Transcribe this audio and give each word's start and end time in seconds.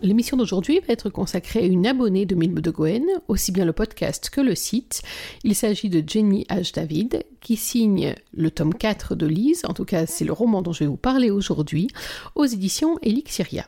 L'émission 0.00 0.36
d'aujourd'hui 0.36 0.78
va 0.78 0.92
être 0.92 1.10
consacrée 1.10 1.58
à 1.58 1.66
une 1.66 1.84
abonnée 1.84 2.24
de 2.24 2.36
Milbe 2.36 2.60
de 2.60 2.70
Gwen, 2.70 3.04
aussi 3.26 3.50
bien 3.50 3.64
le 3.64 3.72
podcast 3.72 4.30
que 4.30 4.40
le 4.40 4.54
site. 4.54 5.02
Il 5.42 5.56
s'agit 5.56 5.88
de 5.88 6.08
Jenny 6.08 6.44
H. 6.48 6.72
David, 6.72 7.24
qui 7.40 7.56
signe 7.56 8.14
le 8.32 8.50
tome 8.52 8.74
4 8.74 9.16
de 9.16 9.26
Lise, 9.26 9.64
en 9.64 9.74
tout 9.74 9.84
cas 9.84 10.06
c'est 10.06 10.24
le 10.24 10.32
roman 10.32 10.62
dont 10.62 10.72
je 10.72 10.80
vais 10.80 10.86
vous 10.86 10.96
parler 10.96 11.30
aujourd'hui, 11.30 11.88
aux 12.36 12.44
éditions 12.44 12.96
Elixiria. 13.02 13.66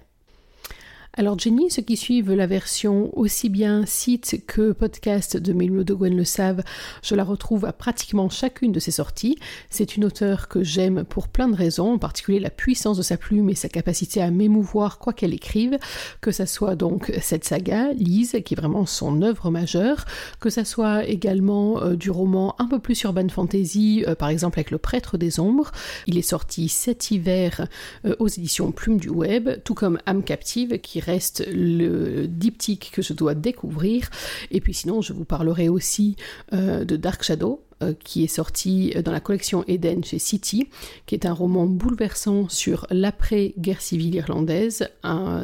Alors 1.15 1.37
Jenny, 1.37 1.71
ceux 1.71 1.83
qui 1.83 1.97
suivent 1.97 2.33
la 2.33 2.47
version 2.47 3.11
aussi 3.19 3.49
bien 3.49 3.85
site 3.85 4.45
que 4.47 4.71
podcast 4.71 5.37
de 5.37 5.53
Mélodie 5.53 5.87
de 5.87 5.95
Gwen 5.95 6.17
le 6.17 6.25
savent, 6.25 6.63
je 7.03 7.17
la 7.17 7.25
retrouve 7.25 7.65
à 7.65 7.73
pratiquement 7.73 8.29
chacune 8.29 8.71
de 8.71 8.79
ses 8.79 8.93
sorties. 8.93 9.37
C'est 9.71 9.97
une 9.97 10.05
auteure 10.05 10.47
que 10.47 10.63
j'aime 10.63 11.03
pour 11.03 11.27
plein 11.27 11.49
de 11.49 11.57
raisons, 11.57 11.95
en 11.95 11.99
particulier 11.99 12.39
la 12.39 12.49
puissance 12.49 12.97
de 12.97 13.03
sa 13.03 13.17
plume 13.17 13.51
et 13.51 13.57
sa 13.57 13.69
capacité 13.69 14.23
à 14.23 14.31
m'émouvoir 14.31 15.01
quoi 15.01 15.13
qu'elle 15.13 15.35
écrive, 15.35 15.79
que 16.21 16.31
ça 16.31 16.47
soit 16.47 16.77
donc 16.77 17.13
cette 17.21 17.45
saga, 17.45 17.93
Lise, 17.93 18.37
qui 18.45 18.55
est 18.55 18.57
vraiment 18.57 18.87
son 18.87 19.21
œuvre 19.23 19.51
majeure, 19.51 20.05
que 20.39 20.49
ça 20.49 20.65
soit 20.65 21.05
également 21.07 21.83
euh, 21.83 21.97
du 21.97 22.13
roman 22.13 22.55
un 22.61 22.69
peu 22.69 22.79
plus 22.79 23.03
urban 23.03 23.29
fantasy, 23.29 24.05
euh, 24.07 24.15
par 24.15 24.29
exemple 24.29 24.61
avec 24.61 24.71
Le 24.71 24.79
Prêtre 24.79 25.19
des 25.19 25.41
Ombres. 25.41 25.73
Il 26.07 26.19
est 26.19 26.23
sorti 26.23 26.69
cet 26.69 27.11
hiver 27.11 27.67
euh, 28.05 28.15
aux 28.21 28.29
éditions 28.29 28.71
Plume 28.71 28.99
du 28.99 29.09
Web, 29.09 29.51
tout 29.65 29.75
comme 29.75 29.99
âme 30.07 30.23
captive, 30.23 30.79
qui 30.79 31.00
reste 31.01 31.45
le 31.53 32.27
diptyque 32.27 32.91
que 32.93 33.03
je 33.03 33.13
dois 33.13 33.35
découvrir. 33.35 34.11
Et 34.51 34.61
puis 34.61 34.75
sinon, 34.75 35.01
je 35.01 35.13
vous 35.13 35.25
parlerai 35.25 35.69
aussi 35.69 36.17
euh, 36.53 36.85
de 36.85 36.97
Dark 36.97 37.23
Shadow, 37.23 37.63
euh, 37.83 37.95
qui 38.05 38.25
est 38.25 38.29
sorti 38.29 38.95
dans 39.05 39.13
la 39.13 39.21
collection 39.21 39.65
Eden 39.67 40.05
chez 40.05 40.19
City, 40.19 40.69
qui 41.07 41.15
est 41.15 41.27
un 41.27 41.33
roman 41.33 41.67
bouleversant 41.67 42.49
sur 42.49 42.87
l'après-guerre 42.91 43.81
civile 43.81 44.15
irlandaise. 44.15 44.89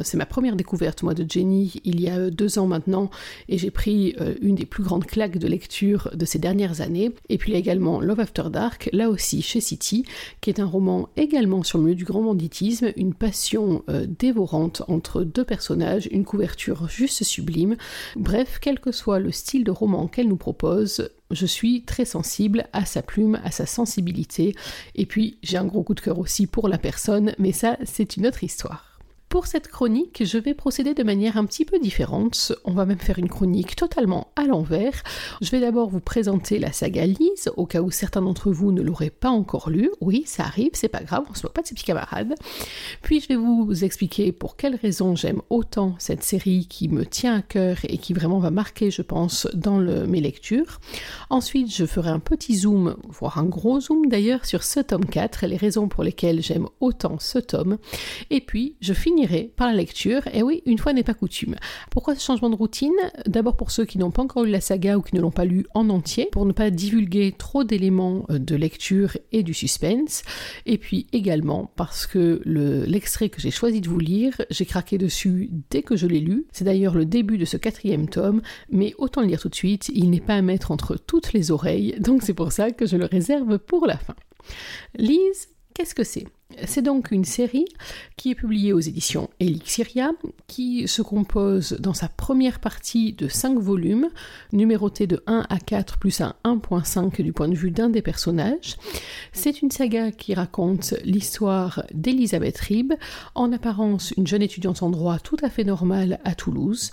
C'est 0.03 0.17
ma 0.17 0.25
première 0.25 0.55
découverte, 0.55 1.03
moi, 1.03 1.13
de 1.13 1.25
Jenny, 1.27 1.81
il 1.83 2.01
y 2.01 2.09
a 2.09 2.29
deux 2.29 2.59
ans 2.59 2.67
maintenant, 2.67 3.09
et 3.49 3.57
j'ai 3.57 3.71
pris 3.71 4.15
euh, 4.21 4.35
une 4.41 4.55
des 4.55 4.65
plus 4.65 4.83
grandes 4.83 5.05
claques 5.05 5.37
de 5.37 5.47
lecture 5.47 6.09
de 6.13 6.25
ces 6.25 6.39
dernières 6.39 6.81
années. 6.81 7.11
Et 7.29 7.37
puis 7.37 7.51
il 7.51 7.53
y 7.53 7.55
a 7.55 7.59
également 7.59 7.99
Love 7.99 8.19
After 8.19 8.43
Dark, 8.51 8.89
là 8.93 9.09
aussi 9.09 9.41
chez 9.41 9.59
City, 9.59 10.05
qui 10.41 10.49
est 10.49 10.59
un 10.59 10.65
roman 10.65 11.09
également 11.17 11.63
sur 11.63 11.77
le 11.77 11.85
milieu 11.85 11.95
du 11.95 12.05
grand 12.05 12.21
banditisme, 12.21 12.91
une 12.95 13.13
passion 13.13 13.83
euh, 13.89 14.05
dévorante 14.07 14.83
entre 14.87 15.23
deux 15.23 15.45
personnages, 15.45 16.07
une 16.11 16.25
couverture 16.25 16.87
juste 16.89 17.23
sublime. 17.23 17.75
Bref, 18.15 18.59
quel 18.61 18.79
que 18.79 18.91
soit 18.91 19.19
le 19.19 19.31
style 19.31 19.63
de 19.63 19.71
roman 19.71 20.07
qu'elle 20.07 20.27
nous 20.27 20.37
propose, 20.37 21.09
je 21.31 21.45
suis 21.45 21.83
très 21.83 22.05
sensible 22.05 22.67
à 22.73 22.85
sa 22.85 23.01
plume, 23.01 23.39
à 23.43 23.51
sa 23.51 23.65
sensibilité, 23.65 24.55
et 24.95 25.05
puis 25.05 25.37
j'ai 25.43 25.57
un 25.57 25.65
gros 25.65 25.83
coup 25.83 25.93
de 25.93 26.01
cœur 26.01 26.19
aussi 26.19 26.47
pour 26.47 26.67
la 26.67 26.77
personne, 26.77 27.33
mais 27.37 27.51
ça 27.51 27.77
c'est 27.83 28.17
une 28.17 28.27
autre 28.27 28.43
histoire. 28.43 28.96
Pour 29.29 29.45
cette 29.45 29.67
chronique, 29.67 30.23
je 30.23 30.37
vais 30.37 30.53
procéder 30.53 30.93
de 30.93 31.03
manière 31.03 31.35
un 31.35 31.45
petit 31.45 31.65
peu 31.65 31.79
différente. 31.79 32.53
On 32.63 32.71
va 32.71 32.85
même 32.85 32.97
faire 32.97 33.19
une 33.19 33.27
chronique 33.27 33.75
totalement 33.75 34.31
à 34.37 34.45
l'envers. 34.45 35.03
Je 35.41 35.51
vais 35.51 35.59
d'abord 35.59 35.89
vous 35.89 35.99
présenter 35.99 36.59
la 36.59 36.71
saga 36.71 37.05
Lise, 37.05 37.51
au 37.57 37.65
cas 37.65 37.81
où 37.81 37.91
certains 37.91 38.21
d'entre 38.21 38.51
vous 38.51 38.71
ne 38.71 38.81
l'auraient 38.81 39.09
pas 39.09 39.29
encore 39.29 39.69
lu. 39.69 39.91
Oui, 39.99 40.23
ça 40.25 40.43
arrive, 40.43 40.69
c'est 40.73 40.87
pas 40.87 41.03
grave, 41.03 41.25
on 41.29 41.33
se 41.33 41.43
moque 41.43 41.51
pas 41.51 41.61
de 41.61 41.67
ses 41.67 41.75
petits 41.75 41.83
camarades. 41.83 42.35
Puis 43.01 43.19
je 43.19 43.27
vais 43.27 43.35
vous 43.35 43.83
expliquer 43.83 44.31
pour 44.31 44.55
quelles 44.55 44.75
raisons 44.75 45.13
j'aime 45.13 45.41
autant 45.49 45.95
cette 45.99 46.23
série 46.23 46.65
qui 46.65 46.87
me 46.87 47.05
tient 47.05 47.35
à 47.35 47.41
cœur 47.41 47.77
et 47.83 47.97
qui 47.97 48.13
vraiment 48.13 48.39
va 48.39 48.49
marquer, 48.49 48.91
je 48.91 49.01
pense, 49.01 49.45
dans 49.53 49.79
mes 49.79 50.21
lectures. 50.21 50.79
Ensuite, 51.29 51.75
je 51.75 51.85
ferai 51.85 52.11
un 52.11 52.19
petit 52.19 52.55
zoom, 52.55 52.95
voire 53.09 53.39
un 53.39 53.45
gros 53.45 53.81
zoom 53.81 54.07
d'ailleurs, 54.07 54.45
sur 54.45 54.63
ce 54.63 54.79
tome 54.79 55.05
4 55.05 55.43
et 55.43 55.47
les 55.47 55.57
raisons 55.57 55.89
pour 55.89 56.05
lesquelles 56.05 56.41
j'aime 56.41 56.69
autant 56.79 57.19
ce 57.19 57.39
tome. 57.39 57.77
Et 58.29 58.39
puis, 58.39 58.77
je 58.79 58.93
finis 58.93 59.16
par 59.55 59.67
la 59.67 59.73
lecture, 59.73 60.21
et 60.33 60.43
oui, 60.43 60.61
une 60.65 60.77
fois 60.77 60.93
n'est 60.93 61.03
pas 61.03 61.13
coutume. 61.13 61.55
Pourquoi 61.91 62.15
ce 62.15 62.23
changement 62.23 62.49
de 62.49 62.55
routine? 62.55 62.93
D'abord 63.25 63.57
pour 63.57 63.71
ceux 63.71 63.85
qui 63.85 63.97
n'ont 63.97 64.11
pas 64.11 64.21
encore 64.21 64.43
lu 64.43 64.51
la 64.51 64.61
saga 64.61 64.97
ou 64.97 65.01
qui 65.01 65.15
ne 65.15 65.21
l'ont 65.21 65.31
pas 65.31 65.45
lu 65.45 65.65
en 65.73 65.89
entier, 65.89 66.29
pour 66.31 66.45
ne 66.45 66.51
pas 66.51 66.69
divulguer 66.69 67.33
trop 67.37 67.63
d'éléments 67.63 68.25
euh, 68.29 68.39
de 68.39 68.55
lecture 68.55 69.17
et 69.31 69.43
du 69.43 69.53
suspense, 69.53 70.23
et 70.65 70.77
puis 70.77 71.07
également 71.13 71.71
parce 71.75 72.05
que 72.05 72.41
l'extrait 72.45 73.29
que 73.29 73.41
j'ai 73.41 73.51
choisi 73.51 73.81
de 73.81 73.89
vous 73.89 73.99
lire, 73.99 74.41
j'ai 74.49 74.65
craqué 74.65 74.97
dessus 74.97 75.49
dès 75.69 75.81
que 75.81 75.95
je 75.95 76.07
l'ai 76.07 76.19
lu. 76.19 76.45
C'est 76.51 76.65
d'ailleurs 76.65 76.95
le 76.95 77.05
début 77.05 77.37
de 77.37 77.45
ce 77.45 77.57
quatrième 77.57 78.07
tome, 78.09 78.41
mais 78.69 78.93
autant 78.97 79.21
le 79.21 79.27
lire 79.27 79.41
tout 79.41 79.49
de 79.49 79.55
suite, 79.55 79.89
il 79.93 80.09
n'est 80.09 80.19
pas 80.19 80.35
à 80.35 80.41
mettre 80.41 80.71
entre 80.71 80.95
toutes 80.95 81.33
les 81.33 81.51
oreilles, 81.51 81.95
donc 81.99 82.21
c'est 82.23 82.33
pour 82.33 82.51
ça 82.51 82.71
que 82.71 82.85
je 82.85 82.97
le 82.97 83.05
réserve 83.05 83.57
pour 83.59 83.85
la 83.87 83.97
fin. 83.97 84.15
Lise, 84.95 85.49
qu'est-ce 85.73 85.95
que 85.95 86.03
c'est? 86.03 86.25
C'est 86.65 86.81
donc 86.81 87.11
une 87.11 87.25
série 87.25 87.65
qui 88.15 88.31
est 88.31 88.35
publiée 88.35 88.71
aux 88.71 88.79
éditions 88.79 89.29
Elixiria, 89.39 90.11
qui 90.47 90.87
se 90.87 91.01
compose 91.01 91.73
dans 91.79 91.93
sa 91.93 92.07
première 92.07 92.59
partie 92.59 93.13
de 93.13 93.27
5 93.27 93.59
volumes, 93.59 94.07
numérotés 94.53 95.07
de 95.07 95.21
1 95.27 95.45
à 95.49 95.59
4 95.59 95.99
plus 95.99 96.21
un 96.21 96.35
1.5 96.45 97.21
du 97.21 97.33
point 97.33 97.49
de 97.49 97.55
vue 97.55 97.71
d'un 97.71 97.89
des 97.89 98.01
personnages. 98.01 98.77
C'est 99.33 99.61
une 99.61 99.71
saga 99.71 100.11
qui 100.11 100.33
raconte 100.33 100.93
l'histoire 101.03 101.83
d'Elisabeth 101.93 102.57
Ribbe, 102.59 102.93
en 103.35 103.51
apparence 103.51 104.13
une 104.15 104.25
jeune 104.25 104.41
étudiante 104.41 104.83
en 104.83 104.89
droit 104.89 105.19
tout 105.19 105.37
à 105.43 105.49
fait 105.49 105.65
normale 105.65 106.19
à 106.23 106.33
Toulouse, 106.33 106.91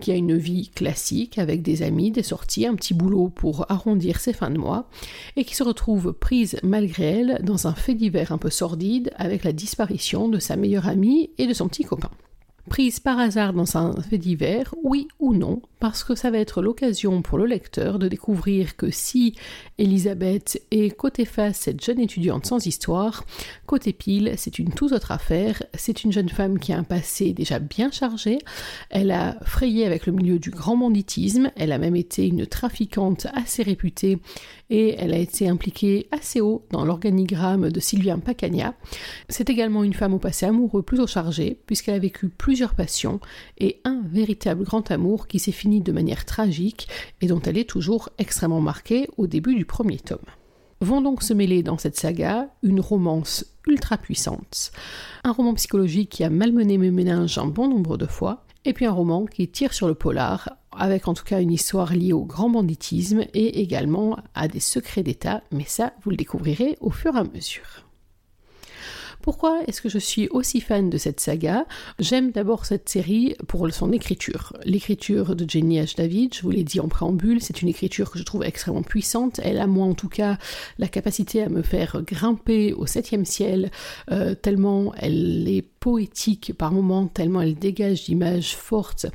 qui 0.00 0.12
a 0.12 0.14
une 0.14 0.36
vie 0.36 0.68
classique 0.68 1.38
avec 1.38 1.62
des 1.62 1.82
amis, 1.82 2.10
des 2.10 2.22
sorties, 2.22 2.66
un 2.66 2.74
petit 2.74 2.94
boulot 2.94 3.28
pour 3.28 3.64
arrondir 3.70 4.20
ses 4.20 4.34
fins 4.34 4.50
de 4.50 4.58
mois, 4.58 4.88
et 5.36 5.44
qui 5.44 5.56
se 5.56 5.62
retrouve 5.62 6.12
prise 6.12 6.58
malgré 6.62 7.20
elle 7.20 7.40
dans 7.42 7.66
un 7.66 7.74
fait 7.74 7.94
divers 7.94 8.30
un 8.32 8.38
peu 8.38 8.50
sordide 8.50 8.89
avec 9.16 9.44
la 9.44 9.52
disparition 9.52 10.28
de 10.28 10.38
sa 10.38 10.56
meilleure 10.56 10.88
amie 10.88 11.30
et 11.38 11.46
de 11.46 11.54
son 11.54 11.68
petit 11.68 11.84
copain. 11.84 12.10
Prise 12.68 13.00
par 13.00 13.18
hasard 13.18 13.52
dans 13.52 13.76
un 13.76 14.00
fait 14.02 14.18
divers, 14.18 14.74
oui 14.84 15.08
ou 15.18 15.34
non, 15.34 15.62
parce 15.80 16.04
que 16.04 16.14
ça 16.14 16.30
va 16.30 16.38
être 16.38 16.62
l'occasion 16.62 17.22
pour 17.22 17.38
le 17.38 17.46
lecteur 17.46 17.98
de 17.98 18.06
découvrir 18.06 18.76
que 18.76 18.90
si 18.90 19.34
Elisabeth 19.78 20.62
est 20.70 20.94
côté 20.94 21.24
face 21.24 21.56
cette 21.56 21.82
jeune 21.82 21.98
étudiante 21.98 22.46
sans 22.46 22.66
histoire, 22.66 23.24
côté 23.66 23.92
pile 23.92 24.34
c'est 24.36 24.58
une 24.58 24.72
toute 24.72 24.92
autre 24.92 25.10
affaire, 25.10 25.62
c'est 25.74 26.04
une 26.04 26.12
jeune 26.12 26.28
femme 26.28 26.58
qui 26.58 26.72
a 26.72 26.78
un 26.78 26.84
passé 26.84 27.32
déjà 27.32 27.58
bien 27.58 27.90
chargé, 27.90 28.38
elle 28.90 29.10
a 29.10 29.38
frayé 29.42 29.86
avec 29.86 30.06
le 30.06 30.12
milieu 30.12 30.38
du 30.38 30.50
grand 30.50 30.76
banditisme, 30.76 31.50
elle 31.56 31.72
a 31.72 31.78
même 31.78 31.96
été 31.96 32.26
une 32.28 32.46
trafiquante 32.46 33.26
assez 33.32 33.62
réputée 33.62 34.18
et 34.70 34.94
elle 34.98 35.12
a 35.12 35.18
été 35.18 35.48
impliquée 35.48 36.08
assez 36.12 36.40
haut 36.40 36.64
dans 36.70 36.84
l'organigramme 36.84 37.70
de 37.70 37.80
Sylvien 37.80 38.18
Pacagna. 38.18 38.74
C'est 39.28 39.50
également 39.50 39.84
une 39.84 39.92
femme 39.92 40.14
au 40.14 40.18
passé 40.18 40.46
amoureux 40.46 40.82
plutôt 40.82 41.06
chargé 41.06 41.60
puisqu'elle 41.66 41.96
a 41.96 41.98
vécu 41.98 42.28
plusieurs 42.28 42.74
passions 42.74 43.20
et 43.58 43.80
un 43.84 44.00
véritable 44.06 44.64
grand 44.64 44.90
amour 44.90 45.26
qui 45.26 45.40
s'est 45.40 45.52
fini 45.52 45.80
de 45.80 45.92
manière 45.92 46.24
tragique 46.24 46.88
et 47.20 47.26
dont 47.26 47.42
elle 47.42 47.58
est 47.58 47.68
toujours 47.68 48.08
extrêmement 48.18 48.60
marquée 48.60 49.08
au 49.16 49.26
début 49.26 49.56
du 49.56 49.64
premier 49.64 49.98
tome. 49.98 50.18
Vont 50.80 51.02
donc 51.02 51.22
se 51.22 51.34
mêler 51.34 51.62
dans 51.62 51.76
cette 51.76 51.98
saga 51.98 52.48
une 52.62 52.80
romance 52.80 53.44
ultra 53.66 53.98
puissante, 53.98 54.72
un 55.24 55.32
roman 55.32 55.52
psychologique 55.54 56.08
qui 56.08 56.24
a 56.24 56.30
malmené 56.30 56.78
mes 56.78 56.90
méninges 56.90 57.36
un 57.36 57.46
bon 57.46 57.68
nombre 57.68 57.98
de 57.98 58.06
fois, 58.06 58.46
et 58.64 58.72
puis 58.72 58.86
un 58.86 58.92
roman 58.92 59.26
qui 59.26 59.48
tire 59.48 59.74
sur 59.74 59.88
le 59.88 59.94
polar, 59.94 60.56
avec 60.72 61.08
en 61.08 61.14
tout 61.14 61.24
cas 61.24 61.40
une 61.40 61.52
histoire 61.52 61.92
liée 61.92 62.12
au 62.12 62.24
grand 62.24 62.50
banditisme 62.50 63.24
et 63.34 63.60
également 63.60 64.18
à 64.34 64.48
des 64.48 64.60
secrets 64.60 65.02
d'État, 65.02 65.42
mais 65.52 65.64
ça 65.66 65.92
vous 66.02 66.10
le 66.10 66.16
découvrirez 66.16 66.76
au 66.80 66.90
fur 66.90 67.16
et 67.16 67.20
à 67.20 67.24
mesure. 67.24 67.89
Pourquoi 69.22 69.62
est-ce 69.66 69.82
que 69.82 69.88
je 69.88 69.98
suis 69.98 70.28
aussi 70.28 70.60
fan 70.60 70.88
de 70.88 70.96
cette 70.96 71.20
saga? 71.20 71.66
J'aime 71.98 72.30
d'abord 72.30 72.64
cette 72.64 72.88
série 72.88 73.34
pour 73.48 73.70
son 73.70 73.92
écriture. 73.92 74.54
L'écriture 74.64 75.36
de 75.36 75.48
Jenny 75.48 75.78
H. 75.78 75.96
David, 75.96 76.34
je 76.34 76.42
vous 76.42 76.50
l'ai 76.50 76.64
dit 76.64 76.80
en 76.80 76.88
préambule, 76.88 77.42
c'est 77.42 77.60
une 77.60 77.68
écriture 77.68 78.10
que 78.10 78.18
je 78.18 78.24
trouve 78.24 78.44
extrêmement 78.44 78.82
puissante. 78.82 79.38
Elle 79.42 79.58
a, 79.58 79.66
moi 79.66 79.86
en 79.86 79.94
tout 79.94 80.08
cas, 80.08 80.38
la 80.78 80.88
capacité 80.88 81.42
à 81.42 81.50
me 81.50 81.62
faire 81.62 82.02
grimper 82.02 82.72
au 82.72 82.86
septième 82.86 83.26
ciel, 83.26 83.70
euh, 84.10 84.34
tellement 84.34 84.94
elle 84.96 85.46
est 85.48 85.62
poétique 85.62 86.52
par 86.56 86.72
moments, 86.72 87.06
tellement 87.06 87.42
elle 87.42 87.54
dégage 87.54 88.04
d'images 88.04 88.56
fortes, 88.56 89.06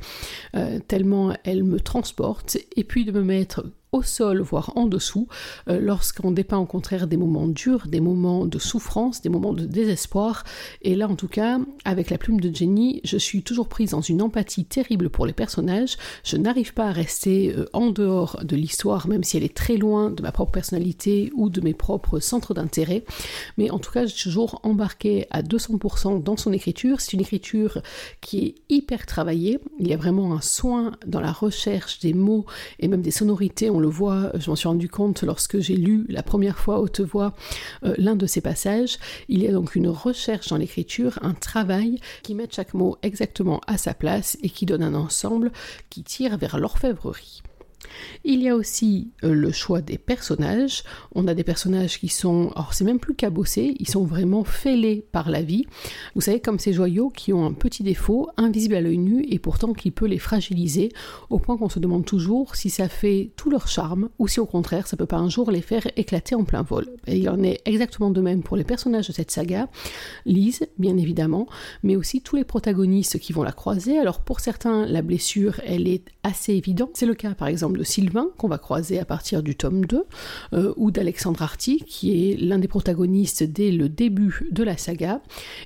euh, 0.54 0.78
tellement 0.86 1.32
elle 1.44 1.64
me 1.64 1.80
transporte, 1.80 2.58
et 2.76 2.84
puis 2.84 3.04
de 3.04 3.12
me 3.12 3.22
mettre 3.22 3.64
au 3.96 4.02
sol, 4.02 4.40
voire 4.40 4.72
en 4.76 4.86
dessous, 4.86 5.26
euh, 5.68 5.80
lorsqu'on 5.80 6.30
dépeint 6.30 6.58
au 6.58 6.66
contraire 6.66 7.06
des 7.06 7.16
moments 7.16 7.48
durs, 7.48 7.86
des 7.86 8.00
moments 8.00 8.46
de 8.46 8.58
souffrance, 8.58 9.22
des 9.22 9.28
moments 9.28 9.54
de 9.54 9.64
désespoir. 9.64 10.44
Et 10.82 10.94
là, 10.94 11.08
en 11.08 11.16
tout 11.16 11.28
cas, 11.28 11.58
avec 11.84 12.10
la 12.10 12.18
plume 12.18 12.40
de 12.40 12.54
Jenny, 12.54 13.00
je 13.04 13.16
suis 13.16 13.42
toujours 13.42 13.68
prise 13.68 13.90
dans 13.90 14.00
une 14.00 14.22
empathie 14.22 14.64
terrible 14.64 15.10
pour 15.10 15.26
les 15.26 15.32
personnages. 15.32 15.96
Je 16.24 16.36
n'arrive 16.36 16.74
pas 16.74 16.88
à 16.88 16.92
rester 16.92 17.54
euh, 17.56 17.64
en 17.72 17.90
dehors 17.90 18.40
de 18.44 18.56
l'histoire, 18.56 19.08
même 19.08 19.24
si 19.24 19.36
elle 19.36 19.44
est 19.44 19.56
très 19.56 19.76
loin 19.76 20.10
de 20.10 20.22
ma 20.22 20.32
propre 20.32 20.52
personnalité 20.52 21.30
ou 21.34 21.48
de 21.48 21.60
mes 21.60 21.74
propres 21.74 22.20
centres 22.20 22.54
d'intérêt. 22.54 23.04
Mais 23.56 23.70
en 23.70 23.78
tout 23.78 23.92
cas, 23.92 24.06
je 24.06 24.12
suis 24.12 24.24
toujours 24.24 24.60
embarquée 24.62 25.26
à 25.30 25.42
200% 25.42 26.22
dans 26.22 26.36
son 26.36 26.52
écriture. 26.52 27.00
C'est 27.00 27.14
une 27.14 27.20
écriture 27.20 27.80
qui 28.20 28.38
est 28.38 28.54
hyper 28.68 29.06
travaillée. 29.06 29.58
Il 29.78 29.88
y 29.88 29.94
a 29.94 29.96
vraiment 29.96 30.34
un 30.34 30.40
soin 30.40 30.92
dans 31.06 31.20
la 31.20 31.32
recherche 31.32 32.00
des 32.00 32.12
mots 32.12 32.44
et 32.78 32.88
même 32.88 33.02
des 33.02 33.10
sonorités. 33.10 33.70
On 33.70 33.80
le 33.80 33.85
voit, 33.86 34.30
je 34.38 34.50
m'en 34.50 34.56
suis 34.56 34.68
rendu 34.68 34.88
compte 34.88 35.22
lorsque 35.22 35.58
j'ai 35.60 35.76
lu 35.76 36.06
la 36.08 36.22
première 36.22 36.58
fois 36.58 36.80
haute 36.80 37.00
voix 37.00 37.34
euh, 37.84 37.94
l'un 37.98 38.16
de 38.16 38.26
ces 38.26 38.40
passages. 38.40 38.98
Il 39.28 39.42
y 39.42 39.48
a 39.48 39.52
donc 39.52 39.74
une 39.74 39.88
recherche 39.88 40.48
dans 40.48 40.56
l'écriture, 40.56 41.18
un 41.22 41.34
travail 41.34 42.00
qui 42.22 42.34
met 42.34 42.48
chaque 42.50 42.74
mot 42.74 42.96
exactement 43.02 43.60
à 43.66 43.78
sa 43.78 43.94
place 43.94 44.36
et 44.42 44.50
qui 44.50 44.66
donne 44.66 44.82
un 44.82 44.94
ensemble 44.94 45.52
qui 45.90 46.02
tire 46.02 46.36
vers 46.36 46.58
l'orfèvrerie. 46.58 47.42
Il 48.24 48.42
y 48.42 48.48
a 48.48 48.56
aussi 48.56 49.10
euh, 49.24 49.32
le 49.32 49.52
choix 49.52 49.80
des 49.80 49.98
personnages. 49.98 50.82
On 51.14 51.28
a 51.28 51.34
des 51.34 51.44
personnages 51.44 51.98
qui 52.00 52.08
sont, 52.08 52.50
alors 52.56 52.74
c'est 52.74 52.84
même 52.84 52.98
plus 52.98 53.14
cabossés, 53.14 53.74
ils 53.78 53.88
sont 53.88 54.04
vraiment 54.04 54.44
fêlés 54.44 55.04
par 55.12 55.30
la 55.30 55.42
vie. 55.42 55.66
Vous 56.14 56.20
savez, 56.20 56.40
comme 56.40 56.58
ces 56.58 56.72
joyaux 56.72 57.10
qui 57.10 57.32
ont 57.32 57.44
un 57.44 57.52
petit 57.52 57.82
défaut, 57.82 58.28
invisible 58.36 58.74
à 58.74 58.80
l'œil 58.80 58.98
nu, 58.98 59.24
et 59.28 59.38
pourtant 59.38 59.72
qui 59.72 59.90
peut 59.90 60.06
les 60.06 60.18
fragiliser, 60.18 60.92
au 61.30 61.38
point 61.38 61.56
qu'on 61.56 61.68
se 61.68 61.78
demande 61.78 62.04
toujours 62.04 62.56
si 62.56 62.70
ça 62.70 62.88
fait 62.88 63.30
tout 63.36 63.50
leur 63.50 63.68
charme, 63.68 64.08
ou 64.18 64.28
si 64.28 64.40
au 64.40 64.46
contraire 64.46 64.86
ça 64.86 64.96
peut 64.96 65.06
pas 65.06 65.18
un 65.18 65.28
jour 65.28 65.50
les 65.50 65.62
faire 65.62 65.86
éclater 65.96 66.34
en 66.34 66.44
plein 66.44 66.62
vol. 66.62 66.88
Et 67.06 67.18
il 67.18 67.28
en 67.28 67.42
est 67.42 67.60
exactement 67.64 68.10
de 68.10 68.20
même 68.20 68.42
pour 68.42 68.56
les 68.56 68.64
personnages 68.64 69.08
de 69.08 69.12
cette 69.12 69.30
saga. 69.30 69.68
Lise, 70.24 70.66
bien 70.78 70.96
évidemment, 70.96 71.46
mais 71.82 71.96
aussi 71.96 72.20
tous 72.20 72.36
les 72.36 72.44
protagonistes 72.44 73.18
qui 73.18 73.32
vont 73.32 73.42
la 73.42 73.52
croiser. 73.52 73.98
Alors 73.98 74.20
pour 74.20 74.40
certains, 74.40 74.86
la 74.86 75.02
blessure, 75.02 75.60
elle 75.64 75.86
est 75.88 76.04
assez 76.22 76.54
évidente. 76.54 76.90
C'est 76.94 77.06
le 77.06 77.14
cas 77.14 77.34
par 77.34 77.48
exemple 77.48 77.65
de 77.74 77.84
Sylvain, 77.84 78.28
qu'on 78.36 78.48
va 78.48 78.58
croiser 78.58 78.98
à 78.98 79.04
partir 79.04 79.42
du 79.42 79.54
tome 79.56 79.84
2, 79.86 80.04
euh, 80.52 80.74
ou 80.76 80.90
d'Alexandre 80.90 81.42
Arty, 81.42 81.82
qui 81.86 82.30
est 82.30 82.36
l'un 82.36 82.58
des 82.58 82.68
protagonistes 82.68 83.42
dès 83.42 83.70
le 83.70 83.88
début 83.88 84.46
de 84.50 84.62
la 84.62 84.76
saga. 84.76 85.20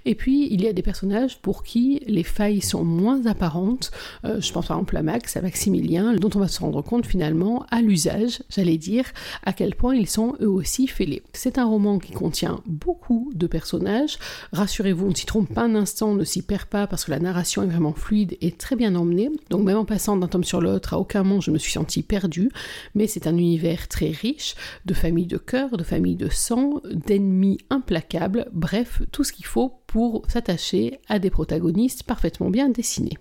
Et 0.05 0.14
puis, 0.14 0.49
il 0.50 0.62
y 0.62 0.69
a 0.69 0.73
des 0.73 0.82
personnages 0.82 1.38
pour 1.38 1.62
qui 1.62 2.00
les 2.06 2.23
failles 2.23 2.61
sont 2.61 2.85
moins 2.85 3.26
apparentes. 3.26 3.91
Euh, 4.25 4.41
je 4.41 4.52
pense 4.52 4.67
par 4.67 4.76
exemple 4.76 4.97
à 4.97 5.02
Max, 5.02 5.37
à 5.37 5.43
Maximilien, 5.43 6.14
dont 6.14 6.31
on 6.35 6.38
va 6.38 6.49
se 6.49 6.61
rendre 6.61 6.82
compte 6.82 7.06
finalement 7.06 7.67
à 7.70 7.81
l'usage, 7.81 8.43
j'allais 8.49 8.79
dire, 8.79 9.05
à 9.44 9.53
quel 9.53 9.75
point 9.75 9.94
ils 9.94 10.08
sont 10.08 10.35
eux 10.41 10.49
aussi 10.49 10.87
fêlés. 10.87 11.23
C'est 11.32 11.58
un 11.58 11.64
roman 11.64 11.99
qui 11.99 12.12
contient 12.12 12.61
beaucoup 12.67 13.31
de 13.35 13.46
personnages. 13.46 14.19
Rassurez-vous, 14.53 15.06
on 15.06 15.11
ne 15.11 15.14
s'y 15.14 15.26
trompe 15.26 15.53
pas 15.53 15.62
un 15.62 15.75
instant, 15.75 16.11
on 16.11 16.14
ne 16.14 16.25
s'y 16.25 16.43
perd 16.43 16.67
pas 16.67 16.87
parce 16.87 17.05
que 17.05 17.11
la 17.11 17.19
narration 17.19 17.62
est 17.62 17.67
vraiment 17.67 17.93
fluide 17.93 18.37
et 18.41 18.53
très 18.53 18.76
bien 18.76 18.94
emmenée. 18.94 19.31
Donc 19.50 19.64
même 19.64 19.76
en 19.76 19.85
passant 19.85 20.17
d'un 20.17 20.29
tome 20.29 20.44
sur 20.44 20.61
l'autre, 20.61 20.94
à 20.94 20.99
aucun 20.99 21.23
moment 21.23 21.41
je 21.41 21.50
me 21.50 21.58
suis 21.58 21.73
perdu, 22.02 22.50
mais 22.94 23.06
c'est 23.06 23.26
un 23.26 23.37
univers 23.37 23.88
très 23.88 24.10
riche 24.10 24.54
de 24.84 24.94
familles 24.94 25.26
de 25.26 25.38
cœur, 25.38 25.76
de 25.76 25.84
familles 25.84 26.16
de 26.16 26.28
sang, 26.28 26.81
d'ennemis 26.90 27.58
implacables, 27.70 28.46
bref, 28.52 29.02
tout 29.12 29.25
ce 29.25 29.32
qu'il 29.32 29.46
faut 29.46 29.81
pour 29.87 30.22
s'attacher 30.28 30.98
à 31.08 31.19
des 31.19 31.31
protagonistes 31.31 32.04
parfaitement 32.04 32.50
bien 32.50 32.69
dessinés. 32.69 33.19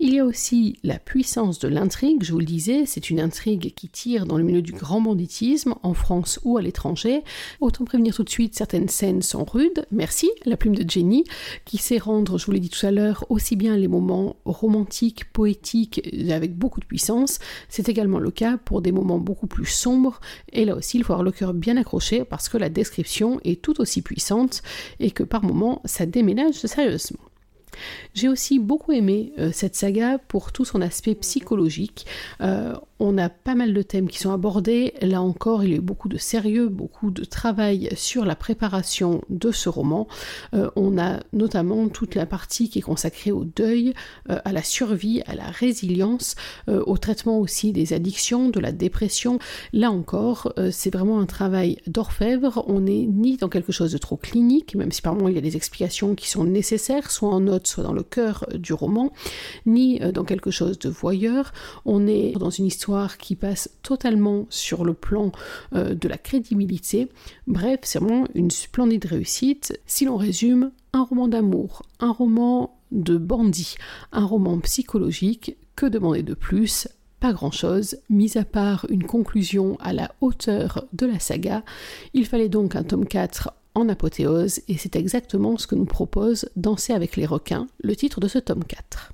Il 0.00 0.14
y 0.14 0.20
a 0.20 0.24
aussi 0.24 0.78
la 0.84 1.00
puissance 1.00 1.58
de 1.58 1.66
l'intrigue, 1.66 2.22
je 2.22 2.30
vous 2.30 2.38
le 2.38 2.44
disais, 2.44 2.86
c'est 2.86 3.10
une 3.10 3.18
intrigue 3.18 3.74
qui 3.74 3.88
tire 3.88 4.26
dans 4.26 4.38
le 4.38 4.44
milieu 4.44 4.62
du 4.62 4.70
grand 4.70 5.00
banditisme, 5.00 5.74
en 5.82 5.92
France 5.92 6.38
ou 6.44 6.56
à 6.56 6.62
l'étranger. 6.62 7.24
Autant 7.60 7.84
prévenir 7.84 8.14
tout 8.14 8.22
de 8.22 8.30
suite, 8.30 8.54
certaines 8.54 8.88
scènes 8.88 9.22
sont 9.22 9.44
rudes, 9.44 9.86
merci, 9.90 10.30
la 10.44 10.56
plume 10.56 10.76
de 10.76 10.88
Jenny, 10.88 11.24
qui 11.64 11.78
sait 11.78 11.98
rendre, 11.98 12.38
je 12.38 12.46
vous 12.46 12.52
l'ai 12.52 12.60
dit 12.60 12.68
tout 12.68 12.86
à 12.86 12.92
l'heure, 12.92 13.26
aussi 13.28 13.56
bien 13.56 13.76
les 13.76 13.88
moments 13.88 14.36
romantiques, 14.44 15.32
poétiques, 15.32 16.08
avec 16.30 16.56
beaucoup 16.56 16.78
de 16.78 16.86
puissance, 16.86 17.40
c'est 17.68 17.88
également 17.88 18.20
le 18.20 18.30
cas 18.30 18.56
pour 18.56 18.82
des 18.82 18.92
moments 18.92 19.18
beaucoup 19.18 19.48
plus 19.48 19.66
sombres, 19.66 20.20
et 20.52 20.64
là 20.64 20.76
aussi 20.76 20.98
il 20.98 21.02
faut 21.02 21.12
avoir 21.12 21.24
le 21.24 21.32
cœur 21.32 21.54
bien 21.54 21.76
accroché 21.76 22.24
parce 22.24 22.48
que 22.48 22.56
la 22.56 22.68
description 22.68 23.40
est 23.42 23.60
tout 23.60 23.80
aussi 23.80 24.02
puissante 24.02 24.62
et 25.00 25.10
que 25.10 25.24
par 25.24 25.42
moments 25.42 25.82
ça 25.86 26.06
déménage 26.06 26.54
sérieusement. 26.54 27.27
J'ai 28.14 28.28
aussi 28.28 28.58
beaucoup 28.58 28.92
aimé 28.92 29.32
euh, 29.38 29.50
cette 29.52 29.74
saga 29.74 30.18
pour 30.18 30.52
tout 30.52 30.64
son 30.64 30.80
aspect 30.80 31.14
psychologique. 31.14 32.06
Euh, 32.40 32.74
on 33.00 33.18
a 33.18 33.28
pas 33.28 33.54
mal 33.54 33.74
de 33.74 33.82
thèmes 33.82 34.08
qui 34.08 34.18
sont 34.18 34.32
abordés. 34.32 34.94
Là 35.00 35.22
encore, 35.22 35.64
il 35.64 35.70
y 35.70 35.74
a 35.74 35.76
eu 35.76 35.80
beaucoup 35.80 36.08
de 36.08 36.18
sérieux, 36.18 36.68
beaucoup 36.68 37.10
de 37.10 37.24
travail 37.24 37.90
sur 37.96 38.24
la 38.24 38.36
préparation 38.36 39.22
de 39.28 39.52
ce 39.52 39.68
roman. 39.68 40.08
Euh, 40.54 40.70
on 40.76 40.98
a 40.98 41.20
notamment 41.32 41.88
toute 41.88 42.14
la 42.14 42.26
partie 42.26 42.68
qui 42.68 42.80
est 42.80 42.82
consacrée 42.82 43.32
au 43.32 43.44
deuil, 43.44 43.94
à 44.28 44.52
la 44.52 44.62
survie, 44.62 45.22
à 45.26 45.34
la 45.34 45.44
résilience, 45.44 46.34
au 46.66 46.96
traitement 46.98 47.38
aussi 47.38 47.72
des 47.72 47.92
addictions, 47.92 48.48
de 48.48 48.60
la 48.60 48.72
dépression. 48.72 49.38
Là 49.72 49.90
encore, 49.90 50.52
c'est 50.70 50.92
vraiment 50.92 51.20
un 51.20 51.26
travail 51.26 51.78
d'orfèvre. 51.86 52.64
On 52.66 52.80
n'est 52.80 53.06
ni 53.06 53.36
dans 53.36 53.48
quelque 53.48 53.72
chose 53.72 53.92
de 53.92 53.98
trop 53.98 54.16
clinique, 54.16 54.74
même 54.74 54.92
si 54.92 55.02
par 55.02 55.14
moments 55.14 55.28
il 55.28 55.34
y 55.34 55.38
a 55.38 55.42
des 55.42 55.56
explications 55.56 56.14
qui 56.14 56.28
sont 56.28 56.44
nécessaires, 56.44 57.10
soit 57.10 57.28
en 57.28 57.40
note, 57.40 57.66
soit 57.66 57.84
dans 57.84 57.92
le 57.92 58.02
cœur 58.02 58.46
du 58.54 58.72
roman, 58.72 59.12
ni 59.66 60.02
euh, 60.02 60.12
dans 60.12 60.24
quelque 60.24 60.50
chose 60.50 60.78
de 60.78 60.88
voyeur. 60.88 61.52
On 61.84 62.06
est 62.06 62.32
dans 62.38 62.50
une 62.50 62.66
histoire 62.66 62.87
qui 63.18 63.36
passe 63.36 63.70
totalement 63.82 64.46
sur 64.48 64.84
le 64.84 64.94
plan 64.94 65.32
euh, 65.74 65.94
de 65.94 66.08
la 66.08 66.18
crédibilité. 66.18 67.08
Bref, 67.46 67.80
c'est 67.82 67.98
vraiment 67.98 68.26
une 68.34 68.50
splendide 68.50 69.04
réussite. 69.04 69.78
Si 69.86 70.04
l'on 70.04 70.16
résume, 70.16 70.70
un 70.92 71.02
roman 71.02 71.28
d'amour, 71.28 71.82
un 72.00 72.12
roman 72.12 72.78
de 72.90 73.18
bandit, 73.18 73.76
un 74.12 74.24
roman 74.24 74.58
psychologique, 74.60 75.56
que 75.76 75.86
demander 75.86 76.22
de 76.22 76.34
plus? 76.34 76.88
Pas 77.20 77.32
grand-chose, 77.32 77.98
mis 78.08 78.38
à 78.38 78.44
part 78.44 78.86
une 78.88 79.04
conclusion 79.04 79.76
à 79.80 79.92
la 79.92 80.12
hauteur 80.20 80.86
de 80.92 81.06
la 81.06 81.18
saga. 81.18 81.64
Il 82.14 82.26
fallait 82.26 82.48
donc 82.48 82.76
un 82.76 82.84
tome 82.84 83.06
4 83.06 83.52
en 83.74 83.88
apothéose, 83.88 84.60
et 84.68 84.76
c'est 84.76 84.96
exactement 84.96 85.56
ce 85.58 85.66
que 85.66 85.74
nous 85.74 85.84
propose 85.84 86.48
Danser 86.56 86.94
avec 86.94 87.16
les 87.16 87.26
requins, 87.26 87.66
le 87.80 87.94
titre 87.94 88.20
de 88.20 88.28
ce 88.28 88.38
tome 88.38 88.64
4. 88.64 89.12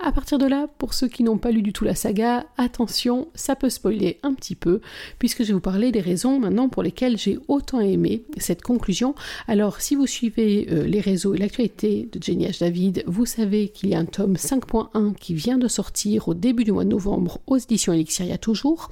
À 0.00 0.12
partir 0.12 0.38
de 0.38 0.46
là, 0.46 0.68
pour 0.78 0.94
ceux 0.94 1.08
qui 1.08 1.24
n'ont 1.24 1.38
pas 1.38 1.50
lu 1.50 1.60
du 1.60 1.72
tout 1.72 1.84
la 1.84 1.96
saga, 1.96 2.46
attention, 2.56 3.26
ça 3.34 3.56
peut 3.56 3.68
spoiler 3.68 4.20
un 4.22 4.32
petit 4.32 4.54
peu, 4.54 4.80
puisque 5.18 5.42
je 5.42 5.48
vais 5.48 5.54
vous 5.54 5.60
parler 5.60 5.90
des 5.90 6.00
raisons 6.00 6.38
maintenant 6.38 6.68
pour 6.68 6.84
lesquelles 6.84 7.18
j'ai 7.18 7.36
autant 7.48 7.80
aimé 7.80 8.22
cette 8.36 8.62
conclusion. 8.62 9.16
Alors, 9.48 9.80
si 9.80 9.96
vous 9.96 10.06
suivez 10.06 10.68
euh, 10.70 10.84
les 10.84 11.00
réseaux 11.00 11.34
et 11.34 11.38
l'actualité 11.38 12.08
de 12.12 12.22
Jenny 12.22 12.46
H. 12.46 12.60
David, 12.60 13.02
vous 13.08 13.26
savez 13.26 13.70
qu'il 13.70 13.88
y 13.88 13.96
a 13.96 13.98
un 13.98 14.04
tome 14.04 14.34
5.1 14.34 15.16
qui 15.16 15.34
vient 15.34 15.58
de 15.58 15.66
sortir 15.66 16.28
au 16.28 16.34
début 16.34 16.62
du 16.62 16.70
mois 16.70 16.84
de 16.84 16.90
novembre 16.90 17.40
aux 17.48 17.56
éditions 17.56 17.92
Elixiria 17.92 18.38
toujours. 18.38 18.90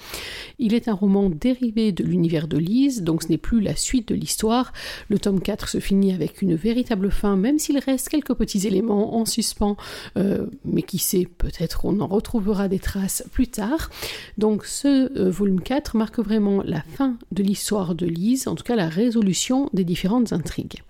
Il 0.59 0.75
est 0.75 0.89
un 0.89 0.95
roman 0.95 1.31
dérivé 1.31 1.93
de 1.93 2.03
l'univers 2.03 2.49
de 2.49 2.59
Lise, 2.59 3.05
donc 3.05 3.23
ce 3.23 3.29
n'est 3.29 3.39
plus 3.39 3.61
la 3.61 3.77
suite 3.77 4.09
de 4.09 4.17
l'histoire. 4.17 4.73
Le 5.09 5.21
tome 5.21 5.41
4 5.41 5.69
se 5.69 5.79
finit 5.79 6.13
avec 6.13 6.43
une 6.43 6.57
véritable 6.57 7.13
fin, 7.13 7.37
même 7.37 7.61
s'il 7.61 7.79
reste 7.79 8.09
quelques 8.09 8.35
petits 8.35 8.67
éléments 8.67 9.17
en 9.17 9.25
suspens, 9.25 9.77
euh, 10.17 10.47
mais 10.65 10.83
qui 10.83 10.96
sait, 10.99 11.27
peut-être 11.39 11.85
on 11.85 12.01
en 12.01 12.07
retrouvera 12.07 12.69
des 12.69 12.79
traces 12.79 13.25
plus 13.33 13.49
tard. 13.49 13.91
Donc 14.39 14.65
ce 14.65 15.13
euh, 15.19 15.31
volume 15.31 15.61
4 15.61 15.97
marque 15.97 16.19
vraiment 16.19 16.63
la 16.63 16.83
fin 16.83 17.17
de 17.33 17.43
l'histoire 17.43 17.95
de 17.95 18.07
Lise, 18.07 18.49
en 18.49 18.55
tout 18.55 18.65
cas 18.65 18.77
la 18.77 18.89
résolution 18.89 19.71
des 19.73 19.85
différentes 19.85 20.33
intrigues. 20.33 20.83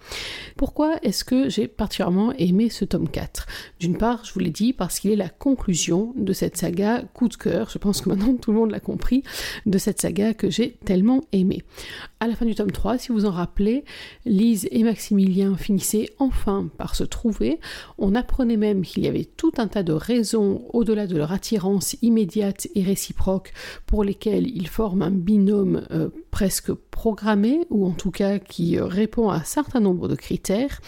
Pourquoi 0.56 0.96
est-ce 1.02 1.24
que 1.24 1.48
j'ai 1.48 1.68
particulièrement 1.68 2.32
aimé 2.32 2.70
ce 2.70 2.84
tome 2.84 3.08
4 3.08 3.46
D'une 3.80 3.98
part, 3.98 4.24
je 4.24 4.32
vous 4.32 4.40
l'ai 4.40 4.50
dit, 4.50 4.72
parce 4.72 4.98
qu'il 4.98 5.10
est 5.10 5.16
la 5.16 5.28
conclusion 5.28 6.12
de 6.16 6.32
cette 6.32 6.56
saga 6.56 7.02
coup 7.14 7.28
de 7.28 7.36
cœur, 7.36 7.68
je 7.70 7.78
pense 7.78 8.00
que 8.00 8.08
maintenant 8.08 8.34
tout 8.34 8.52
le 8.52 8.58
monde 8.58 8.70
l'a 8.70 8.80
compris, 8.80 9.22
de 9.66 9.78
cette 9.78 10.00
saga 10.00 10.34
que 10.34 10.50
j'ai 10.50 10.72
tellement 10.84 11.22
aimé. 11.32 11.62
À 12.20 12.26
la 12.26 12.34
fin 12.34 12.46
du 12.46 12.54
tome 12.54 12.70
3, 12.70 12.98
si 12.98 13.12
vous 13.12 13.26
en 13.26 13.30
rappelez, 13.30 13.84
Lise 14.24 14.68
et 14.70 14.82
Maximilien 14.82 15.56
finissaient 15.56 16.10
enfin 16.18 16.68
par 16.78 16.94
se 16.94 17.04
trouver. 17.04 17.60
On 17.98 18.14
apprenait 18.14 18.56
même 18.56 18.82
qu'il 18.82 19.04
y 19.04 19.08
avait 19.08 19.24
tout 19.24 19.52
un 19.58 19.68
tas 19.68 19.82
de 19.82 19.92
raisons 19.96 20.62
au-delà 20.72 21.06
de 21.06 21.16
leur 21.16 21.32
attirance 21.32 21.96
immédiate 22.02 22.68
et 22.74 22.82
réciproque 22.82 23.52
pour 23.86 24.04
lesquelles 24.04 24.46
ils 24.46 24.68
forment 24.68 25.02
un 25.02 25.10
binôme 25.10 25.86
euh, 25.90 26.08
presque 26.30 26.72
programmé, 26.72 27.66
ou 27.70 27.86
en 27.86 27.92
tout 27.92 28.10
cas 28.10 28.38
qui 28.38 28.78
répond 28.78 29.30
à 29.30 29.36
un 29.36 29.44
certain 29.44 29.80
nombre 29.80 30.08
de 30.08 30.14
critères. 30.14 30.80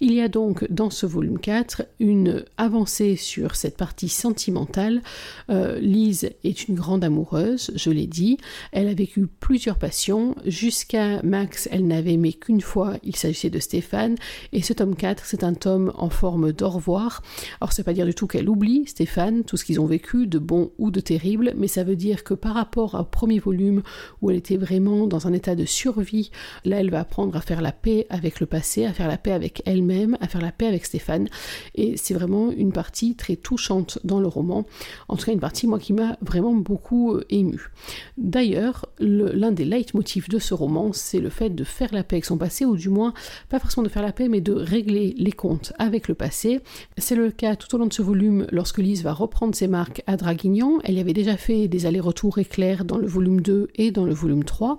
Il 0.00 0.12
y 0.12 0.20
a 0.20 0.28
donc 0.28 0.64
dans 0.70 0.90
ce 0.90 1.06
volume 1.06 1.38
4 1.38 1.84
une 2.00 2.44
avancée 2.56 3.16
sur 3.16 3.56
cette 3.56 3.76
partie 3.76 4.08
sentimentale. 4.08 5.02
Euh, 5.50 5.78
Lise 5.78 6.30
est 6.44 6.68
une 6.68 6.74
grande 6.74 7.04
amoureuse, 7.04 7.72
je 7.74 7.90
l'ai 7.90 8.06
dit. 8.06 8.38
Elle 8.72 8.88
a 8.88 8.94
vécu 8.94 9.26
plusieurs 9.26 9.78
passions. 9.78 10.34
Jusqu'à 10.46 11.22
Max, 11.22 11.68
elle 11.70 11.86
n'avait 11.86 12.12
aimé 12.14 12.32
qu'une 12.32 12.60
fois, 12.60 12.94
il 13.02 13.16
s'agissait 13.16 13.50
de 13.50 13.58
Stéphane. 13.58 14.16
Et 14.52 14.62
ce 14.62 14.72
tome 14.72 14.96
4, 14.96 15.24
c'est 15.24 15.44
un 15.44 15.54
tome 15.54 15.92
en 15.96 16.10
forme 16.10 16.52
d'au 16.52 16.68
revoir. 16.68 17.22
Alors, 17.60 17.72
c'est 17.72 17.84
pas 17.84 17.92
dire 17.92 18.06
du 18.06 18.14
tout 18.14 18.26
qu'elle 18.26 18.48
oublie 18.52 18.86
Stéphane, 18.86 19.44
tout 19.44 19.56
ce 19.56 19.64
qu'ils 19.64 19.80
ont 19.80 19.86
vécu, 19.86 20.26
de 20.26 20.38
bon 20.38 20.70
ou 20.78 20.90
de 20.90 21.00
terrible, 21.00 21.54
mais 21.56 21.68
ça 21.68 21.84
veut 21.84 21.96
dire 21.96 22.22
que 22.22 22.34
par 22.34 22.54
rapport 22.54 22.94
au 22.94 23.04
premier 23.04 23.38
volume 23.38 23.82
où 24.20 24.30
elle 24.30 24.36
était 24.36 24.58
vraiment 24.58 25.06
dans 25.06 25.26
un 25.26 25.32
état 25.32 25.54
de 25.54 25.64
survie, 25.64 26.30
là, 26.66 26.80
elle 26.80 26.90
va 26.90 27.00
apprendre 27.00 27.34
à 27.34 27.40
faire 27.40 27.62
la 27.62 27.72
paix 27.72 28.06
avec 28.10 28.40
le 28.40 28.46
passé, 28.46 28.84
à 28.84 28.92
faire 28.92 29.08
la 29.08 29.16
paix 29.16 29.32
avec 29.32 29.62
elle-même, 29.64 30.18
à 30.20 30.28
faire 30.28 30.42
la 30.42 30.52
paix 30.52 30.66
avec 30.66 30.84
Stéphane. 30.84 31.28
Et 31.74 31.96
c'est 31.96 32.12
vraiment 32.12 32.50
une 32.50 32.72
partie 32.72 33.14
très 33.16 33.36
touchante 33.36 33.98
dans 34.04 34.20
le 34.20 34.28
roman. 34.28 34.66
En 35.08 35.16
tout 35.16 35.24
cas, 35.24 35.32
une 35.32 35.40
partie, 35.40 35.66
moi, 35.66 35.78
qui 35.78 35.94
m'a 35.94 36.18
vraiment 36.20 36.52
beaucoup 36.52 37.14
euh, 37.14 37.24
ému. 37.30 37.70
D'ailleurs, 38.18 38.86
l'un 38.98 39.52
des 39.52 39.64
leitmotifs 39.64 40.28
de 40.28 40.38
ce 40.38 40.52
roman, 40.52 40.92
c'est 40.92 41.20
le 41.20 41.30
fait 41.30 41.50
de 41.50 41.64
faire 41.64 41.92
la 41.92 42.04
paix 42.04 42.16
avec 42.16 42.26
son 42.26 42.36
passé, 42.36 42.66
ou 42.66 42.76
du 42.76 42.90
moins, 42.90 43.14
pas 43.48 43.58
forcément 43.58 43.84
de 43.84 43.88
faire 43.88 44.02
la 44.02 44.12
paix, 44.12 44.28
mais 44.28 44.42
de 44.42 44.52
régler 44.52 45.14
les 45.16 45.32
comptes 45.32 45.72
avec 45.78 46.08
le 46.08 46.14
passé. 46.14 46.60
C'est 46.98 47.16
le 47.16 47.30
cas 47.30 47.56
tout 47.56 47.74
au 47.74 47.78
long 47.78 47.86
de 47.86 47.92
ce 47.92 48.02
volume 48.02 48.41
lorsque 48.50 48.78
Lise 48.78 49.02
va 49.02 49.12
reprendre 49.12 49.54
ses 49.54 49.68
marques 49.68 50.02
à 50.06 50.16
Draguignan. 50.16 50.78
Elle 50.84 50.94
y 50.94 51.00
avait 51.00 51.12
déjà 51.12 51.36
fait 51.36 51.68
des 51.68 51.86
allers-retours 51.86 52.38
éclairs 52.38 52.84
dans 52.84 52.98
le 52.98 53.06
volume 53.06 53.40
2 53.40 53.68
et 53.76 53.90
dans 53.90 54.04
le 54.04 54.14
volume 54.14 54.44
3. 54.44 54.78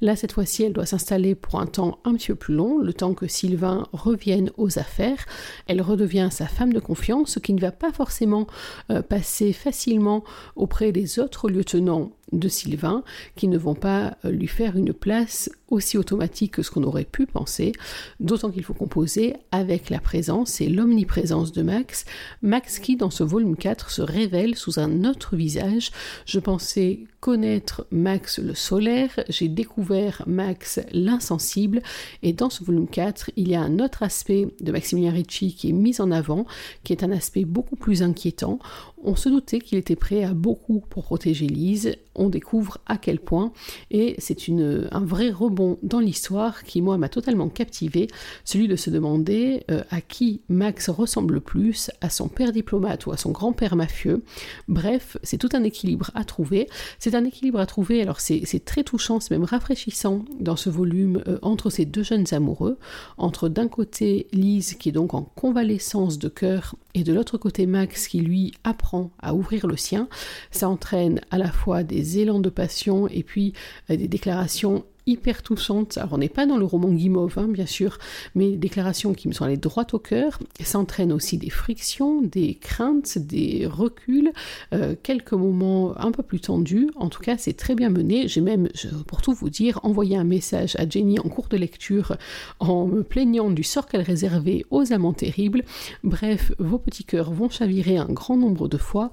Là, 0.00 0.16
cette 0.16 0.32
fois-ci, 0.32 0.64
elle 0.64 0.72
doit 0.72 0.86
s'installer 0.86 1.34
pour 1.34 1.60
un 1.60 1.66
temps 1.66 1.98
un 2.04 2.14
petit 2.14 2.28
peu 2.28 2.34
plus 2.34 2.54
long, 2.54 2.78
le 2.78 2.92
temps 2.92 3.14
que 3.14 3.26
Sylvain 3.26 3.86
revienne 3.92 4.50
aux 4.56 4.78
affaires. 4.78 5.26
Elle 5.66 5.82
redevient 5.82 6.28
sa 6.30 6.46
femme 6.46 6.72
de 6.72 6.80
confiance, 6.80 7.30
ce 7.30 7.38
qui 7.38 7.52
ne 7.52 7.60
va 7.60 7.72
pas 7.72 7.92
forcément 7.92 8.46
euh, 8.90 9.02
passer 9.02 9.52
facilement 9.52 10.24
auprès 10.56 10.92
des 10.92 11.18
autres 11.18 11.48
lieutenants 11.48 12.10
de 12.32 12.48
Sylvain 12.48 13.02
qui 13.36 13.48
ne 13.48 13.58
vont 13.58 13.74
pas 13.74 14.16
euh, 14.24 14.30
lui 14.30 14.46
faire 14.46 14.76
une 14.76 14.92
place 14.92 15.50
aussi 15.68 15.98
automatique 15.98 16.52
que 16.52 16.62
ce 16.62 16.70
qu'on 16.70 16.84
aurait 16.84 17.04
pu 17.04 17.26
penser, 17.26 17.72
d'autant 18.20 18.50
qu'il 18.50 18.62
faut 18.62 18.74
composer 18.74 19.34
avec 19.50 19.90
la 19.90 19.98
présence 19.98 20.60
et 20.60 20.68
l'omniprésence 20.68 21.52
de 21.52 21.62
Max, 21.62 22.04
Max 22.42 22.78
qui 22.78 22.96
dans 22.96 23.10
ce 23.10 23.24
volume 23.24 23.56
4 23.56 23.90
se 23.90 24.02
révèle 24.02 24.56
sous 24.56 24.78
un 24.78 25.04
autre 25.04 25.36
visage. 25.36 25.90
Je 26.26 26.38
pensais 26.38 27.00
connaître 27.24 27.86
Max 27.90 28.38
le 28.38 28.54
solaire, 28.54 29.24
j'ai 29.30 29.48
découvert 29.48 30.22
Max 30.26 30.78
l'insensible, 30.92 31.80
et 32.22 32.34
dans 32.34 32.50
ce 32.50 32.62
volume 32.62 32.86
4, 32.86 33.30
il 33.36 33.48
y 33.48 33.54
a 33.54 33.62
un 33.62 33.78
autre 33.78 34.02
aspect 34.02 34.48
de 34.60 34.70
Maximilien 34.70 35.10
Ricci 35.10 35.54
qui 35.54 35.70
est 35.70 35.72
mis 35.72 36.02
en 36.02 36.10
avant, 36.10 36.44
qui 36.82 36.92
est 36.92 37.02
un 37.02 37.10
aspect 37.10 37.46
beaucoup 37.46 37.76
plus 37.76 38.02
inquiétant. 38.02 38.58
On 39.02 39.16
se 39.16 39.30
doutait 39.30 39.60
qu'il 39.60 39.78
était 39.78 39.96
prêt 39.96 40.22
à 40.22 40.34
beaucoup 40.34 40.82
pour 40.90 41.04
protéger 41.04 41.46
Lise, 41.46 41.96
on 42.14 42.28
découvre 42.28 42.78
à 42.86 42.98
quel 42.98 43.18
point, 43.18 43.52
et 43.90 44.14
c'est 44.18 44.36
un 44.48 45.04
vrai 45.04 45.30
rebond 45.30 45.78
dans 45.82 46.00
l'histoire 46.00 46.62
qui, 46.62 46.82
moi, 46.82 46.98
m'a 46.98 47.08
totalement 47.08 47.48
captivé, 47.48 48.06
celui 48.44 48.68
de 48.68 48.76
se 48.76 48.90
demander 48.90 49.64
euh, 49.70 49.82
à 49.90 50.00
qui 50.02 50.42
Max 50.48 50.90
ressemble 50.90 51.34
le 51.34 51.40
plus, 51.40 51.90
à 52.02 52.10
son 52.10 52.28
père 52.28 52.52
diplomate 52.52 53.06
ou 53.06 53.12
à 53.12 53.16
son 53.16 53.30
grand-père 53.30 53.76
mafieux. 53.76 54.22
Bref, 54.68 55.16
c'est 55.22 55.38
tout 55.38 55.48
un 55.54 55.64
équilibre 55.64 56.10
à 56.14 56.24
trouver. 56.24 56.68
C'est 56.98 57.13
un 57.14 57.24
équilibre 57.24 57.60
à 57.60 57.66
trouver, 57.66 58.02
alors 58.02 58.20
c'est 58.20 58.64
très 58.64 58.84
touchant, 58.84 59.20
c'est 59.20 59.30
même 59.30 59.44
rafraîchissant 59.44 60.24
dans 60.40 60.56
ce 60.56 60.70
volume 60.70 61.22
euh, 61.26 61.38
entre 61.42 61.70
ces 61.70 61.84
deux 61.84 62.02
jeunes 62.02 62.26
amoureux, 62.32 62.78
entre 63.18 63.48
d'un 63.48 63.68
côté 63.68 64.26
Lise 64.32 64.74
qui 64.74 64.88
est 64.88 64.92
donc 64.92 65.14
en 65.14 65.22
convalescence 65.22 66.18
de 66.18 66.28
cœur 66.28 66.74
et 66.94 67.02
de 67.02 67.12
l'autre 67.12 67.38
côté 67.38 67.66
Max 67.66 68.08
qui 68.08 68.20
lui 68.20 68.54
apprend 68.64 69.10
à 69.20 69.34
ouvrir 69.34 69.66
le 69.66 69.76
sien. 69.76 70.08
Ça 70.50 70.68
entraîne 70.68 71.20
à 71.30 71.38
la 71.38 71.50
fois 71.50 71.82
des 71.82 72.18
élans 72.18 72.40
de 72.40 72.50
passion 72.50 73.08
et 73.08 73.22
puis 73.22 73.52
euh, 73.90 73.96
des 73.96 74.08
déclarations 74.08 74.84
hyper 75.06 75.42
touchante. 75.42 75.98
Alors 75.98 76.14
on 76.14 76.18
n'est 76.18 76.28
pas 76.28 76.46
dans 76.46 76.56
le 76.56 76.64
roman 76.64 76.90
Guimauve, 76.90 77.38
hein, 77.38 77.48
bien 77.48 77.66
sûr, 77.66 77.98
mais 78.34 78.52
déclarations 78.52 79.14
qui 79.14 79.28
me 79.28 79.32
sont 79.32 79.44
allées 79.44 79.56
droit 79.56 79.86
au 79.92 79.98
cœur. 79.98 80.38
Ça 80.60 80.78
entraîne 80.78 81.12
aussi 81.12 81.38
des 81.38 81.50
frictions, 81.50 82.22
des 82.22 82.54
craintes, 82.54 83.18
des 83.18 83.66
reculs, 83.66 84.32
euh, 84.72 84.94
quelques 85.02 85.32
moments 85.32 85.98
un 85.98 86.10
peu 86.10 86.22
plus 86.22 86.40
tendus. 86.40 86.90
En 86.96 87.08
tout 87.08 87.22
cas, 87.22 87.36
c'est 87.36 87.54
très 87.54 87.74
bien 87.74 87.90
mené. 87.90 88.28
J'ai 88.28 88.40
même, 88.40 88.68
pour 89.06 89.22
tout 89.22 89.32
vous 89.32 89.50
dire, 89.50 89.80
envoyé 89.82 90.16
un 90.16 90.24
message 90.24 90.76
à 90.76 90.88
Jenny 90.88 91.18
en 91.18 91.28
cours 91.28 91.48
de 91.48 91.56
lecture 91.56 92.16
en 92.60 92.86
me 92.86 93.02
plaignant 93.02 93.50
du 93.50 93.62
sort 93.62 93.86
qu'elle 93.86 94.02
réservait 94.02 94.64
aux 94.70 94.92
amants 94.92 95.12
terribles. 95.12 95.64
Bref, 96.02 96.52
vos 96.58 96.78
petits 96.78 97.04
cœurs 97.04 97.32
vont 97.32 97.50
chavirer 97.50 97.96
un 97.96 98.06
grand 98.06 98.36
nombre 98.36 98.68
de 98.68 98.78
fois, 98.78 99.10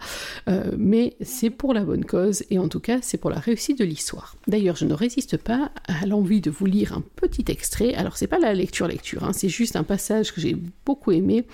euh, 0.48 0.72
mais 0.78 1.16
c'est 1.22 1.50
pour 1.50 1.74
la 1.74 1.84
bonne 1.84 2.06
cause 2.06 2.44
et 2.50 2.60
en 2.60 2.68
tout 2.68 2.80
cas, 2.80 3.00
c'est 3.02 3.18
pour 3.18 3.30
la 3.30 3.40
réussite 3.40 3.80
de 3.80 3.86
l'histoire. 3.86 4.36
D'ailleurs, 4.48 4.76
je 4.76 4.86
ne 4.86 4.94
résiste 4.94 5.38
pas 5.38 5.72
à 5.88 6.06
l'envie 6.06 6.42
de 6.42 6.50
vous 6.50 6.66
lire 6.66 6.94
un 6.94 7.04
petit 7.16 7.46
extrait. 7.48 7.94
Alors 7.94 8.18
c'est 8.18 8.28
pas 8.28 8.40
la 8.40 8.54
lecture 8.54 8.88
lecture, 8.88 9.24
hein, 9.24 9.34
c'est 9.34 9.50
juste 9.50 9.76
un 9.76 9.84
passage 9.84 10.34
que 10.34 10.42
j'ai 10.42 10.56
beaucoup 10.86 11.12
aimé, 11.12 11.46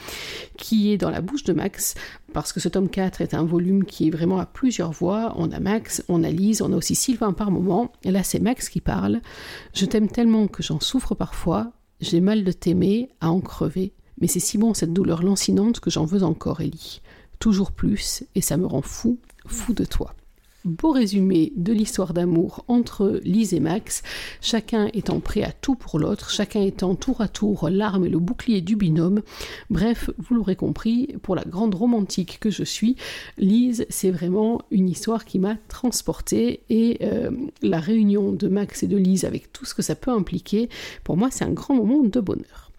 qui 0.57 0.91
est 0.91 0.97
dans 0.97 1.09
la 1.09 1.21
bouche 1.21 1.43
de 1.43 1.53
Max, 1.53 1.95
parce 2.33 2.53
que 2.53 2.59
ce 2.59 2.69
tome 2.69 2.89
4 2.89 3.21
est 3.21 3.33
un 3.33 3.43
volume 3.43 3.85
qui 3.85 4.07
est 4.07 4.11
vraiment 4.11 4.39
à 4.39 4.45
plusieurs 4.45 4.91
voix. 4.91 5.33
On 5.37 5.51
a 5.51 5.59
Max, 5.59 6.03
on 6.09 6.23
a 6.23 6.29
Lise, 6.29 6.61
on 6.61 6.73
a 6.73 6.75
aussi 6.75 6.95
Sylvain 6.95 7.33
par 7.33 7.51
moment. 7.51 7.91
Et 8.03 8.11
là 8.11 8.23
c'est 8.23 8.39
Max 8.39 8.69
qui 8.69 8.81
parle. 8.81 9.21
Je 9.73 9.85
t'aime 9.85 10.09
tellement 10.09 10.47
que 10.47 10.63
j'en 10.63 10.79
souffre 10.79 11.15
parfois. 11.15 11.71
J'ai 11.99 12.21
mal 12.21 12.43
de 12.43 12.51
t'aimer, 12.51 13.09
à 13.21 13.31
en 13.31 13.41
crever. 13.41 13.93
Mais 14.19 14.27
c'est 14.27 14.39
si 14.39 14.57
bon 14.57 14.73
cette 14.73 14.93
douleur 14.93 15.23
lancinante 15.23 15.79
que 15.79 15.89
j'en 15.89 16.05
veux 16.05 16.23
encore, 16.23 16.61
Ellie. 16.61 17.01
Toujours 17.39 17.71
plus, 17.71 18.23
et 18.33 18.41
ça 18.41 18.57
me 18.57 18.65
rend 18.65 18.81
fou, 18.81 19.19
fou 19.45 19.73
de 19.73 19.85
toi 19.85 20.15
beau 20.65 20.91
résumé 20.91 21.53
de 21.55 21.73
l'histoire 21.73 22.13
d'amour 22.13 22.63
entre 22.67 23.19
Lise 23.23 23.53
et 23.53 23.59
Max, 23.59 24.03
chacun 24.41 24.89
étant 24.93 25.19
prêt 25.19 25.43
à 25.43 25.51
tout 25.51 25.75
pour 25.75 25.99
l'autre, 25.99 26.29
chacun 26.29 26.61
étant 26.61 26.95
tour 26.95 27.21
à 27.21 27.27
tour 27.27 27.69
l'arme 27.69 28.05
et 28.05 28.09
le 28.09 28.19
bouclier 28.19 28.61
du 28.61 28.75
binôme. 28.75 29.21
Bref, 29.69 30.09
vous 30.17 30.35
l'aurez 30.35 30.55
compris, 30.55 31.15
pour 31.21 31.35
la 31.35 31.43
grande 31.43 31.75
romantique 31.75 32.39
que 32.39 32.49
je 32.49 32.63
suis, 32.63 32.95
Lise, 33.37 33.85
c'est 33.89 34.11
vraiment 34.11 34.61
une 34.71 34.89
histoire 34.89 35.25
qui 35.25 35.39
m'a 35.39 35.55
transportée 35.67 36.61
et 36.69 36.99
euh, 37.01 37.31
la 37.61 37.79
réunion 37.79 38.31
de 38.31 38.47
Max 38.47 38.83
et 38.83 38.87
de 38.87 38.97
Lise 38.97 39.25
avec 39.25 39.51
tout 39.53 39.65
ce 39.65 39.73
que 39.73 39.81
ça 39.81 39.95
peut 39.95 40.11
impliquer, 40.11 40.69
pour 41.03 41.17
moi 41.17 41.29
c'est 41.31 41.45
un 41.45 41.51
grand 41.51 41.75
moment 41.75 42.03
de 42.03 42.19
bonheur. 42.19 42.71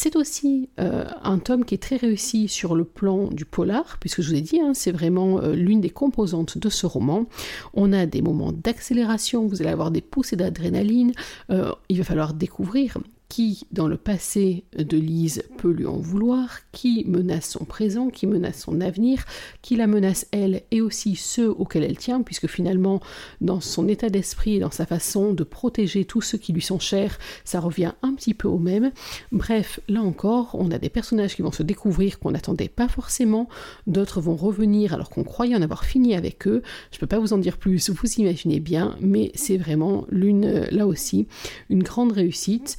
C'est 0.00 0.14
aussi 0.14 0.68
euh, 0.78 1.06
un 1.24 1.40
tome 1.40 1.64
qui 1.64 1.74
est 1.74 1.82
très 1.82 1.96
réussi 1.96 2.46
sur 2.46 2.76
le 2.76 2.84
plan 2.84 3.26
du 3.26 3.44
polar, 3.44 3.96
puisque 3.98 4.22
je 4.22 4.28
vous 4.28 4.36
ai 4.36 4.40
dit, 4.40 4.60
hein, 4.60 4.70
c'est 4.72 4.92
vraiment 4.92 5.40
euh, 5.40 5.56
l'une 5.56 5.80
des 5.80 5.90
composantes 5.90 6.56
de 6.56 6.68
ce 6.68 6.86
roman. 6.86 7.26
On 7.74 7.92
a 7.92 8.06
des 8.06 8.22
moments 8.22 8.52
d'accélération, 8.52 9.48
vous 9.48 9.60
allez 9.60 9.72
avoir 9.72 9.90
des 9.90 10.00
poussées 10.00 10.36
d'adrénaline, 10.36 11.10
euh, 11.50 11.72
il 11.88 11.98
va 11.98 12.04
falloir 12.04 12.32
découvrir 12.32 12.98
qui, 13.28 13.66
dans 13.72 13.88
le 13.88 13.98
passé 13.98 14.64
de 14.76 14.96
Lise, 14.96 15.42
peut 15.58 15.70
lui 15.70 15.86
en 15.86 15.98
vouloir, 15.98 16.60
qui 16.72 17.04
menace 17.06 17.50
son 17.50 17.64
présent, 17.64 18.08
qui 18.08 18.26
menace 18.26 18.62
son 18.62 18.80
avenir, 18.80 19.24
qui 19.60 19.76
la 19.76 19.86
menace 19.86 20.26
elle 20.32 20.62
et 20.70 20.80
aussi 20.80 21.14
ceux 21.14 21.50
auxquels 21.50 21.84
elle 21.84 21.98
tient, 21.98 22.22
puisque 22.22 22.46
finalement, 22.46 23.00
dans 23.40 23.60
son 23.60 23.86
état 23.86 24.08
d'esprit 24.08 24.56
et 24.56 24.60
dans 24.60 24.70
sa 24.70 24.86
façon 24.86 25.34
de 25.34 25.44
protéger 25.44 26.06
tous 26.06 26.22
ceux 26.22 26.38
qui 26.38 26.52
lui 26.52 26.62
sont 26.62 26.78
chers, 26.78 27.18
ça 27.44 27.60
revient 27.60 27.92
un 28.02 28.14
petit 28.14 28.32
peu 28.32 28.48
au 28.48 28.58
même. 28.58 28.92
Bref, 29.30 29.80
là 29.88 30.02
encore, 30.02 30.54
on 30.54 30.70
a 30.70 30.78
des 30.78 30.88
personnages 30.88 31.36
qui 31.36 31.42
vont 31.42 31.52
se 31.52 31.62
découvrir 31.62 32.18
qu'on 32.18 32.30
n'attendait 32.30 32.68
pas 32.68 32.88
forcément, 32.88 33.48
d'autres 33.86 34.22
vont 34.22 34.36
revenir 34.36 34.94
alors 34.94 35.10
qu'on 35.10 35.24
croyait 35.24 35.56
en 35.56 35.62
avoir 35.62 35.84
fini 35.84 36.14
avec 36.14 36.46
eux. 36.46 36.62
Je 36.90 36.96
ne 36.96 37.00
peux 37.00 37.06
pas 37.06 37.18
vous 37.18 37.34
en 37.34 37.38
dire 37.38 37.58
plus, 37.58 37.90
vous 37.90 38.12
imaginez 38.16 38.60
bien, 38.60 38.96
mais 39.00 39.32
c'est 39.34 39.58
vraiment 39.58 40.06
l'une, 40.08 40.66
là 40.70 40.86
aussi, 40.86 41.26
une 41.68 41.82
grande 41.82 42.12
réussite 42.12 42.78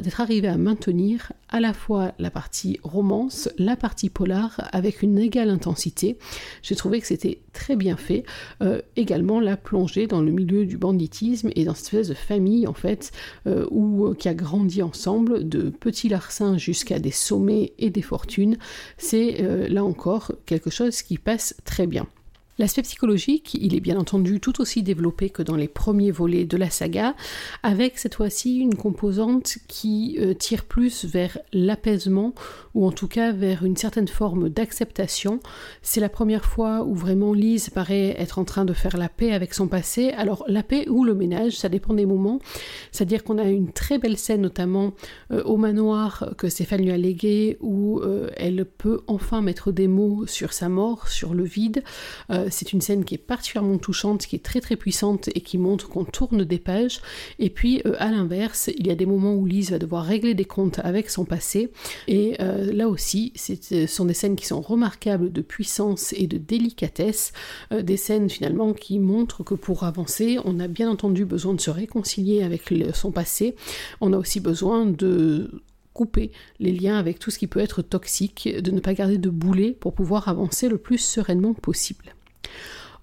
d'être 0.00 0.20
arrivé 0.20 0.48
à 0.48 0.56
maintenir 0.56 1.32
à 1.48 1.60
la 1.60 1.72
fois 1.72 2.12
la 2.18 2.30
partie 2.30 2.78
romance, 2.82 3.48
la 3.58 3.76
partie 3.76 4.10
polar 4.10 4.68
avec 4.72 5.02
une 5.02 5.18
égale 5.18 5.50
intensité. 5.50 6.18
J'ai 6.62 6.76
trouvé 6.76 7.00
que 7.00 7.06
c'était 7.06 7.40
très 7.52 7.76
bien 7.76 7.96
fait. 7.96 8.24
Euh, 8.62 8.80
également 8.96 9.40
la 9.40 9.56
plongée 9.56 10.06
dans 10.06 10.22
le 10.22 10.30
milieu 10.30 10.66
du 10.66 10.78
banditisme 10.78 11.50
et 11.54 11.64
dans 11.64 11.74
cette 11.74 11.86
espèce 11.86 12.08
de 12.08 12.14
famille 12.14 12.66
en 12.66 12.74
fait 12.74 13.12
euh, 13.46 13.66
euh, 13.72 14.14
qui 14.14 14.28
a 14.28 14.34
grandi 14.34 14.82
ensemble 14.82 15.48
de 15.48 15.70
petits 15.70 16.08
larcins 16.08 16.56
jusqu'à 16.58 16.98
des 16.98 17.10
sommets 17.10 17.72
et 17.78 17.90
des 17.90 18.02
fortunes. 18.02 18.56
C'est 18.96 19.42
là 19.68 19.84
encore 19.84 20.32
quelque 20.46 20.70
chose 20.70 21.02
qui 21.02 21.18
passe 21.18 21.54
très 21.64 21.86
bien. 21.86 22.06
L'aspect 22.58 22.82
psychologique, 22.82 23.54
il 23.54 23.74
est 23.74 23.80
bien 23.80 23.98
entendu 23.98 24.38
tout 24.38 24.60
aussi 24.60 24.82
développé 24.82 25.30
que 25.30 25.42
dans 25.42 25.56
les 25.56 25.68
premiers 25.68 26.10
volets 26.10 26.44
de 26.44 26.58
la 26.58 26.68
saga, 26.68 27.14
avec 27.62 27.98
cette 27.98 28.16
fois-ci 28.16 28.58
une 28.58 28.74
composante 28.74 29.56
qui 29.68 30.18
euh, 30.20 30.34
tire 30.34 30.64
plus 30.64 31.06
vers 31.06 31.38
l'apaisement, 31.54 32.34
ou 32.74 32.86
en 32.86 32.92
tout 32.92 33.08
cas 33.08 33.32
vers 33.32 33.64
une 33.64 33.76
certaine 33.76 34.08
forme 34.08 34.50
d'acceptation. 34.50 35.40
C'est 35.80 36.00
la 36.00 36.10
première 36.10 36.44
fois 36.44 36.84
où 36.84 36.94
vraiment 36.94 37.32
Lise 37.32 37.70
paraît 37.70 38.14
être 38.18 38.38
en 38.38 38.44
train 38.44 38.66
de 38.66 38.74
faire 38.74 38.98
la 38.98 39.08
paix 39.08 39.32
avec 39.32 39.54
son 39.54 39.66
passé. 39.66 40.10
Alors 40.10 40.44
la 40.46 40.62
paix 40.62 40.86
ou 40.88 41.04
le 41.04 41.14
ménage, 41.14 41.56
ça 41.56 41.70
dépend 41.70 41.94
des 41.94 42.06
moments. 42.06 42.38
C'est-à-dire 42.90 43.24
qu'on 43.24 43.38
a 43.38 43.44
une 43.44 43.72
très 43.72 43.98
belle 43.98 44.18
scène, 44.18 44.42
notamment 44.42 44.92
euh, 45.30 45.42
au 45.44 45.56
manoir 45.56 46.34
que 46.36 46.50
Stéphane 46.50 46.82
lui 46.82 46.90
a 46.90 46.98
légué, 46.98 47.56
où 47.60 48.00
euh, 48.00 48.30
elle 48.36 48.66
peut 48.66 49.00
enfin 49.06 49.40
mettre 49.40 49.72
des 49.72 49.88
mots 49.88 50.26
sur 50.26 50.52
sa 50.52 50.68
mort, 50.68 51.08
sur 51.08 51.32
le 51.32 51.44
vide. 51.44 51.82
C'est 52.50 52.72
une 52.72 52.80
scène 52.80 53.04
qui 53.04 53.14
est 53.14 53.18
particulièrement 53.18 53.78
touchante, 53.78 54.26
qui 54.26 54.36
est 54.36 54.44
très 54.44 54.60
très 54.60 54.76
puissante 54.76 55.28
et 55.34 55.40
qui 55.40 55.58
montre 55.58 55.88
qu'on 55.88 56.04
tourne 56.04 56.44
des 56.44 56.58
pages. 56.58 57.00
Et 57.38 57.50
puis 57.50 57.82
euh, 57.86 57.94
à 57.98 58.10
l'inverse, 58.10 58.70
il 58.76 58.86
y 58.86 58.90
a 58.90 58.94
des 58.94 59.06
moments 59.06 59.34
où 59.34 59.46
Lise 59.46 59.70
va 59.70 59.78
devoir 59.78 60.04
régler 60.04 60.34
des 60.34 60.44
comptes 60.44 60.80
avec 60.80 61.10
son 61.10 61.24
passé. 61.24 61.70
Et 62.08 62.36
euh, 62.40 62.72
là 62.72 62.88
aussi, 62.88 63.32
ce 63.36 63.86
sont 63.86 64.04
des 64.04 64.14
scènes 64.14 64.36
qui 64.36 64.46
sont 64.46 64.60
remarquables 64.60 65.32
de 65.32 65.42
puissance 65.42 66.12
et 66.14 66.26
de 66.26 66.38
délicatesse. 66.38 67.32
des 67.70 67.96
scènes 67.96 68.30
finalement 68.30 68.72
qui 68.72 68.98
montrent 68.98 69.42
que 69.42 69.54
pour 69.54 69.84
avancer, 69.84 70.38
on 70.44 70.60
a 70.60 70.68
bien 70.68 70.90
entendu 70.90 71.24
besoin 71.24 71.54
de 71.54 71.60
se 71.60 71.70
réconcilier 71.70 72.42
avec 72.42 72.62
son 72.94 73.12
passé. 73.12 73.54
On 74.00 74.12
a 74.12 74.18
aussi 74.18 74.40
besoin 74.40 74.86
de 74.86 75.62
couper 75.92 76.30
les 76.58 76.72
liens 76.72 76.98
avec 76.98 77.18
tout 77.18 77.30
ce 77.30 77.38
qui 77.38 77.46
peut 77.46 77.60
être 77.60 77.82
toxique, 77.82 78.48
de 78.48 78.70
ne 78.70 78.80
pas 78.80 78.94
garder 78.94 79.18
de 79.18 79.30
boulet 79.30 79.72
pour 79.72 79.94
pouvoir 79.94 80.28
avancer 80.28 80.68
le 80.68 80.78
plus 80.78 80.98
sereinement 80.98 81.54
possible. 81.54 82.14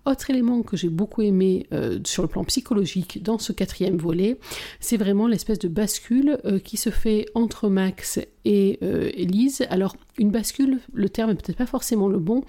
Autre 0.06 0.30
élément 0.30 0.64
que 0.64 0.78
j'ai 0.78 0.90
beaucoup 0.90 1.22
aimé 1.22 1.68
euh, 1.74 2.00
sur 2.06 2.24
le 2.24 2.30
plan 2.30 2.44
psychologique 2.46 3.22
dans 3.22 3.38
ce 3.38 3.52
quatrième 3.52 3.98
volet, 3.98 4.40
c'est 4.80 4.98
vraiment 4.98 5.28
l'espèce 5.28 5.60
de 5.60 5.68
bascule 5.68 6.40
euh, 6.46 6.58
qui 6.58 6.78
se 6.78 6.90
fait 6.90 7.26
entre 7.36 7.70
Max 7.70 8.20
et 8.46 8.80
euh, 8.84 9.10
Elise. 9.14 9.66
Alors, 9.70 9.96
une 10.18 10.32
bascule, 10.32 10.80
le 10.94 11.10
terme 11.10 11.32
est 11.32 11.36
peut-être 11.36 11.58
pas 11.58 11.66
forcément 11.66 12.08
le 12.08 12.20
bon. 12.20 12.44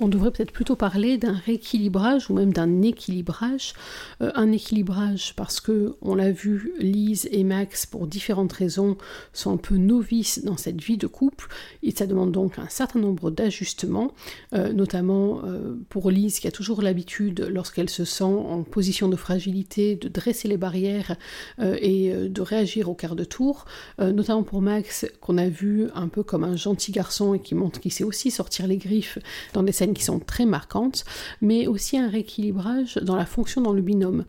On 0.00 0.08
devrait 0.08 0.30
peut-être 0.30 0.52
plutôt 0.52 0.76
parler 0.76 1.18
d'un 1.18 1.32
rééquilibrage 1.32 2.30
ou 2.30 2.34
même 2.34 2.52
d'un 2.52 2.82
équilibrage. 2.82 3.74
Euh, 4.22 4.30
un 4.34 4.52
équilibrage 4.52 5.34
parce 5.36 5.60
que, 5.60 5.96
on 6.02 6.14
l'a 6.14 6.30
vu, 6.30 6.72
Lise 6.78 7.28
et 7.32 7.44
Max, 7.44 7.86
pour 7.86 8.06
différentes 8.06 8.52
raisons, 8.52 8.96
sont 9.32 9.52
un 9.52 9.56
peu 9.56 9.76
novices 9.76 10.44
dans 10.44 10.56
cette 10.56 10.80
vie 10.80 10.96
de 10.96 11.06
couple. 11.06 11.48
Et 11.82 11.90
ça 11.90 12.06
demande 12.06 12.32
donc 12.32 12.58
un 12.58 12.68
certain 12.68 13.00
nombre 13.00 13.30
d'ajustements, 13.30 14.12
euh, 14.54 14.72
notamment 14.72 15.42
pour 15.88 16.10
Lise 16.10 16.38
qui 16.38 16.48
a 16.48 16.50
toujours 16.50 16.82
l'habitude, 16.82 17.48
lorsqu'elle 17.50 17.90
se 17.90 18.04
sent 18.04 18.24
en 18.24 18.62
position 18.62 19.08
de 19.08 19.16
fragilité, 19.16 19.96
de 19.96 20.08
dresser 20.08 20.48
les 20.48 20.56
barrières 20.56 21.16
et 21.60 22.12
de 22.12 22.40
réagir 22.40 22.88
au 22.88 22.94
quart 22.94 23.16
de 23.16 23.24
tour. 23.24 23.64
notamment 23.98 24.42
pour 24.42 24.62
Max, 24.62 25.06
qu'on 25.20 25.35
a 25.38 25.48
vu 25.48 25.88
un 25.94 26.08
peu 26.08 26.22
comme 26.22 26.44
un 26.44 26.56
gentil 26.56 26.92
garçon 26.92 27.34
et 27.34 27.40
qui 27.40 27.54
montre 27.54 27.80
qu'il 27.80 27.92
sait 27.92 28.04
aussi 28.04 28.30
sortir 28.30 28.66
les 28.66 28.76
griffes 28.76 29.18
dans 29.52 29.62
des 29.62 29.72
scènes 29.72 29.94
qui 29.94 30.04
sont 30.04 30.18
très 30.18 30.46
marquantes, 30.46 31.04
mais 31.40 31.66
aussi 31.66 31.98
un 31.98 32.08
rééquilibrage 32.08 32.96
dans 32.96 33.16
la 33.16 33.26
fonction 33.26 33.60
dans 33.60 33.72
le 33.72 33.82
binôme. 33.82 34.24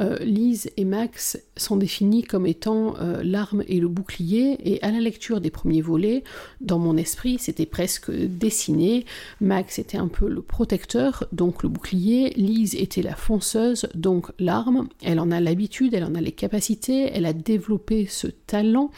Euh, 0.00 0.18
Lise 0.18 0.70
et 0.76 0.84
Max 0.84 1.38
sont 1.56 1.76
définis 1.76 2.22
comme 2.22 2.46
étant 2.46 2.96
euh, 3.00 3.22
l'arme 3.22 3.62
et 3.68 3.80
le 3.80 3.88
bouclier, 3.88 4.58
et 4.64 4.82
à 4.82 4.90
la 4.90 5.00
lecture 5.00 5.40
des 5.40 5.50
premiers 5.50 5.80
volets, 5.80 6.24
dans 6.60 6.78
mon 6.78 6.96
esprit, 6.96 7.38
c'était 7.38 7.66
presque 7.66 8.10
dessiné. 8.10 9.04
Max 9.40 9.78
était 9.78 9.98
un 9.98 10.08
peu 10.08 10.28
le 10.28 10.42
protecteur, 10.42 11.24
donc 11.32 11.62
le 11.62 11.68
bouclier. 11.68 12.30
Lise 12.36 12.74
était 12.74 13.02
la 13.02 13.14
fonceuse, 13.14 13.88
donc 13.94 14.32
l'arme. 14.38 14.88
Elle 15.02 15.20
en 15.20 15.30
a 15.30 15.40
l'habitude, 15.40 15.94
elle 15.94 16.04
en 16.04 16.14
a 16.14 16.20
les 16.20 16.32
capacités, 16.32 17.10
elle 17.12 17.26
a 17.26 17.32
développé 17.32 18.06
ce 18.06 18.26
talent 18.26 18.90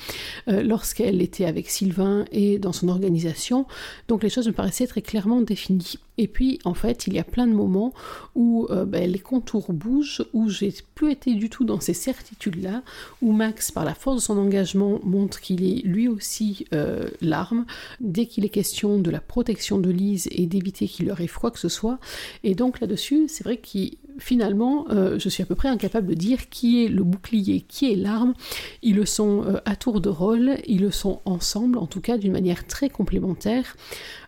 euh, 0.48 0.62
lorsqu'elle 0.62 1.22
était 1.22 1.44
avec 1.52 1.70
Sylvain 1.70 2.24
et 2.32 2.58
dans 2.58 2.72
son 2.72 2.88
organisation. 2.88 3.66
Donc 4.08 4.22
les 4.22 4.30
choses 4.30 4.46
me 4.46 4.52
paraissaient 4.52 4.86
très 4.86 5.02
clairement 5.02 5.40
définies. 5.40 5.98
Et 6.18 6.28
puis 6.28 6.58
en 6.64 6.74
fait, 6.74 7.06
il 7.06 7.14
y 7.14 7.18
a 7.18 7.24
plein 7.24 7.46
de 7.46 7.52
moments 7.52 7.92
où 8.34 8.66
euh, 8.70 8.84
ben, 8.84 9.10
les 9.10 9.18
contours 9.18 9.72
bougent, 9.72 10.24
où 10.32 10.48
j'ai 10.48 10.72
plus 10.94 11.10
été 11.10 11.34
du 11.34 11.48
tout 11.48 11.64
dans 11.64 11.80
ces 11.80 11.94
certitudes-là, 11.94 12.82
où 13.22 13.32
Max, 13.32 13.70
par 13.70 13.84
la 13.84 13.94
force 13.94 14.16
de 14.16 14.22
son 14.22 14.38
engagement, 14.38 15.00
montre 15.04 15.40
qu'il 15.40 15.64
est 15.64 15.82
lui 15.84 16.08
aussi 16.08 16.66
euh, 16.74 17.08
l'arme, 17.20 17.64
dès 18.00 18.26
qu'il 18.26 18.44
est 18.44 18.50
question 18.50 18.98
de 18.98 19.10
la 19.10 19.20
protection 19.20 19.78
de 19.78 19.90
Lise 19.90 20.28
et 20.30 20.46
d'éviter 20.46 20.86
qu'il 20.86 21.06
leur 21.06 21.16
arrive 21.16 21.34
quoi 21.34 21.50
que 21.50 21.58
ce 21.58 21.68
soit. 21.68 21.98
Et 22.44 22.54
donc 22.54 22.80
là-dessus, 22.80 23.26
c'est 23.28 23.44
vrai 23.44 23.56
qu'il 23.56 23.96
finalement, 24.18 24.86
euh, 24.90 25.18
je 25.18 25.28
suis 25.28 25.42
à 25.42 25.46
peu 25.46 25.54
près 25.54 25.68
incapable 25.68 26.08
de 26.08 26.14
dire 26.14 26.48
qui 26.48 26.84
est 26.84 26.88
le 26.88 27.02
bouclier, 27.04 27.60
qui 27.62 27.92
est 27.92 27.96
l'arme. 27.96 28.34
Ils 28.82 28.96
le 28.96 29.06
sont 29.06 29.44
euh, 29.44 29.60
à 29.64 29.76
tour 29.76 30.00
de 30.00 30.08
rôle, 30.08 30.56
ils 30.66 30.80
le 30.80 30.90
sont 30.90 31.20
ensemble, 31.24 31.78
en 31.78 31.86
tout 31.86 32.00
cas 32.00 32.18
d'une 32.18 32.32
manière 32.32 32.66
très 32.66 32.88
complémentaire. 32.88 33.76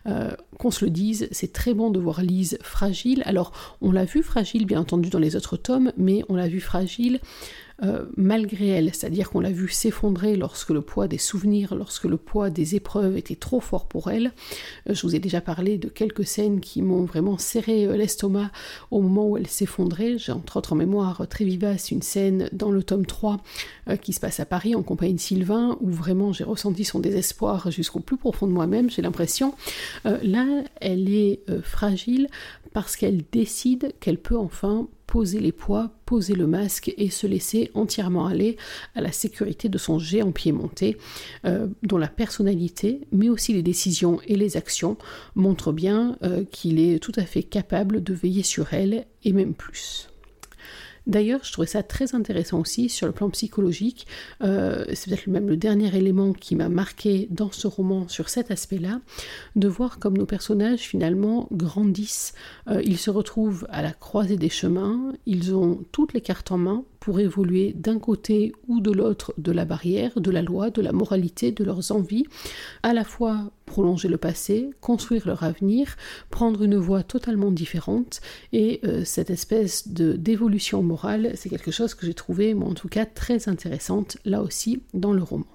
Euh, 0.07 0.31
qu'on 0.59 0.71
se 0.71 0.85
le 0.85 0.91
dise, 0.91 1.27
c'est 1.31 1.51
très 1.51 1.73
bon 1.73 1.89
de 1.89 1.99
voir 1.99 2.21
Lise 2.21 2.57
fragile. 2.61 3.23
Alors, 3.25 3.51
on 3.81 3.91
l'a 3.91 4.05
vu 4.05 4.23
fragile, 4.23 4.65
bien 4.65 4.79
entendu, 4.79 5.09
dans 5.09 5.19
les 5.19 5.35
autres 5.35 5.57
tomes, 5.57 5.91
mais 5.97 6.23
on 6.29 6.35
l'a 6.35 6.47
vu 6.47 6.61
fragile 6.61 7.19
euh, 7.83 8.05
malgré 8.15 8.69
elle, 8.69 8.93
c'est-à-dire 8.93 9.29
qu'on 9.29 9.41
l'a 9.41 9.51
vu 9.51 9.67
s'effondrer 9.67 10.37
lorsque 10.37 10.69
le 10.69 10.81
poids 10.81 11.09
des 11.09 11.17
souvenirs, 11.17 11.75
lorsque 11.75 12.05
le 12.05 12.15
poids 12.15 12.49
des 12.49 12.75
épreuves 12.75 13.17
était 13.17 13.35
trop 13.35 13.59
fort 13.59 13.87
pour 13.87 14.09
elle. 14.09 14.31
Euh, 14.89 14.93
je 14.93 15.01
vous 15.01 15.13
ai 15.13 15.19
déjà 15.19 15.41
parlé 15.41 15.77
de 15.77 15.89
quelques 15.89 16.25
scènes 16.25 16.61
qui 16.61 16.81
m'ont 16.81 17.03
vraiment 17.03 17.37
serré 17.37 17.85
euh, 17.85 17.97
l'estomac 17.97 18.49
au 18.91 19.01
moment 19.01 19.27
où 19.27 19.35
elle 19.35 19.47
s'effondrait. 19.47 20.17
J'ai 20.17 20.31
entre 20.31 20.57
autres 20.57 20.71
en 20.71 20.77
mémoire 20.77 21.27
très 21.27 21.43
vivace 21.43 21.91
une 21.91 22.01
scène 22.01 22.49
dans 22.53 22.71
le 22.71 22.81
tome 22.81 23.05
3 23.05 23.41
qui 24.01 24.13
se 24.13 24.19
passe 24.19 24.39
à 24.39 24.45
Paris 24.45 24.73
en 24.73 24.81
compagnie 24.81 25.13
de 25.13 25.19
Sylvain, 25.19 25.77
où 25.81 25.89
vraiment 25.89 26.33
j'ai 26.33 26.43
ressenti 26.43 26.83
son 26.85 26.99
désespoir 26.99 27.69
jusqu'au 27.71 27.99
plus 27.99 28.17
profond 28.17 28.47
de 28.47 28.51
moi-même, 28.51 28.89
j'ai 28.89 29.01
l'impression. 29.01 29.53
là, 30.03 30.63
elle 30.81 31.13
est 31.13 31.41
fragile 31.61 32.27
parce 32.73 32.95
qu'elle 32.95 33.23
décide 33.31 33.93
qu'elle 33.99 34.17
peut 34.17 34.37
enfin 34.37 34.87
poser 35.07 35.39
les 35.39 35.51
poids, 35.51 35.91
poser 36.05 36.35
le 36.35 36.47
masque 36.47 36.93
et 36.97 37.09
se 37.09 37.27
laisser 37.27 37.71
entièrement 37.73 38.25
aller 38.25 38.57
à 38.95 39.01
la 39.01 39.11
sécurité 39.11 39.69
de 39.69 39.77
son 39.77 39.99
géant 39.99 40.31
piémonté, 40.31 40.97
euh, 41.45 41.67
dont 41.83 41.97
la 41.97 42.07
personnalité, 42.07 43.01
mais 43.11 43.29
aussi 43.29 43.53
les 43.53 43.63
décisions 43.63 44.19
et 44.27 44.35
les 44.35 44.57
actions 44.57 44.97
montrent 45.35 45.71
bien 45.71 46.17
euh, 46.23 46.43
qu'il 46.51 46.79
est 46.79 46.99
tout 46.99 47.13
à 47.15 47.23
fait 47.23 47.43
capable 47.43 48.03
de 48.03 48.13
veiller 48.13 48.43
sur 48.43 48.73
elle 48.73 49.05
et 49.23 49.33
même 49.33 49.53
plus. 49.53 50.09
D'ailleurs, 51.07 51.41
je 51.43 51.51
trouvais 51.51 51.67
ça 51.67 51.83
très 51.83 52.15
intéressant 52.15 52.59
aussi 52.59 52.89
sur 52.89 53.05
le 53.07 53.13
plan 53.13 53.29
psychologique. 53.29 54.07
Euh, 54.43 54.85
c'est 54.93 55.09
peut-être 55.09 55.27
même 55.27 55.47
le 55.47 55.57
dernier 55.57 55.95
élément 55.95 56.33
qui 56.33 56.55
m'a 56.55 56.69
marqué 56.69 57.27
dans 57.29 57.51
ce 57.51 57.67
roman 57.67 58.07
sur 58.07 58.29
cet 58.29 58.51
aspect-là, 58.51 59.01
de 59.55 59.67
voir 59.67 59.99
comme 59.99 60.17
nos 60.17 60.25
personnages 60.25 60.81
finalement 60.81 61.47
grandissent. 61.51 62.33
Euh, 62.69 62.81
ils 62.83 62.97
se 62.97 63.09
retrouvent 63.09 63.67
à 63.69 63.81
la 63.81 63.91
croisée 63.91 64.37
des 64.37 64.49
chemins, 64.49 65.13
ils 65.25 65.53
ont 65.53 65.83
toutes 65.91 66.13
les 66.13 66.21
cartes 66.21 66.51
en 66.51 66.57
main 66.57 66.83
pour 67.05 67.19
évoluer 67.19 67.71
d'un 67.75 67.99
côté 67.99 68.51
ou 68.67 68.81
de 68.81 68.89
l'autre 68.89 69.31
de 69.37 69.51
la 69.51 69.63
barrière, 69.63 70.19
de 70.19 70.31
la 70.31 70.41
loi, 70.41 70.71
de 70.71 70.81
la 70.81 70.91
moralité, 70.91 71.51
de 71.51 71.63
leurs 71.63 71.91
envies, 71.91 72.25
à 72.81 72.95
la 72.95 73.03
fois 73.03 73.51
prolonger 73.67 74.07
le 74.07 74.17
passé, 74.17 74.71
construire 74.81 75.27
leur 75.27 75.43
avenir, 75.43 75.97
prendre 76.31 76.63
une 76.63 76.77
voie 76.77 77.03
totalement 77.03 77.51
différente, 77.51 78.21
et 78.53 78.79
euh, 78.85 79.05
cette 79.05 79.29
espèce 79.29 79.87
d'évolution 79.87 80.81
morale, 80.81 81.33
c'est 81.35 81.49
quelque 81.49 81.69
chose 81.69 81.93
que 81.93 82.07
j'ai 82.07 82.15
trouvé, 82.15 82.55
moi 82.55 82.69
en 82.69 82.73
tout 82.73 82.89
cas, 82.89 83.05
très 83.05 83.49
intéressante, 83.49 84.17
là 84.25 84.41
aussi, 84.41 84.81
dans 84.95 85.13
le 85.13 85.21
roman. 85.21 85.45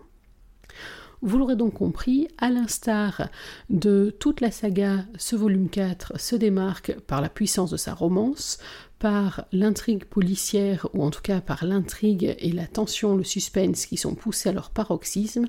Vous 1.23 1.37
l'aurez 1.37 1.57
donc 1.57 1.75
compris, 1.75 2.29
à 2.39 2.49
l'instar 2.49 3.29
de 3.69 4.15
toute 4.21 4.41
la 4.41 4.51
saga, 4.51 5.05
ce 5.19 5.37
volume 5.37 5.69
4 5.69 6.19
se 6.19 6.35
démarque 6.35 6.99
par 7.09 7.21
la 7.21 7.29
puissance 7.29 7.71
de 7.71 7.77
sa 7.77 7.93
romance, 7.93 8.59
par 9.01 9.47
l'intrigue 9.51 10.05
policière, 10.05 10.87
ou 10.93 11.03
en 11.03 11.11
tout 11.11 11.23
cas 11.23 11.41
par 11.41 11.65
l'intrigue 11.65 12.37
et 12.39 12.53
la 12.53 12.67
tension, 12.67 13.17
le 13.17 13.25
suspense 13.25 13.87
qui 13.87 13.97
sont 13.97 14.15
poussés 14.15 14.51
à 14.51 14.53
leur 14.53 14.71
paroxysme, 14.71 15.47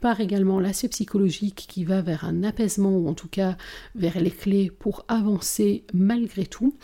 par 0.00 0.20
également 0.20 0.58
l'aspect 0.58 0.88
psychologique 0.88 1.66
qui 1.68 1.84
va 1.84 2.02
vers 2.02 2.24
un 2.24 2.42
apaisement, 2.42 2.90
ou 2.90 3.08
en 3.08 3.14
tout 3.14 3.28
cas 3.28 3.56
vers 3.94 4.20
les 4.20 4.32
clés 4.32 4.72
pour 4.76 5.04
avancer 5.06 5.84
malgré 5.94 6.44
tout. 6.44 6.74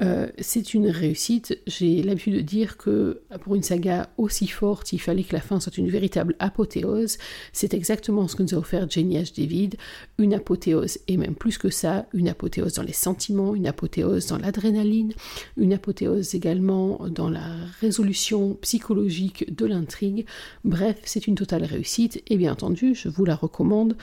Euh, 0.00 0.28
c'est 0.38 0.74
une 0.74 0.86
réussite. 0.86 1.58
J'ai 1.66 2.04
l'habitude 2.04 2.36
de 2.36 2.40
dire 2.40 2.76
que 2.76 3.22
pour 3.42 3.56
une 3.56 3.64
saga 3.64 4.10
aussi 4.16 4.46
forte, 4.46 4.92
il 4.92 5.00
fallait 5.00 5.24
que 5.24 5.34
la 5.34 5.40
fin 5.40 5.58
soit 5.58 5.76
une 5.76 5.90
véritable 5.90 6.36
apothéose. 6.38 7.18
C'est 7.52 7.74
exactement 7.74 8.28
ce 8.28 8.36
que 8.36 8.44
nous 8.44 8.54
a 8.54 8.58
offert 8.58 8.88
Jenny 8.88 9.16
H. 9.16 9.36
David, 9.36 9.74
une 10.18 10.34
apothéose, 10.34 10.98
et 11.08 11.16
même 11.16 11.34
plus 11.34 11.58
que 11.58 11.68
ça, 11.68 12.06
une 12.12 12.28
apothéose 12.28 12.74
dans 12.74 12.84
les 12.84 12.92
sentiments, 12.92 13.56
une 13.56 13.66
apothéose 13.66 14.28
dans 14.28 14.38
l'adrénaline, 14.38 15.12
apothéose 15.72 16.34
également 16.34 17.00
dans 17.08 17.30
la 17.30 17.46
résolution 17.80 18.54
psychologique 18.60 19.54
de 19.54 19.66
l'intrigue. 19.66 20.26
Bref, 20.64 20.96
c'est 21.04 21.26
une 21.26 21.34
totale 21.34 21.64
réussite 21.64 22.22
et 22.26 22.36
bien 22.36 22.52
entendu, 22.52 22.94
je 22.94 23.08
vous 23.08 23.24
la 23.24 23.34
recommande 23.34 23.96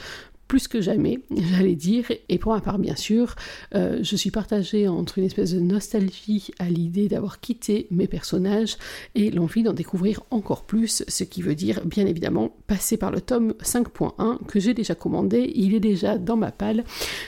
plus 0.51 0.67
que 0.67 0.81
jamais, 0.81 1.21
j'allais 1.31 1.75
dire. 1.75 2.11
Et 2.27 2.37
pour 2.37 2.51
ma 2.51 2.59
part, 2.59 2.77
bien 2.77 2.97
sûr, 2.97 3.35
euh, 3.73 3.99
je 4.01 4.15
suis 4.17 4.31
partagée 4.31 4.89
entre 4.89 5.17
une 5.17 5.23
espèce 5.23 5.53
de 5.53 5.61
nostalgie 5.61 6.51
à 6.59 6.65
l'idée 6.65 7.07
d'avoir 7.07 7.39
quitté 7.39 7.87
mes 7.89 8.05
personnages 8.05 8.75
et 9.15 9.31
l'envie 9.31 9.63
d'en 9.63 9.71
découvrir 9.71 10.23
encore 10.29 10.65
plus, 10.65 11.05
ce 11.07 11.23
qui 11.23 11.41
veut 11.41 11.55
dire, 11.55 11.85
bien 11.85 12.05
évidemment, 12.05 12.53
passer 12.67 12.97
par 12.97 13.11
le 13.11 13.21
tome 13.21 13.53
5.1 13.63 14.45
que 14.45 14.59
j'ai 14.59 14.73
déjà 14.73 14.93
commandé. 14.93 15.53
Il 15.55 15.73
est 15.73 15.79
déjà 15.79 16.17
dans 16.17 16.35
ma 16.35 16.51
palle. 16.51 16.83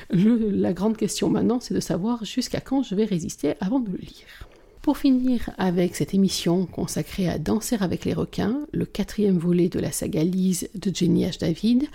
la 0.10 0.74
grande 0.74 0.98
question 0.98 1.30
maintenant, 1.30 1.62
c'est 1.62 1.74
de 1.74 1.80
savoir 1.80 2.26
jusqu'à 2.26 2.60
quand 2.60 2.84
je 2.84 2.94
vais 2.94 3.06
résister 3.06 3.54
avant 3.62 3.80
de 3.80 3.90
le 3.90 4.00
lire. 4.00 4.53
Pour 4.84 4.98
finir 4.98 5.50
avec 5.58 5.96
cette 5.96 6.14
émission 6.14 6.66
consacrée 6.66 7.30
à 7.30 7.40
Danser 7.40 7.78
avec 7.80 8.04
les 8.04 8.14
requins, 8.14 8.68
le 8.74 8.84
quatrième 8.86 9.38
volet 9.38 9.70
de 9.70 9.80
la 9.80 9.94
saga 9.94 10.26
Lise 10.26 10.70
de 10.76 10.94
Jenny 10.94 11.24
H. 11.24 11.40
David, 11.40 11.86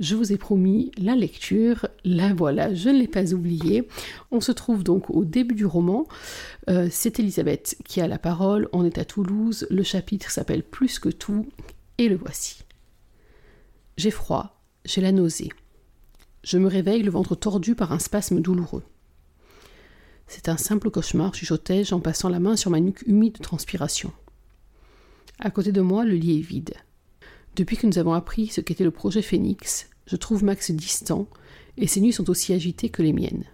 je 0.00 0.16
vous 0.16 0.32
ai 0.32 0.38
promis 0.38 0.90
la 0.98 1.14
lecture. 1.14 1.86
La 2.04 2.34
voilà, 2.34 2.74
je 2.74 2.88
ne 2.88 2.98
l'ai 2.98 3.06
pas 3.06 3.32
oubliée. 3.32 3.86
On 4.32 4.40
se 4.40 4.50
trouve 4.50 4.82
donc 4.82 5.08
au 5.08 5.24
début 5.24 5.54
du 5.54 5.66
roman. 5.66 6.08
Euh, 6.68 6.88
c'est 6.90 7.20
Elisabeth 7.20 7.76
qui 7.84 8.00
a 8.00 8.08
la 8.08 8.18
parole. 8.18 8.68
On 8.72 8.84
est 8.84 8.98
à 8.98 9.04
Toulouse. 9.04 9.68
Le 9.70 9.84
chapitre 9.84 10.28
s'appelle 10.28 10.64
Plus 10.64 10.98
que 10.98 11.10
tout. 11.10 11.46
Et 11.98 12.08
le 12.08 12.16
voici. 12.16 12.64
J'ai 13.96 14.10
froid, 14.10 14.60
j'ai 14.84 15.00
la 15.00 15.12
nausée. 15.12 15.50
Je 16.42 16.58
me 16.58 16.66
réveille 16.66 17.04
le 17.04 17.12
ventre 17.12 17.36
tordu 17.36 17.76
par 17.76 17.92
un 17.92 18.00
spasme 18.00 18.40
douloureux. 18.40 18.82
C'est 20.34 20.48
un 20.48 20.56
simple 20.56 20.90
cauchemar, 20.90 21.34
chuchotai-je 21.34 21.94
en 21.94 22.00
passant 22.00 22.30
la 22.30 22.40
main 22.40 22.56
sur 22.56 22.70
ma 22.70 22.80
nuque 22.80 23.02
humide 23.06 23.34
de 23.34 23.42
transpiration. 23.42 24.12
À 25.38 25.50
côté 25.50 25.72
de 25.72 25.82
moi, 25.82 26.06
le 26.06 26.14
lit 26.14 26.38
est 26.38 26.42
vide. 26.42 26.72
Depuis 27.54 27.76
que 27.76 27.86
nous 27.86 27.98
avons 27.98 28.14
appris 28.14 28.46
ce 28.46 28.62
qu'était 28.62 28.82
le 28.82 28.90
projet 28.90 29.20
Phoenix, 29.20 29.90
je 30.06 30.16
trouve 30.16 30.42
Max 30.42 30.70
distant, 30.70 31.28
et 31.76 31.86
ses 31.86 32.00
nuits 32.00 32.14
sont 32.14 32.30
aussi 32.30 32.54
agitées 32.54 32.88
que 32.88 33.02
les 33.02 33.12
miennes. 33.12 33.44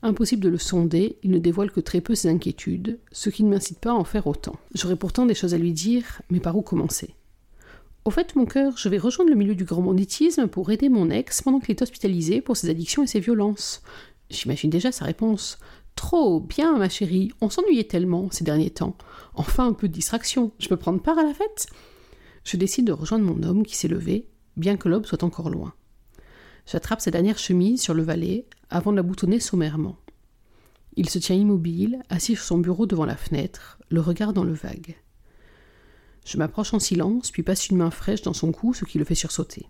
Impossible 0.00 0.42
de 0.42 0.48
le 0.48 0.56
sonder, 0.56 1.18
il 1.22 1.32
ne 1.32 1.38
dévoile 1.38 1.70
que 1.70 1.80
très 1.80 2.00
peu 2.00 2.14
ses 2.14 2.30
inquiétudes, 2.30 2.98
ce 3.12 3.28
qui 3.28 3.44
ne 3.44 3.50
m'incite 3.50 3.78
pas 3.78 3.90
à 3.90 3.94
en 3.94 4.04
faire 4.04 4.26
autant. 4.26 4.58
J'aurais 4.74 4.96
pourtant 4.96 5.26
des 5.26 5.34
choses 5.34 5.52
à 5.52 5.58
lui 5.58 5.74
dire, 5.74 6.22
mais 6.30 6.40
par 6.40 6.56
où 6.56 6.62
commencer? 6.62 7.14
Au 8.04 8.10
fait, 8.10 8.34
mon 8.34 8.46
cœur, 8.46 8.76
je 8.78 8.88
vais 8.88 8.98
rejoindre 8.98 9.30
le 9.30 9.36
milieu 9.36 9.54
du 9.54 9.64
grand 9.64 9.82
banditisme 9.82 10.48
pour 10.48 10.72
aider 10.72 10.88
mon 10.88 11.10
ex 11.10 11.42
pendant 11.42 11.60
qu'il 11.60 11.70
est 11.70 11.82
hospitalisé 11.82 12.40
pour 12.40 12.56
ses 12.56 12.68
addictions 12.68 13.04
et 13.04 13.06
ses 13.06 13.20
violences. 13.20 13.82
J'imagine 14.32 14.70
déjà 14.70 14.90
sa 14.92 15.04
réponse. 15.04 15.58
Trop 15.94 16.40
bien, 16.40 16.78
ma 16.78 16.88
chérie, 16.88 17.32
on 17.42 17.50
s'ennuyait 17.50 17.84
tellement 17.84 18.30
ces 18.30 18.44
derniers 18.44 18.70
temps. 18.70 18.96
Enfin 19.34 19.68
un 19.68 19.74
peu 19.74 19.88
de 19.88 19.92
distraction. 19.92 20.52
Je 20.58 20.68
peux 20.68 20.78
prendre 20.78 21.02
part 21.02 21.18
à 21.18 21.22
la 21.22 21.34
fête? 21.34 21.66
Je 22.44 22.56
décide 22.56 22.86
de 22.86 22.92
rejoindre 22.92 23.26
mon 23.26 23.42
homme 23.42 23.64
qui 23.64 23.76
s'est 23.76 23.88
levé, 23.88 24.26
bien 24.56 24.76
que 24.76 24.88
l'aube 24.88 25.06
soit 25.06 25.22
encore 25.22 25.50
loin. 25.50 25.74
J'attrape 26.66 27.02
sa 27.02 27.10
dernière 27.10 27.38
chemise 27.38 27.82
sur 27.82 27.92
le 27.92 28.02
valet 28.02 28.46
avant 28.70 28.90
de 28.90 28.96
la 28.96 29.02
boutonner 29.02 29.38
sommairement. 29.38 29.98
Il 30.96 31.10
se 31.10 31.18
tient 31.18 31.36
immobile, 31.36 32.02
assis 32.08 32.34
sur 32.34 32.44
son 32.44 32.58
bureau 32.58 32.86
devant 32.86 33.04
la 33.04 33.16
fenêtre, 33.16 33.78
le 33.90 34.00
regard 34.00 34.32
dans 34.32 34.44
le 34.44 34.54
vague. 34.54 34.96
Je 36.24 36.38
m'approche 36.38 36.72
en 36.72 36.78
silence, 36.78 37.30
puis 37.30 37.42
passe 37.42 37.68
une 37.68 37.78
main 37.78 37.90
fraîche 37.90 38.22
dans 38.22 38.32
son 38.32 38.52
cou, 38.52 38.72
ce 38.72 38.84
qui 38.84 38.98
le 38.98 39.04
fait 39.04 39.14
sursauter. 39.14 39.66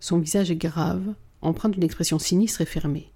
Son 0.00 0.18
visage 0.18 0.50
est 0.50 0.56
grave, 0.56 1.14
empreint 1.40 1.68
d'une 1.68 1.84
expression 1.84 2.18
sinistre 2.18 2.60
et 2.60 2.66
fermée. 2.66 3.13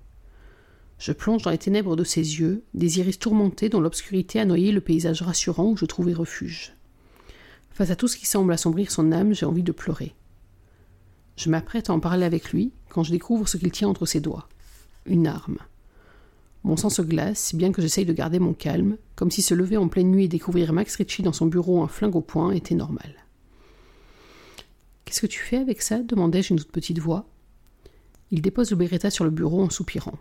Je 0.99 1.13
plonge 1.13 1.43
dans 1.43 1.51
les 1.51 1.59
ténèbres 1.59 1.95
de 1.95 2.03
ses 2.03 2.41
yeux, 2.41 2.65
des 2.75 2.99
iris 2.99 3.21
tourmentés 3.21 3.69
dont 3.69 3.81
l'obscurité 3.81 4.41
a 4.41 4.45
noyé 4.45 4.73
le 4.73 4.81
paysage 4.81 5.23
rassurant 5.23 5.71
où 5.71 5.77
je 5.77 5.85
trouvais 5.85 6.13
refuge. 6.13 6.75
Face 7.71 7.91
à 7.91 7.97
tout 7.97 8.09
ce 8.09 8.17
qui 8.17 8.27
semble 8.27 8.53
assombrir 8.53 8.91
son 8.91 9.13
âme, 9.13 9.33
j'ai 9.33 9.47
envie 9.47 9.63
de 9.63 9.71
pleurer. 9.71 10.15
Je 11.37 11.51
m'apprête 11.51 11.89
à 11.89 11.93
en 11.93 12.01
parler 12.01 12.25
avec 12.25 12.51
lui 12.53 12.73
quand 12.89 13.05
je 13.05 13.13
découvre 13.13 13.49
ce 13.49 13.57
qu'il 13.57 13.71
tient 13.71 13.89
entre 13.89 14.07
ses 14.07 14.19
doigts. 14.19 14.49
Une 15.07 15.29
arme. 15.29 15.59
Mon 16.65 16.77
sang 16.77 16.91
se 16.91 17.03
glace, 17.03 17.55
bien 17.55 17.71
que 17.71 17.81
j'essaye 17.81 18.05
de 18.05 18.13
garder 18.13 18.41
mon 18.41 18.53
calme, 18.53 18.97
comme 19.15 19.31
si 19.31 19.41
se 19.41 19.55
lever 19.55 19.77
en 19.77 19.87
pleine 19.87 20.11
nuit 20.11 20.25
et 20.25 20.29
découvrir 20.29 20.73
Max 20.73 20.97
Ritchie 20.97 21.23
dans 21.23 21.33
son 21.33 21.47
bureau 21.47 21.81
un 21.81 21.89
flingue 21.89 22.17
au 22.17 22.21
poing 22.21 22.51
était 22.51 22.75
normal. 22.75 23.15
Qu'est-ce 25.05 25.21
que 25.21 25.29
tu 25.29 25.39
fais 25.39 25.59
avec 25.59 25.81
ça? 25.81 26.03
demandai-je 26.03 26.53
une 26.53 26.59
toute 26.59 26.73
petite 26.73 26.99
voix. 26.99 27.25
Il 28.33 28.43
dépose 28.43 28.73
le 28.73 28.77
Beretta 28.77 29.11
sur 29.11 29.25
le 29.25 29.31
bureau 29.31 29.63
en 29.63 29.71
soupirant 29.71 30.19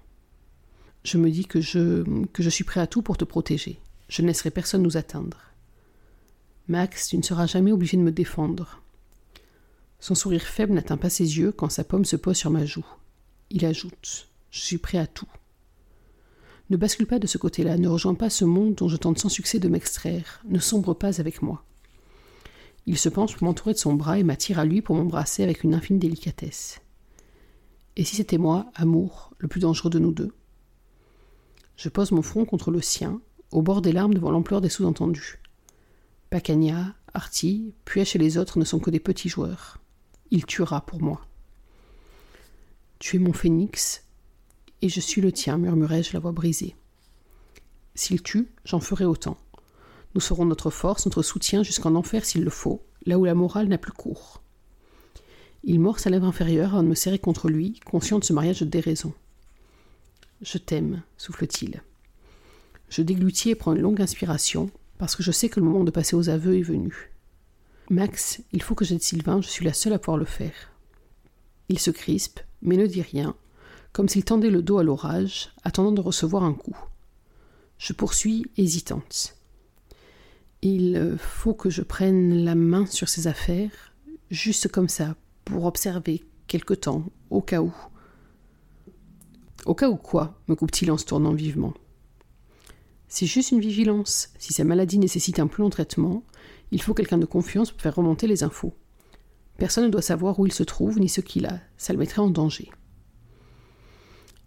je 1.07 1.17
me 1.17 1.31
dis 1.31 1.45
que 1.45 1.61
je, 1.61 2.03
que 2.27 2.43
je 2.43 2.49
suis 2.49 2.65
prêt 2.65 2.81
à 2.81 2.87
tout 2.87 3.01
pour 3.01 3.17
te 3.17 3.23
protéger. 3.23 3.79
Je 4.09 4.21
ne 4.21 4.27
laisserai 4.27 4.51
personne 4.51 4.83
nous 4.83 4.97
atteindre. 4.97 5.37
Max, 6.67 7.07
tu 7.07 7.17
ne 7.17 7.23
seras 7.23 7.47
jamais 7.47 7.71
obligé 7.71 7.95
de 7.95 8.01
me 8.01 8.11
défendre. 8.11 8.81
Son 10.01 10.15
sourire 10.15 10.43
faible 10.43 10.73
n'atteint 10.73 10.97
pas 10.97 11.09
ses 11.09 11.37
yeux 11.37 11.53
quand 11.53 11.69
sa 11.69 11.85
pomme 11.85 12.03
se 12.03 12.17
pose 12.17 12.35
sur 12.35 12.51
ma 12.51 12.65
joue. 12.65 12.85
Il 13.49 13.65
ajoute 13.65 14.27
Je 14.51 14.59
suis 14.59 14.77
prêt 14.77 14.97
à 14.97 15.07
tout. 15.07 15.29
Ne 16.69 16.75
bascule 16.75 17.07
pas 17.07 17.19
de 17.19 17.27
ce 17.27 17.37
côté-là, 17.37 17.77
ne 17.77 17.87
rejoins 17.87 18.15
pas 18.15 18.29
ce 18.29 18.43
monde 18.43 18.75
dont 18.75 18.89
je 18.89 18.97
tente 18.97 19.19
sans 19.19 19.29
succès 19.29 19.59
de 19.59 19.69
m'extraire, 19.69 20.41
ne 20.49 20.59
sombre 20.59 20.93
pas 20.93 21.21
avec 21.21 21.41
moi. 21.41 21.63
Il 22.85 22.97
se 22.97 23.07
penche 23.07 23.33
pour 23.33 23.45
m'entourer 23.45 23.73
de 23.73 23.79
son 23.79 23.93
bras 23.93 24.19
et 24.19 24.23
m'attire 24.23 24.59
à 24.59 24.65
lui 24.65 24.81
pour 24.81 24.97
m'embrasser 24.97 25.43
avec 25.43 25.63
une 25.63 25.73
infime 25.73 25.99
délicatesse. 25.99 26.81
Et 27.95 28.03
si 28.03 28.17
c'était 28.17 28.37
moi, 28.37 28.69
amour, 28.75 29.33
le 29.39 29.47
plus 29.47 29.61
dangereux 29.61 29.89
de 29.89 29.99
nous 29.99 30.11
deux? 30.11 30.33
Je 31.77 31.89
pose 31.89 32.11
mon 32.11 32.21
front 32.21 32.43
contre 32.43 32.71
le 32.71 32.81
sien, 32.81 33.21
au 33.51 33.61
bord 33.61 33.81
des 33.81 33.93
larmes 33.93 34.13
devant 34.13 34.31
l'ampleur 34.31 34.59
des 34.59 34.69
sous-entendus. 34.69 35.39
Pacagna, 36.29 36.95
Artie, 37.13 37.73
puis 37.85 38.01
et 38.01 38.17
les 38.17 38.37
autres 38.37 38.59
ne 38.59 38.65
sont 38.65 38.79
que 38.79 38.89
des 38.89 38.99
petits 38.99 39.29
joueurs. 39.29 39.79
Il 40.31 40.45
tuera 40.45 40.85
pour 40.85 41.01
moi. 41.01 41.21
Tu 42.99 43.15
es 43.15 43.19
mon 43.19 43.31
phénix, 43.31 44.03
et 44.81 44.89
je 44.89 44.99
suis 44.99 45.21
le 45.21 45.31
tien, 45.31 45.57
murmurai-je 45.57 46.13
la 46.13 46.19
voix 46.19 46.31
brisée. 46.31 46.75
S'il 47.95 48.21
tue, 48.21 48.51
j'en 48.65 48.79
ferai 48.79 49.05
autant. 49.05 49.37
Nous 50.15 50.21
serons 50.21 50.45
notre 50.45 50.69
force, 50.69 51.05
notre 51.05 51.21
soutien 51.21 51.63
jusqu'en 51.63 51.95
enfer 51.95 52.25
s'il 52.25 52.43
le 52.43 52.49
faut, 52.49 52.83
là 53.05 53.17
où 53.17 53.25
la 53.25 53.35
morale 53.35 53.67
n'a 53.67 53.77
plus 53.77 53.91
cours. 53.91 54.41
Il 55.63 55.79
mord 55.79 55.99
sa 55.99 56.09
lèvre 56.09 56.25
inférieure 56.25 56.73
avant 56.73 56.83
de 56.83 56.87
me 56.87 56.95
serrer 56.95 57.19
contre 57.19 57.49
lui, 57.49 57.79
conscient 57.85 58.19
de 58.19 58.23
ce 58.23 58.33
mariage 58.33 58.59
de 58.59 58.65
déraison. 58.65 59.13
Je 60.41 60.57
t'aime, 60.57 61.01
souffle-t-il. 61.17 61.81
Je 62.89 63.01
déglutis 63.01 63.49
et 63.49 63.55
prends 63.55 63.73
une 63.73 63.81
longue 63.81 64.01
inspiration, 64.01 64.69
parce 64.97 65.15
que 65.15 65.23
je 65.23 65.31
sais 65.31 65.49
que 65.49 65.59
le 65.59 65.65
moment 65.65 65.83
de 65.83 65.91
passer 65.91 66.15
aux 66.15 66.29
aveux 66.29 66.57
est 66.57 66.63
venu. 66.63 67.11
Max, 67.89 68.41
il 68.51 68.61
faut 68.61 68.75
que 68.75 68.85
j'aide 68.85 69.01
Sylvain, 69.01 69.41
je 69.41 69.47
suis 69.47 69.65
la 69.65 69.73
seule 69.73 69.93
à 69.93 69.99
pouvoir 69.99 70.17
le 70.17 70.25
faire. 70.25 70.73
Il 71.69 71.79
se 71.79 71.91
crispe, 71.91 72.39
mais 72.61 72.77
ne 72.77 72.85
dit 72.85 73.01
rien, 73.01 73.35
comme 73.93 74.09
s'il 74.09 74.23
tendait 74.23 74.49
le 74.49 74.61
dos 74.61 74.77
à 74.77 74.83
l'orage, 74.83 75.51
attendant 75.63 75.91
de 75.91 76.01
recevoir 76.01 76.43
un 76.43 76.53
coup. 76.53 76.77
Je 77.77 77.93
poursuis, 77.93 78.45
hésitante. 78.57 79.35
Il 80.61 81.17
faut 81.17 81.53
que 81.53 81.69
je 81.69 81.81
prenne 81.81 82.43
la 82.43 82.55
main 82.55 82.85
sur 82.85 83.09
ses 83.09 83.27
affaires, 83.27 83.93
juste 84.31 84.67
comme 84.67 84.89
ça, 84.89 85.15
pour 85.45 85.65
observer 85.65 86.23
quelque 86.47 86.73
temps, 86.73 87.05
au 87.29 87.41
cas 87.41 87.61
où. 87.61 87.73
Au 89.67 89.75
cas 89.75 89.89
où 89.89 89.97
quoi 89.97 90.39
me 90.47 90.55
coupe-t-il 90.55 90.89
en 90.91 90.97
se 90.97 91.03
tournant 91.03 91.33
vivement. 91.33 91.73
C'est 93.09 93.25
juste 93.25 93.51
une 93.51 93.59
vigilance. 93.59 94.29
Si 94.37 94.53
sa 94.53 94.63
maladie 94.63 94.97
nécessite 94.97 95.39
un 95.39 95.47
plan 95.47 95.65
de 95.65 95.71
traitement, 95.71 96.23
il 96.71 96.81
faut 96.81 96.93
quelqu'un 96.93 97.17
de 97.17 97.25
confiance 97.25 97.71
pour 97.71 97.81
faire 97.81 97.95
remonter 97.95 98.27
les 98.27 98.43
infos. 98.43 98.73
Personne 99.57 99.83
ne 99.83 99.89
doit 99.89 100.01
savoir 100.01 100.39
où 100.39 100.45
il 100.45 100.53
se 100.53 100.63
trouve 100.63 101.01
ni 101.01 101.09
ce 101.09 101.19
qu'il 101.19 101.45
a, 101.45 101.59
ça 101.75 101.91
le 101.91 101.99
mettrait 101.99 102.21
en 102.21 102.29
danger. 102.29 102.69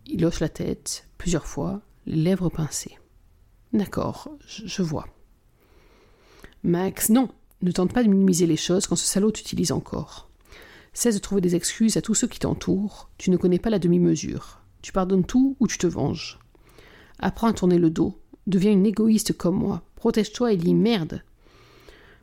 Il 0.07 0.25
hoche 0.25 0.41
la 0.41 0.49
tête, 0.49 1.07
plusieurs 1.19 1.47
fois, 1.47 1.83
les 2.07 2.17
lèvres 2.17 2.49
pincées. 2.49 2.97
D'accord, 3.75 4.31
je 4.47 4.83
vois. 4.83 5.07
Max, 6.63 7.11
non, 7.11 7.29
ne 7.61 7.73
tente 7.73 7.93
pas 7.93 8.05
de 8.05 8.09
minimiser 8.09 8.47
les 8.47 8.57
choses 8.57 8.87
quand 8.87 8.97
ce 8.97 9.07
salaud 9.07 9.33
t'utilise 9.33 9.73
encore. 9.73 10.31
Cesse 10.95 11.17
de 11.17 11.21
trouver 11.21 11.43
des 11.43 11.57
excuses 11.57 11.99
à 11.99 12.03
tous 12.03 12.15
ceux 12.15 12.27
qui 12.27 12.39
t'entourent, 12.39 13.11
tu 13.19 13.31
ne 13.31 13.37
connais 13.37 13.59
pas 13.59 13.69
la 13.69 13.79
demi-mesure. 13.79 14.60
Tu 14.83 14.93
pardonnes 14.93 15.25
tout 15.25 15.57
ou 15.61 15.67
tu 15.67 15.79
te 15.79 15.87
venges. 15.87 16.39
Apprends 17.19 17.49
à 17.49 17.53
tourner 17.53 17.79
le 17.79 17.91
dos. 17.91 18.19
Deviens 18.47 18.73
une 18.73 18.87
égoïste 18.87 19.37
comme 19.37 19.57
moi. 19.57 19.83
Protège-toi 19.97 20.53
et 20.53 20.57
lis 20.57 20.75
merde. 20.75 21.23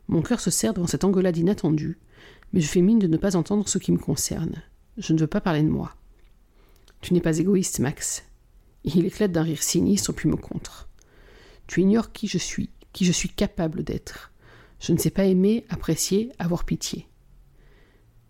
Mon 0.08 0.22
cœur 0.22 0.40
se 0.40 0.50
serre 0.50 0.74
devant 0.74 0.86
cette 0.86 1.04
engueulade 1.04 1.36
inattendue, 1.36 1.98
mais 2.52 2.60
je 2.60 2.68
fais 2.68 2.80
mine 2.80 2.98
de 2.98 3.06
ne 3.06 3.16
pas 3.16 3.36
entendre 3.36 3.68
ce 3.68 3.78
qui 3.78 3.92
me 3.92 3.98
concerne. 3.98 4.62
Je 4.96 5.12
ne 5.12 5.20
veux 5.20 5.26
pas 5.26 5.40
parler 5.40 5.62
de 5.62 5.68
moi. 5.68 5.94
Tu 7.00 7.14
n'es 7.14 7.20
pas 7.20 7.38
égoïste, 7.38 7.78
Max. 7.78 8.24
Il 8.84 9.04
éclate 9.04 9.32
d'un 9.32 9.42
rire 9.42 9.62
sinistre 9.62 10.12
puis 10.12 10.28
me 10.28 10.36
contre. 10.36 10.88
Tu 11.66 11.82
ignores 11.82 12.12
qui 12.12 12.26
je 12.26 12.38
suis, 12.38 12.70
qui 12.92 13.04
je 13.04 13.12
suis 13.12 13.28
capable 13.28 13.84
d'être. 13.84 14.32
Je 14.80 14.92
ne 14.92 14.98
sais 14.98 15.10
pas 15.10 15.24
aimer, 15.24 15.64
apprécier, 15.68 16.32
avoir 16.38 16.64
pitié. 16.64 17.06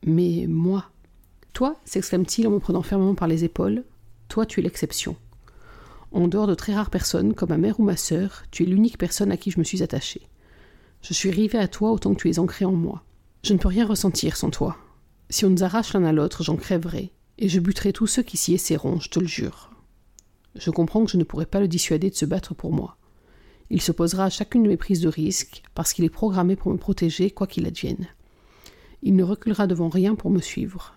Mais 0.05 0.47
moi, 0.49 0.91
toi, 1.53 1.77
s'exclame-t-il 1.85 2.47
en 2.47 2.51
me 2.51 2.59
prenant 2.59 2.83
fermement 2.83 3.15
par 3.15 3.29
les 3.29 3.45
épaules, 3.45 3.85
toi, 4.29 4.47
tu 4.47 4.61
es 4.61 4.63
l'exception. 4.63 5.17
En 6.13 6.29
dehors 6.29 6.47
de 6.47 6.55
très 6.55 6.75
rares 6.75 6.91
personnes, 6.91 7.35
comme 7.35 7.51
ma 7.51 7.59
mère 7.59 7.81
ou 7.81 7.83
ma 7.83 7.97
sœur, 7.97 8.45
tu 8.51 8.63
es 8.63 8.67
l'unique 8.67 8.99
personne 8.99 9.33
à 9.33 9.37
qui 9.37 9.51
je 9.51 9.59
me 9.59 9.65
suis 9.65 9.83
attachée. 9.83 10.29
Je 11.03 11.15
suis 11.15 11.31
rivée 11.31 11.59
à 11.59 11.69
toi 11.69 11.93
autant 11.93 12.15
que 12.15 12.21
tu 12.21 12.31
es 12.31 12.39
ancré 12.39 12.65
en 12.65 12.73
moi. 12.73 13.05
Je 13.43 13.53
ne 13.53 13.59
peux 13.59 13.69
rien 13.69 13.87
ressentir 13.87 14.37
sans 14.37 14.51
toi. 14.51 14.77
Si 15.31 15.45
on 15.45 15.51
nous 15.51 15.63
arrache 15.63 15.93
l'un 15.93 16.05
à 16.05 16.13
l'autre, 16.13 16.43
j'en 16.43 16.57
crèverai, 16.57 17.13
et 17.39 17.49
je 17.49 17.61
buterai 17.61 17.93
tous 17.93 18.07
ceux 18.07 18.23
qui 18.23 18.37
s'y 18.37 18.55
essaieront, 18.55 18.99
je 19.01 19.11
te 19.11 19.21
le 19.21 19.27
jure. 19.27 19.71
Je 20.55 20.71
comprends 20.71 21.05
que 21.05 21.11
je 21.11 21.19
ne 21.19 21.25
pourrai 21.25 21.47
pas 21.47 21.61
le 21.61 21.69
dissuader 21.69 22.11
de 22.11 22.15
se 22.15 22.25
battre 22.25 22.55
pour 22.55 22.73
moi. 22.73 22.97
Il 23.71 23.83
s'opposera 23.83 24.25
à 24.25 24.31
chacune 24.31 24.63
de 24.63 24.69
mes 24.69 24.79
prises 24.79 25.03
de 25.03 25.09
risque, 25.09 25.63
parce 25.75 25.93
qu'il 25.93 26.05
est 26.05 26.11
programmé 26.11 26.57
pour 26.57 26.73
me 26.73 26.79
protéger, 26.79 27.31
quoi 27.31 27.47
qu'il 27.47 27.67
advienne. 27.67 28.09
Il 29.03 29.15
ne 29.15 29.23
reculera 29.23 29.67
devant 29.67 29.89
rien 29.89 30.15
pour 30.15 30.31
me 30.31 30.41
suivre. 30.41 30.95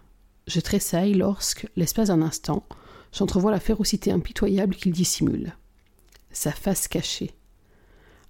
Je 0.47 0.59
tressaille 0.59 1.13
lorsque, 1.13 1.67
l'espace 1.75 2.07
d'un 2.07 2.21
instant, 2.21 2.65
j'entrevois 3.11 3.51
la 3.51 3.59
férocité 3.59 4.11
impitoyable 4.11 4.75
qu'il 4.75 4.91
dissimule. 4.91 5.55
Sa 6.31 6.51
face 6.51 6.87
cachée. 6.87 7.31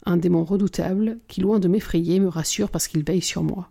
Un 0.05 0.17
démon 0.17 0.43
redoutable 0.43 1.19
qui, 1.27 1.41
loin 1.41 1.59
de 1.59 1.67
m'effrayer, 1.67 2.19
me 2.19 2.27
rassure 2.27 2.69
parce 2.69 2.87
qu'il 2.87 3.03
veille 3.03 3.21
sur 3.21 3.43
moi. 3.43 3.69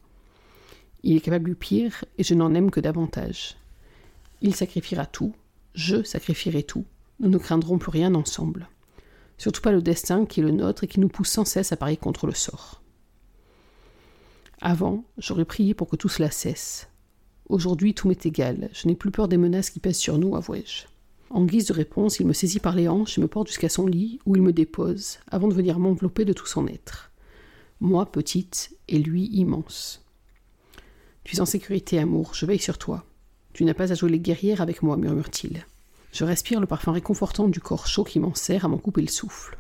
Il 1.02 1.16
est 1.16 1.20
capable 1.20 1.48
du 1.48 1.56
pire, 1.56 2.04
et 2.18 2.22
je 2.22 2.34
n'en 2.34 2.54
aime 2.54 2.70
que 2.70 2.80
davantage. 2.80 3.56
Il 4.40 4.54
sacrifiera 4.54 5.06
tout, 5.06 5.34
je 5.74 6.02
sacrifierai 6.02 6.62
tout, 6.62 6.84
nous 7.18 7.28
ne 7.28 7.38
craindrons 7.38 7.78
plus 7.78 7.90
rien 7.90 8.14
ensemble. 8.14 8.68
Surtout 9.38 9.62
pas 9.62 9.72
le 9.72 9.82
destin 9.82 10.26
qui 10.26 10.40
est 10.40 10.42
le 10.44 10.50
nôtre 10.50 10.84
et 10.84 10.86
qui 10.86 11.00
nous 11.00 11.08
pousse 11.08 11.30
sans 11.30 11.44
cesse 11.44 11.72
à 11.72 11.76
parier 11.76 11.96
contre 11.96 12.26
le 12.26 12.34
sort. 12.34 12.82
Avant, 14.60 15.04
j'aurais 15.16 15.46
prié 15.46 15.72
pour 15.74 15.88
que 15.88 15.96
tout 15.96 16.10
cela 16.10 16.30
cesse. 16.30 16.88
Aujourd'hui, 17.48 17.94
tout 17.94 18.06
m'est 18.06 18.26
égal, 18.26 18.68
je 18.72 18.86
n'ai 18.86 18.94
plus 18.94 19.10
peur 19.10 19.26
des 19.26 19.38
menaces 19.38 19.70
qui 19.70 19.80
pèsent 19.80 19.98
sur 19.98 20.18
nous, 20.18 20.36
avouai-je. 20.36 20.86
En 21.30 21.44
guise 21.44 21.66
de 21.66 21.72
réponse, 21.72 22.18
il 22.18 22.26
me 22.26 22.32
saisit 22.32 22.58
par 22.58 22.74
les 22.74 22.88
hanches 22.88 23.16
et 23.16 23.20
me 23.20 23.28
porte 23.28 23.46
jusqu'à 23.46 23.68
son 23.68 23.86
lit, 23.86 24.18
où 24.26 24.34
il 24.34 24.42
me 24.42 24.52
dépose, 24.52 25.18
avant 25.30 25.46
de 25.46 25.54
venir 25.54 25.78
m'envelopper 25.78 26.24
de 26.24 26.32
tout 26.32 26.46
son 26.46 26.66
être. 26.66 27.12
Moi, 27.80 28.10
petite, 28.10 28.76
et 28.88 28.98
lui, 28.98 29.26
immense. 29.26 30.04
Tu 31.22 31.36
es 31.36 31.40
en 31.40 31.46
sécurité, 31.46 32.00
amour, 32.00 32.34
je 32.34 32.46
veille 32.46 32.58
sur 32.58 32.78
toi. 32.78 33.04
Tu 33.52 33.64
n'as 33.64 33.74
pas 33.74 33.92
à 33.92 33.94
jouer 33.94 34.10
les 34.10 34.18
guerrières 34.18 34.60
avec 34.60 34.82
moi, 34.82 34.96
murmure-t-il. 34.96 35.64
Je 36.12 36.24
respire 36.24 36.60
le 36.60 36.66
parfum 36.66 36.90
réconfortant 36.90 37.46
du 37.46 37.60
corps 37.60 37.86
chaud 37.86 38.02
qui 38.02 38.18
m'en 38.18 38.34
sert 38.34 38.64
à 38.64 38.68
m'en 38.68 38.78
couper 38.78 39.00
le 39.00 39.06
souffle. 39.06 39.56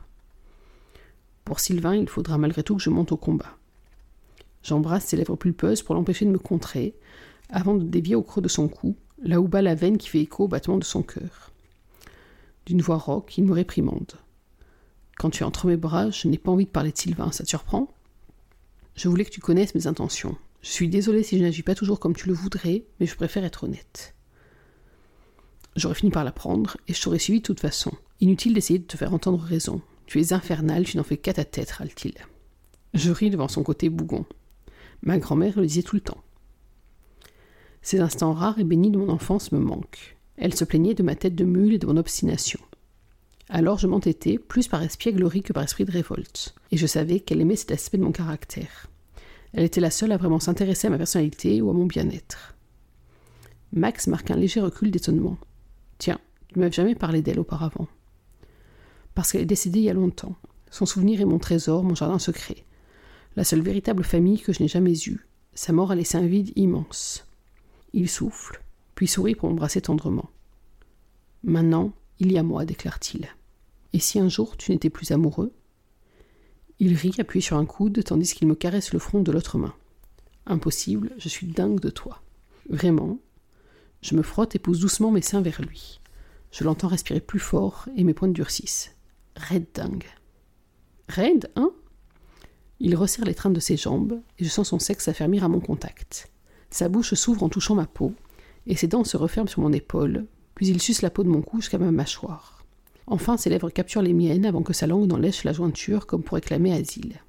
Pour 1.44 1.60
Sylvain, 1.60 1.94
il 1.94 2.08
faudra 2.08 2.36
malgré 2.36 2.64
tout 2.64 2.76
que 2.76 2.82
je 2.82 2.90
monte 2.90 3.12
au 3.12 3.16
combat. 3.16 3.56
J'embrasse 4.64 5.06
ses 5.06 5.16
lèvres 5.16 5.36
pulpeuses 5.36 5.82
pour 5.82 5.94
l'empêcher 5.94 6.24
de 6.24 6.30
me 6.30 6.38
contrer, 6.38 6.94
avant 7.48 7.76
de 7.76 7.84
dévier 7.84 8.16
au 8.16 8.22
creux 8.22 8.42
de 8.42 8.48
son 8.48 8.68
cou, 8.68 8.96
là 9.22 9.40
où 9.40 9.46
bat 9.46 9.62
la 9.62 9.76
veine 9.76 9.98
qui 9.98 10.08
fait 10.08 10.20
écho 10.20 10.44
au 10.44 10.48
battement 10.48 10.78
de 10.78 10.84
son 10.84 11.02
cœur. 11.02 11.49
D'une 12.70 12.82
voix 12.82 12.98
rauque, 12.98 13.36
il 13.36 13.42
me 13.42 13.52
réprimande. 13.52 14.12
Quand 15.18 15.30
tu 15.30 15.42
es 15.42 15.44
entre 15.44 15.66
mes 15.66 15.76
bras, 15.76 16.08
je 16.12 16.28
n'ai 16.28 16.38
pas 16.38 16.52
envie 16.52 16.66
de 16.66 16.70
parler 16.70 16.92
de 16.92 16.96
Sylvain, 16.96 17.32
ça 17.32 17.42
te 17.42 17.48
surprend? 17.48 17.92
Je 18.94 19.08
voulais 19.08 19.24
que 19.24 19.30
tu 19.30 19.40
connaisses 19.40 19.74
mes 19.74 19.88
intentions. 19.88 20.36
Je 20.62 20.68
suis 20.68 20.88
désolée 20.88 21.24
si 21.24 21.36
je 21.36 21.42
n'agis 21.42 21.64
pas 21.64 21.74
toujours 21.74 21.98
comme 21.98 22.14
tu 22.14 22.28
le 22.28 22.32
voudrais, 22.32 22.84
mais 23.00 23.06
je 23.06 23.16
préfère 23.16 23.42
être 23.42 23.64
honnête. 23.64 24.14
J'aurais 25.74 25.96
fini 25.96 26.12
par 26.12 26.22
la 26.22 26.30
prendre, 26.30 26.76
et 26.86 26.94
je 26.94 27.02
t'aurais 27.02 27.18
suivi 27.18 27.40
de 27.40 27.44
toute 27.44 27.58
façon. 27.58 27.90
Inutile 28.20 28.54
d'essayer 28.54 28.78
de 28.78 28.86
te 28.86 28.96
faire 28.96 29.12
entendre 29.14 29.40
raison. 29.40 29.82
Tu 30.06 30.20
es 30.20 30.32
infernal, 30.32 30.84
tu 30.84 30.96
n'en 30.96 31.02
fais 31.02 31.16
qu'à 31.16 31.32
ta 31.32 31.44
tête, 31.44 31.72
râle-t-il. 31.72 32.14
Je 32.94 33.10
ris 33.10 33.30
devant 33.30 33.48
son 33.48 33.64
côté 33.64 33.88
bougon. 33.88 34.26
Ma 35.02 35.18
grand-mère 35.18 35.58
le 35.58 35.66
disait 35.66 35.82
tout 35.82 35.96
le 35.96 36.02
temps. 36.02 36.22
Ces 37.82 37.98
instants 37.98 38.32
rares 38.32 38.60
et 38.60 38.64
bénis 38.64 38.92
de 38.92 38.98
mon 38.98 39.08
enfance 39.08 39.50
me 39.50 39.58
manquent. 39.58 40.19
Elle 40.40 40.54
se 40.54 40.64
plaignait 40.64 40.94
de 40.94 41.02
ma 41.02 41.14
tête 41.14 41.34
de 41.34 41.44
mule 41.44 41.74
et 41.74 41.78
de 41.78 41.86
mon 41.86 41.98
obstination. 41.98 42.58
Alors 43.50 43.78
je 43.78 43.86
m'entêtais, 43.86 44.38
plus 44.38 44.68
par 44.68 44.82
espièglerie 44.82 45.42
que 45.42 45.52
par 45.52 45.62
esprit 45.62 45.84
de 45.84 45.92
révolte, 45.92 46.54
et 46.70 46.78
je 46.78 46.86
savais 46.86 47.20
qu'elle 47.20 47.42
aimait 47.42 47.56
cet 47.56 47.72
aspect 47.72 47.98
de 47.98 48.04
mon 48.04 48.10
caractère. 48.10 48.86
Elle 49.52 49.64
était 49.64 49.82
la 49.82 49.90
seule 49.90 50.12
à 50.12 50.16
vraiment 50.16 50.40
s'intéresser 50.40 50.86
à 50.86 50.90
ma 50.90 50.96
personnalité 50.96 51.60
ou 51.60 51.68
à 51.68 51.74
mon 51.74 51.84
bien-être. 51.84 52.54
Max 53.72 54.06
marque 54.06 54.30
un 54.30 54.36
léger 54.36 54.60
recul 54.60 54.90
d'étonnement. 54.90 55.36
Tiens, 55.98 56.18
tu 56.48 56.58
ne 56.58 56.60
m'avais 56.60 56.72
jamais 56.72 56.94
parlé 56.94 57.20
d'elle 57.20 57.40
auparavant. 57.40 57.88
Parce 59.14 59.32
qu'elle 59.32 59.42
est 59.42 59.46
décédée 59.46 59.80
il 59.80 59.84
y 59.84 59.90
a 59.90 59.94
longtemps. 59.94 60.36
Son 60.70 60.86
souvenir 60.86 61.20
est 61.20 61.26
mon 61.26 61.38
trésor, 61.38 61.84
mon 61.84 61.94
jardin 61.94 62.18
secret. 62.18 62.64
La 63.36 63.44
seule 63.44 63.60
véritable 63.60 64.04
famille 64.04 64.40
que 64.40 64.52
je 64.52 64.62
n'ai 64.62 64.68
jamais 64.68 64.98
eue. 65.06 65.26
Sa 65.54 65.72
mort 65.72 65.90
a 65.90 65.96
laissé 65.96 66.16
un 66.16 66.26
vide 66.26 66.52
immense. 66.56 67.26
Il 67.92 68.08
souffle, 68.08 68.62
puis 69.00 69.06
sourit 69.06 69.34
pour 69.34 69.48
m'embrasser 69.48 69.80
tendrement. 69.80 70.28
Maintenant, 71.42 71.94
il 72.18 72.32
y 72.32 72.36
a 72.36 72.42
moi, 72.42 72.66
déclare-t-il. 72.66 73.30
Et 73.94 73.98
si 73.98 74.20
un 74.20 74.28
jour 74.28 74.58
tu 74.58 74.72
n'étais 74.72 74.90
plus 74.90 75.10
amoureux? 75.10 75.54
Il 76.80 76.94
rit, 76.94 77.14
appuyé 77.18 77.40
sur 77.40 77.56
un 77.56 77.64
coude, 77.64 78.04
tandis 78.04 78.34
qu'il 78.34 78.46
me 78.46 78.54
caresse 78.54 78.92
le 78.92 78.98
front 78.98 79.22
de 79.22 79.32
l'autre 79.32 79.56
main. 79.56 79.74
Impossible, 80.44 81.12
je 81.16 81.30
suis 81.30 81.46
dingue 81.46 81.80
de 81.80 81.88
toi. 81.88 82.20
Vraiment. 82.68 83.18
Je 84.02 84.14
me 84.16 84.20
frotte 84.20 84.54
et 84.54 84.58
pousse 84.58 84.80
doucement 84.80 85.10
mes 85.10 85.22
seins 85.22 85.40
vers 85.40 85.62
lui. 85.62 86.02
Je 86.52 86.64
l'entends 86.64 86.88
respirer 86.88 87.20
plus 87.20 87.40
fort 87.40 87.88
et 87.96 88.04
mes 88.04 88.12
pointes 88.12 88.34
durcissent. 88.34 88.94
Raide 89.34 89.68
dingue. 89.72 90.10
Raide, 91.08 91.50
hein? 91.56 91.72
Il 92.80 92.94
resserre 92.96 93.24
l'étreinte 93.24 93.54
de 93.54 93.60
ses 93.60 93.78
jambes 93.78 94.20
et 94.38 94.44
je 94.44 94.50
sens 94.50 94.68
son 94.68 94.78
sexe 94.78 95.06
s'affermir 95.06 95.42
à 95.42 95.48
mon 95.48 95.60
contact. 95.60 96.30
Sa 96.68 96.90
bouche 96.90 97.14
s'ouvre 97.14 97.42
en 97.42 97.48
touchant 97.48 97.74
ma 97.74 97.86
peau, 97.86 98.14
et 98.66 98.76
ses 98.76 98.86
dents 98.86 99.04
se 99.04 99.16
referment 99.16 99.48
sur 99.48 99.62
mon 99.62 99.72
épaule, 99.72 100.26
puis 100.54 100.68
il 100.68 100.80
suce 100.80 101.02
la 101.02 101.10
peau 101.10 101.24
de 101.24 101.28
mon 101.28 101.42
cou 101.42 101.60
jusqu'à 101.60 101.78
ma 101.78 101.90
mâchoire. 101.90 102.64
Enfin, 103.06 103.36
ses 103.36 103.50
lèvres 103.50 103.70
capturent 103.70 104.02
les 104.02 104.12
miennes 104.12 104.46
avant 104.46 104.62
que 104.62 104.72
sa 104.72 104.86
langue 104.86 105.08
n'en 105.08 105.16
lèche 105.16 105.44
la 105.44 105.52
jointure 105.52 106.06
comme 106.06 106.22
pour 106.22 106.36
réclamer 106.36 106.72
asile. 106.72 107.20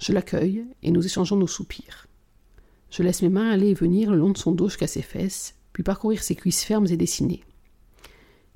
Je 0.00 0.12
l'accueille, 0.12 0.64
et 0.82 0.90
nous 0.90 1.06
échangeons 1.06 1.36
nos 1.36 1.46
soupirs. 1.46 2.08
Je 2.90 3.04
laisse 3.04 3.22
mes 3.22 3.28
mains 3.28 3.50
aller 3.50 3.68
et 3.68 3.74
venir 3.74 4.10
le 4.10 4.18
long 4.18 4.30
de 4.30 4.38
son 4.38 4.50
dos 4.50 4.68
jusqu'à 4.68 4.88
ses 4.88 5.00
fesses, 5.00 5.54
puis 5.72 5.84
parcourir 5.84 6.24
ses 6.24 6.34
cuisses 6.34 6.64
fermes 6.64 6.88
et 6.88 6.96
dessinées. 6.96 7.44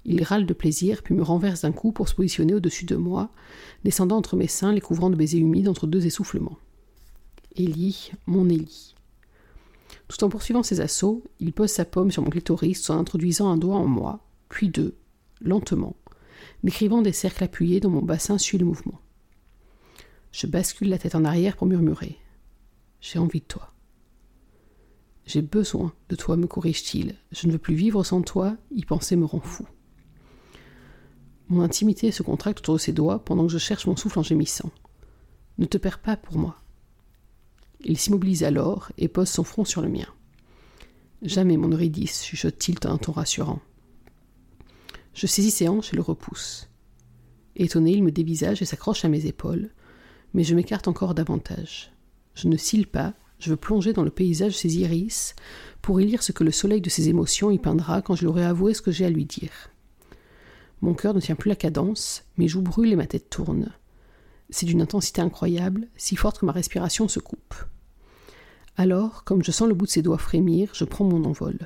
Il 0.04 0.24
râle 0.24 0.44
de 0.44 0.54
plaisir, 0.54 1.04
puis 1.04 1.14
me 1.14 1.22
renverse 1.22 1.60
d'un 1.60 1.70
coup 1.70 1.92
pour 1.92 2.08
se 2.08 2.14
positionner 2.14 2.54
au-dessus 2.54 2.84
de 2.84 2.96
moi, 2.96 3.30
descendant 3.84 4.16
entre 4.16 4.34
mes 4.34 4.48
seins, 4.48 4.72
les 4.72 4.80
couvrant 4.80 5.10
de 5.10 5.16
baisers 5.16 5.38
humides 5.38 5.68
entre 5.68 5.86
deux 5.86 6.04
essoufflements. 6.04 6.58
Élie, 7.54 8.10
mon 8.26 8.48
Élie. 8.48 8.95
Tout 10.08 10.22
en 10.22 10.28
poursuivant 10.28 10.62
ses 10.62 10.80
assauts, 10.80 11.24
il 11.40 11.52
pose 11.52 11.70
sa 11.70 11.84
paume 11.84 12.10
sur 12.10 12.22
mon 12.22 12.30
clitoris 12.30 12.88
en 12.90 12.98
introduisant 12.98 13.50
un 13.50 13.56
doigt 13.56 13.76
en 13.76 13.86
moi, 13.86 14.24
puis 14.48 14.68
deux, 14.68 14.96
lentement, 15.40 15.96
m'écrivant 16.62 17.02
des 17.02 17.12
cercles 17.12 17.44
appuyés 17.44 17.80
dont 17.80 17.90
mon 17.90 18.02
bassin 18.02 18.38
suit 18.38 18.58
le 18.58 18.66
mouvement. 18.66 19.00
Je 20.30 20.46
bascule 20.46 20.90
la 20.90 20.98
tête 20.98 21.14
en 21.14 21.24
arrière 21.24 21.56
pour 21.56 21.66
murmurer. 21.66 22.18
J'ai 23.00 23.18
envie 23.18 23.40
de 23.40 23.46
toi. 23.46 23.72
J'ai 25.24 25.42
besoin 25.42 25.92
de 26.08 26.14
toi, 26.14 26.36
me 26.36 26.46
corrige-t-il. 26.46 27.16
Je 27.32 27.46
ne 27.48 27.52
veux 27.52 27.58
plus 27.58 27.74
vivre 27.74 28.04
sans 28.04 28.22
toi, 28.22 28.56
y 28.70 28.84
penser 28.84 29.16
me 29.16 29.24
rend 29.24 29.40
fou. 29.40 29.66
Mon 31.48 31.62
intimité 31.62 32.12
se 32.12 32.22
contracte 32.22 32.60
autour 32.60 32.74
de 32.74 32.80
ses 32.80 32.92
doigts 32.92 33.24
pendant 33.24 33.46
que 33.46 33.52
je 33.52 33.58
cherche 33.58 33.86
mon 33.86 33.96
souffle 33.96 34.18
en 34.20 34.22
gémissant. 34.22 34.70
Ne 35.58 35.66
te 35.66 35.78
perds 35.78 36.00
pas 36.00 36.16
pour 36.16 36.38
moi. 36.38 36.56
Il 37.84 37.98
s'immobilise 37.98 38.44
alors 38.44 38.90
et 38.98 39.08
pose 39.08 39.28
son 39.28 39.44
front 39.44 39.64
sur 39.64 39.82
le 39.82 39.88
mien. 39.88 40.06
Jamais, 41.22 41.56
mon 41.56 41.68
Eurydice, 41.68 42.24
chuchote-t-il 42.24 42.78
d'un 42.78 42.98
ton 42.98 43.12
rassurant. 43.12 43.60
Je 45.14 45.26
saisis 45.26 45.50
ses 45.50 45.68
hanches 45.68 45.92
et 45.92 45.96
le 45.96 46.02
repousse. 46.02 46.68
Étonné, 47.56 47.92
il 47.92 48.04
me 48.04 48.12
dévisage 48.12 48.60
et 48.60 48.66
s'accroche 48.66 49.04
à 49.04 49.08
mes 49.08 49.26
épaules, 49.26 49.70
mais 50.34 50.44
je 50.44 50.54
m'écarte 50.54 50.88
encore 50.88 51.14
davantage. 51.14 51.90
Je 52.34 52.48
ne 52.48 52.56
cille 52.56 52.84
pas, 52.84 53.14
je 53.38 53.50
veux 53.50 53.56
plonger 53.56 53.92
dans 53.92 54.02
le 54.02 54.10
paysage 54.10 54.52
de 54.52 54.58
ses 54.58 54.76
iris 54.76 55.34
pour 55.80 56.00
y 56.00 56.06
lire 56.06 56.22
ce 56.22 56.32
que 56.32 56.44
le 56.44 56.50
soleil 56.50 56.80
de 56.80 56.90
ses 56.90 57.08
émotions 57.08 57.50
y 57.50 57.58
peindra 57.58 58.02
quand 58.02 58.14
je 58.14 58.22
lui 58.22 58.28
aurai 58.28 58.44
avoué 58.44 58.74
ce 58.74 58.82
que 58.82 58.90
j'ai 58.90 59.06
à 59.06 59.10
lui 59.10 59.24
dire. 59.24 59.70
Mon 60.82 60.94
cœur 60.94 61.14
ne 61.14 61.20
tient 61.20 61.34
plus 61.34 61.48
la 61.48 61.56
cadence, 61.56 62.24
mes 62.36 62.48
joues 62.48 62.62
brûlent 62.62 62.92
et 62.92 62.96
ma 62.96 63.06
tête 63.06 63.30
tourne. 63.30 63.72
C'est 64.50 64.66
d'une 64.66 64.82
intensité 64.82 65.20
incroyable, 65.20 65.88
si 65.96 66.16
forte 66.16 66.38
que 66.38 66.46
ma 66.46 66.52
respiration 66.52 67.08
se 67.08 67.18
coupe. 67.18 67.54
Alors, 68.76 69.24
comme 69.24 69.42
je 69.42 69.50
sens 69.50 69.68
le 69.68 69.74
bout 69.74 69.86
de 69.86 69.90
ses 69.90 70.02
doigts 70.02 70.18
frémir, 70.18 70.70
je 70.74 70.84
prends 70.84 71.04
mon 71.04 71.24
envol. 71.24 71.58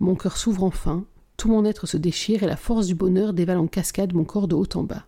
Mon 0.00 0.14
cœur 0.14 0.36
s'ouvre 0.36 0.64
enfin, 0.64 1.04
tout 1.36 1.48
mon 1.48 1.64
être 1.64 1.86
se 1.86 1.96
déchire 1.96 2.42
et 2.42 2.46
la 2.46 2.56
force 2.56 2.86
du 2.86 2.94
bonheur 2.94 3.32
dévale 3.32 3.58
en 3.58 3.66
cascade 3.66 4.14
mon 4.14 4.24
corps 4.24 4.48
de 4.48 4.54
haut 4.54 4.68
en 4.74 4.82
bas. 4.82 5.06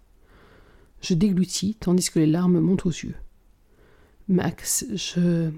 Je 1.01 1.15
déglutis 1.15 1.77
tandis 1.81 2.11
que 2.11 2.19
les 2.19 2.27
larmes 2.27 2.61
montent 2.61 2.87
aux 2.87 2.91
yeux. 2.91 3.17
Max, 4.29 4.87
je. 4.95 5.51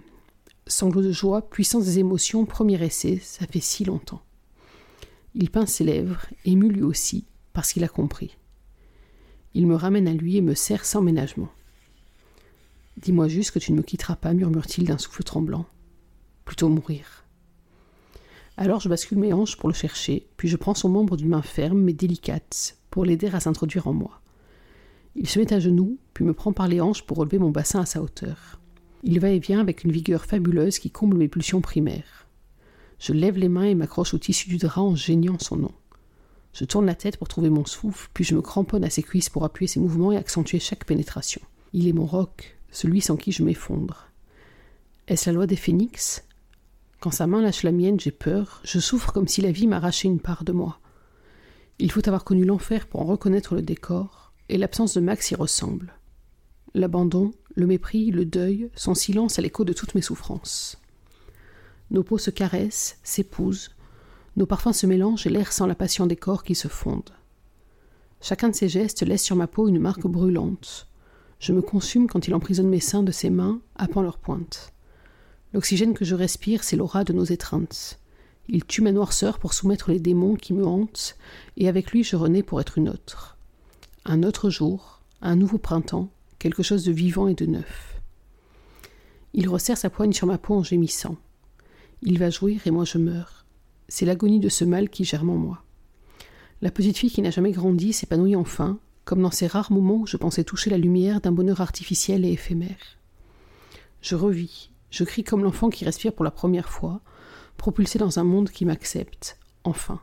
Sanglots 0.69 1.03
de 1.03 1.11
joie, 1.11 1.51
puissance 1.51 1.85
des 1.85 1.99
émotions, 1.99 2.47
premier 2.47 2.81
essai, 2.83 3.19
ça 3.19 3.47
fait 3.49 3.61
si 3.61 3.85
longtemps. 3.85 4.23
Il 5.35 5.51
pince 5.51 5.73
ses 5.73 5.85
lèvres, 5.85 6.25
ému 6.45 6.69
lui 6.69 6.83
aussi, 6.83 7.27
parce 7.53 7.73
qu'il 7.73 7.83
a 7.83 7.89
compris. 7.89 8.37
Il 9.55 9.67
me 9.67 9.75
ramène 9.75 10.09
à 10.09 10.15
lui 10.15 10.37
et 10.37 10.41
me 10.41 10.55
serre 10.55 10.85
sans 10.85 11.03
ménagement. 11.03 11.51
Dis-moi 12.97 13.29
juste 13.29 13.53
que 13.53 13.59
tu 13.59 13.73
ne 13.73 13.79
me 13.79 13.83
quitteras 13.83 14.17
pas, 14.17 14.33
murmure-t-il 14.33 14.87
d'un 14.87 14.99
souffle 14.99 15.23
tremblant. 15.23 15.67
Plutôt 16.45 16.69
mourir. 16.69 17.25
Alors 18.57 18.81
je 18.81 18.89
bascule 18.89 19.19
mes 19.19 19.33
hanches 19.33 19.57
pour 19.57 19.69
le 19.69 19.75
chercher, 19.75 20.27
puis 20.37 20.49
je 20.49 20.57
prends 20.57 20.75
son 20.75 20.89
membre 20.89 21.17
d'une 21.17 21.31
main 21.31 21.43
ferme 21.43 21.81
mais 21.81 21.95
délicate 21.95 22.77
pour 22.91 23.05
l'aider 23.05 23.29
à 23.33 23.41
s'introduire 23.41 23.87
en 23.87 23.95
moi. 23.95 24.21
Il 25.15 25.29
se 25.29 25.39
met 25.39 25.53
à 25.53 25.61
genoux, 25.61 25.99
puis 26.15 26.25
me 26.25 26.35
prend 26.35 26.53
par 26.53 26.69
les 26.69 26.81
hanches 26.81 27.03
pour 27.03 27.19
relever 27.19 27.39
mon 27.39 27.51
bassin 27.51 27.81
à 27.81 27.87
sa 27.87 28.03
hauteur. 28.03 28.61
Il 29.03 29.21
va 29.21 29.31
et 29.31 29.39
vient 29.39 29.61
avec 29.61 29.85
une 29.85 29.93
vigueur 29.93 30.25
fabuleuse 30.25 30.79
qui 30.79 30.91
comble 30.91 31.17
mes 31.17 31.29
pulsions 31.29 31.61
primaires. 31.61 32.27
Je 32.99 33.13
lève 33.13 33.37
les 33.37 33.49
mains 33.49 33.65
et 33.65 33.75
m'accroche 33.75 34.15
au 34.15 34.19
tissu 34.19 34.49
du 34.49 34.59
drap 34.59 34.83
en 34.83 34.95
geignant 34.95 35.39
son 35.39 35.57
nom. 35.57 35.73
Je 36.53 36.65
tourne 36.65 36.87
la 36.87 36.95
tête 36.95 37.17
pour 37.17 37.29
trouver 37.29 37.51
mon 37.51 37.65
souffle, 37.65 38.11
puis 38.13 38.25
je 38.25 38.35
me 38.35 38.43
cramponne 38.43 38.85
à 38.85 38.91
ses 38.91 39.03
cuisses 39.03 39.31
pour 39.31 39.45
appuyer 39.45 39.69
ses 39.69 39.81
mouvements 39.81 40.13
et 40.13 40.17
accentuer 40.17 40.59
chaque 40.59 40.85
pénétration. 40.85 41.41
Il 41.73 41.89
est 41.89 41.95
mon 41.95 42.07
roc, 42.07 42.59
celui 42.71 43.01
sans 43.01 43.17
qui 43.17 43.33
je 43.33 43.43
m'effondre. 43.43 44.09
Est-ce 45.09 45.31
la 45.31 45.35
loi 45.35 45.47
des 45.47 45.57
phénix? 45.57 46.25
Quand 47.01 47.11
sa 47.11 47.27
main 47.27 47.43
lâche 47.43 47.63
la 47.63 47.73
mienne, 47.73 47.99
j'ai 47.99 48.11
peur, 48.11 48.61
je 48.65 48.79
souffre 48.79 49.13
comme 49.13 49.29
si 49.29 49.41
la 49.41 49.51
vie 49.51 49.67
m'arrachait 49.67 50.09
une 50.09 50.21
part 50.21 50.45
de 50.45 50.53
moi. 50.53 50.79
Il 51.79 51.91
faut 51.91 52.07
avoir 52.07 52.23
connu 52.23 52.45
l'enfer 52.45 52.87
pour 52.87 53.01
en 53.01 53.07
reconnaître 53.07 53.55
le 53.55 53.63
décor, 53.63 54.33
et 54.49 54.59
l'absence 54.59 54.95
de 54.95 55.01
Max 55.01 55.31
y 55.31 55.35
ressemble. 55.35 55.95
L'abandon, 56.75 57.33
le 57.55 57.67
mépris, 57.67 58.11
le 58.11 58.25
deuil, 58.25 58.71
son 58.75 58.95
silence 58.95 59.39
à 59.39 59.43
l'écho 59.43 59.65
de 59.65 59.73
toutes 59.73 59.95
mes 59.95 60.03
souffrances. 60.03 60.79
Nos 61.91 62.03
peaux 62.03 62.19
se 62.19 62.31
caressent, 62.31 62.99
s'épousent, 63.03 63.71
nos 64.37 64.47
parfums 64.47 64.73
se 64.73 64.87
mélangent 64.87 65.27
et 65.27 65.31
l'air 65.31 65.53
sent 65.53 65.67
la 65.67 65.75
passion 65.75 66.07
des 66.07 66.17
corps 66.17 66.45
qui 66.45 66.55
se 66.55 66.69
fondent. 66.69 67.15
Chacun 68.21 68.49
de 68.49 68.55
ces 68.55 68.69
gestes 68.69 69.03
laisse 69.03 69.23
sur 69.23 69.37
ma 69.37 69.47
peau 69.47 69.69
une 69.69 69.81
marque 69.81 70.07
brûlante. 70.07 70.89
Je 71.39 71.53
me 71.53 71.61
consume 71.61 72.07
quand 72.07 72.29
il 72.29 72.35
emprisonne 72.35 72.69
mes 72.69 72.81
seins 72.81 73.03
de 73.03 73.11
ses 73.11 73.31
mains, 73.31 73.61
happant 73.75 74.01
leur 74.01 74.19
pointe. 74.19 74.73
L'oxygène 75.53 75.93
que 75.93 76.05
je 76.05 76.15
respire, 76.15 76.65
c'est 76.65 76.77
l'aura 76.77 77.05
de 77.05 77.13
nos 77.13 77.25
étreintes. 77.25 77.99
Il 78.49 78.65
tue 78.65 78.81
ma 78.81 78.93
noirceur 78.93 79.39
pour 79.39 79.55
soumettre 79.55 79.91
les 79.91 80.01
démons 80.01 80.37
qui 80.37 80.53
me 80.53 80.65
hantent, 80.65 81.17
et 81.57 81.69
avec 81.69 81.91
lui 81.91 82.05
je 82.05 82.17
renais 82.17 82.43
pour 82.43 82.61
être 82.61 82.79
une 82.79 82.89
autre. 82.89 83.37
Un 84.05 84.23
autre 84.23 84.51
jour, 84.51 85.01
un 85.21 85.37
nouveau 85.37 85.59
printemps, 85.59 86.11
quelque 86.39 86.63
chose 86.63 86.85
de 86.85 86.93
vivant 86.93 87.29
et 87.29 87.35
de 87.35 87.47
neuf. 87.47 88.01
Il 89.35 89.49
resserre 89.49 89.79
sa 89.79 89.91
poigne 89.91 90.13
sur 90.13 90.27
ma 90.27 90.39
peau 90.39 90.55
en 90.55 90.63
gémissant. 90.63 91.17
Il 92.03 92.19
va 92.19 92.31
jouir 92.31 92.67
et 92.67 92.71
moi 92.71 92.85
je 92.85 92.99
meurs. 92.99 93.42
C'est 93.95 94.07
l'agonie 94.07 94.41
de 94.41 94.49
ce 94.49 94.65
mal 94.65 94.89
qui 94.89 95.05
germe 95.05 95.29
en 95.29 95.37
moi. 95.37 95.63
La 96.63 96.71
petite 96.71 96.97
fille 96.97 97.11
qui 97.11 97.21
n'a 97.21 97.31
jamais 97.31 97.53
grandi 97.53 97.93
s'épanouit 97.93 98.37
enfin, 98.37 98.79
comme 99.05 99.21
dans 99.21 99.31
ces 99.31 99.47
rares 99.47 99.71
moments 99.71 99.97
où 99.97 100.07
je 100.07 100.17
pensais 100.17 100.45
toucher 100.45 100.71
la 100.71 100.79
lumière 100.79 101.21
d'un 101.21 101.31
bonheur 101.31 101.61
artificiel 101.61 102.25
et 102.25 102.33
éphémère. 102.33 102.99
Je 104.01 104.17
revis, 104.17 104.71
je 104.89 105.05
crie 105.05 105.25
comme 105.25 105.45
l'enfant 105.45 105.69
qui 105.69 105.85
respire 105.85 106.15
pour 106.15 106.25
la 106.25 106.31
première 106.31 106.71
fois, 106.71 107.03
propulsé 107.59 107.99
dans 107.99 108.19
un 108.19 108.25
monde 108.25 108.49
qui 108.49 108.65
m'accepte, 108.65 109.39
enfin. 109.63 110.01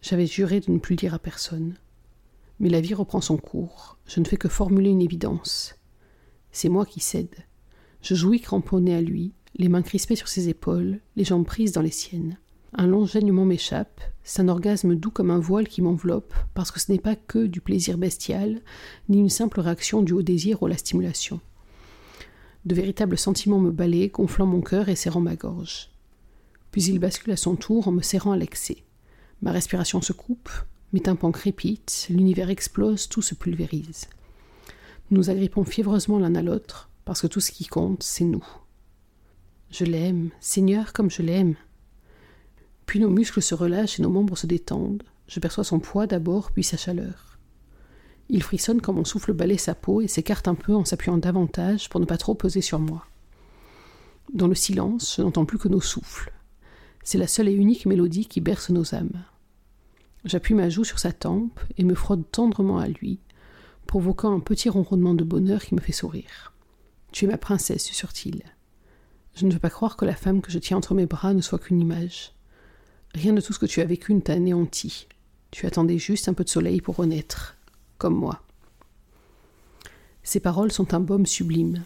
J'avais 0.00 0.26
juré 0.26 0.60
de 0.60 0.70
ne 0.70 0.78
plus 0.78 0.96
dire 0.96 1.12
à 1.12 1.18
personne. 1.18 1.74
Mais 2.58 2.70
la 2.70 2.80
vie 2.80 2.94
reprend 2.94 3.20
son 3.20 3.36
cours, 3.36 3.98
je 4.06 4.20
ne 4.20 4.24
fais 4.24 4.38
que 4.38 4.48
formuler 4.48 4.88
une 4.88 5.02
évidence. 5.02 5.74
C'est 6.52 6.70
moi 6.70 6.86
qui 6.86 7.00
cède. 7.00 7.36
Je 8.00 8.14
jouis 8.14 8.40
cramponné 8.40 8.94
à 8.94 9.02
lui, 9.02 9.34
les 9.56 9.68
mains 9.68 9.82
crispées 9.82 10.16
sur 10.16 10.28
ses 10.28 10.48
épaules, 10.48 10.98
les 11.16 11.24
jambes 11.24 11.46
prises 11.46 11.72
dans 11.72 11.82
les 11.82 11.90
siennes. 11.90 12.38
Un 12.76 12.88
long 12.88 13.06
gênement 13.06 13.44
m'échappe, 13.44 14.00
c'est 14.24 14.42
un 14.42 14.48
orgasme 14.48 14.96
doux 14.96 15.12
comme 15.12 15.30
un 15.30 15.38
voile 15.38 15.68
qui 15.68 15.80
m'enveloppe, 15.80 16.34
parce 16.54 16.72
que 16.72 16.80
ce 16.80 16.90
n'est 16.90 16.98
pas 16.98 17.14
que 17.14 17.46
du 17.46 17.60
plaisir 17.60 17.98
bestial, 17.98 18.62
ni 19.08 19.18
une 19.18 19.28
simple 19.28 19.60
réaction 19.60 20.02
du 20.02 20.12
haut 20.12 20.22
désir 20.22 20.62
ou 20.62 20.66
la 20.66 20.76
stimulation. 20.76 21.40
De 22.64 22.74
véritables 22.74 23.18
sentiments 23.18 23.60
me 23.60 23.70
balaient, 23.70 24.08
gonflant 24.08 24.46
mon 24.46 24.60
cœur 24.60 24.88
et 24.88 24.96
serrant 24.96 25.20
ma 25.20 25.36
gorge. 25.36 25.90
Puis 26.72 26.84
il 26.84 26.98
bascule 26.98 27.32
à 27.32 27.36
son 27.36 27.54
tour 27.54 27.86
en 27.86 27.92
me 27.92 28.02
serrant 28.02 28.32
à 28.32 28.36
l'excès. 28.36 28.78
Ma 29.40 29.52
respiration 29.52 30.00
se 30.00 30.12
coupe, 30.12 30.50
mes 30.92 31.00
tympans 31.00 31.30
crépitent, 31.30 32.08
l'univers 32.10 32.50
explose, 32.50 33.08
tout 33.08 33.22
se 33.22 33.36
pulvérise. 33.36 34.08
Nous 35.10 35.18
nous 35.18 35.30
agrippons 35.30 35.62
fiévreusement 35.62 36.18
l'un 36.18 36.34
à 36.34 36.42
l'autre, 36.42 36.90
parce 37.04 37.20
que 37.20 37.28
tout 37.28 37.40
ce 37.40 37.52
qui 37.52 37.66
compte, 37.66 38.02
c'est 38.02 38.24
nous. 38.24 38.44
Je 39.76 39.84
l'aime, 39.84 40.30
Seigneur, 40.38 40.92
comme 40.92 41.10
je 41.10 41.20
l'aime. 41.20 41.56
Puis 42.86 43.00
nos 43.00 43.10
muscles 43.10 43.42
se 43.42 43.56
relâchent 43.56 43.98
et 43.98 44.04
nos 44.04 44.08
membres 44.08 44.38
se 44.38 44.46
détendent. 44.46 45.02
Je 45.26 45.40
perçois 45.40 45.64
son 45.64 45.80
poids 45.80 46.06
d'abord, 46.06 46.52
puis 46.52 46.62
sa 46.62 46.76
chaleur. 46.76 47.40
Il 48.28 48.44
frissonne 48.44 48.80
quand 48.80 48.92
mon 48.92 49.04
souffle 49.04 49.32
balaye 49.32 49.58
sa 49.58 49.74
peau 49.74 50.00
et 50.00 50.06
s'écarte 50.06 50.46
un 50.46 50.54
peu 50.54 50.76
en 50.76 50.84
s'appuyant 50.84 51.18
davantage 51.18 51.88
pour 51.88 51.98
ne 51.98 52.04
pas 52.04 52.18
trop 52.18 52.36
peser 52.36 52.60
sur 52.60 52.78
moi. 52.78 53.04
Dans 54.32 54.46
le 54.46 54.54
silence, 54.54 55.16
je 55.16 55.22
n'entends 55.22 55.44
plus 55.44 55.58
que 55.58 55.66
nos 55.66 55.80
souffles. 55.80 56.32
C'est 57.02 57.18
la 57.18 57.26
seule 57.26 57.48
et 57.48 57.52
unique 57.52 57.86
mélodie 57.86 58.26
qui 58.26 58.40
berce 58.40 58.70
nos 58.70 58.94
âmes. 58.94 59.24
J'appuie 60.24 60.54
ma 60.54 60.68
joue 60.68 60.84
sur 60.84 61.00
sa 61.00 61.10
tempe 61.10 61.58
et 61.78 61.82
me 61.82 61.96
frotte 61.96 62.30
tendrement 62.30 62.78
à 62.78 62.86
lui, 62.86 63.18
provoquant 63.88 64.36
un 64.36 64.40
petit 64.40 64.68
ronronnement 64.68 65.14
de 65.14 65.24
bonheur 65.24 65.64
qui 65.64 65.74
me 65.74 65.80
fait 65.80 65.90
sourire. 65.90 66.52
Tu 67.10 67.24
es 67.24 67.28
ma 67.28 67.38
princesse, 67.38 67.82
susurre-t-il. 67.82 68.44
Je 69.34 69.46
ne 69.46 69.52
veux 69.52 69.58
pas 69.58 69.70
croire 69.70 69.96
que 69.96 70.04
la 70.04 70.14
femme 70.14 70.40
que 70.40 70.52
je 70.52 70.58
tiens 70.58 70.76
entre 70.76 70.94
mes 70.94 71.06
bras 71.06 71.34
ne 71.34 71.40
soit 71.40 71.58
qu'une 71.58 71.80
image. 71.80 72.32
Rien 73.14 73.32
de 73.32 73.40
tout 73.40 73.52
ce 73.52 73.58
que 73.58 73.66
tu 73.66 73.80
as 73.80 73.84
vécu 73.84 74.14
ne 74.14 74.20
t'a 74.20 74.34
anéanti. 74.34 75.08
Tu 75.50 75.66
attendais 75.66 75.98
juste 75.98 76.28
un 76.28 76.34
peu 76.34 76.44
de 76.44 76.48
soleil 76.48 76.80
pour 76.80 76.96
renaître, 76.96 77.56
comme 77.98 78.14
moi. 78.14 78.42
Ces 80.22 80.40
paroles 80.40 80.72
sont 80.72 80.94
un 80.94 81.00
baume 81.00 81.26
sublime. 81.26 81.84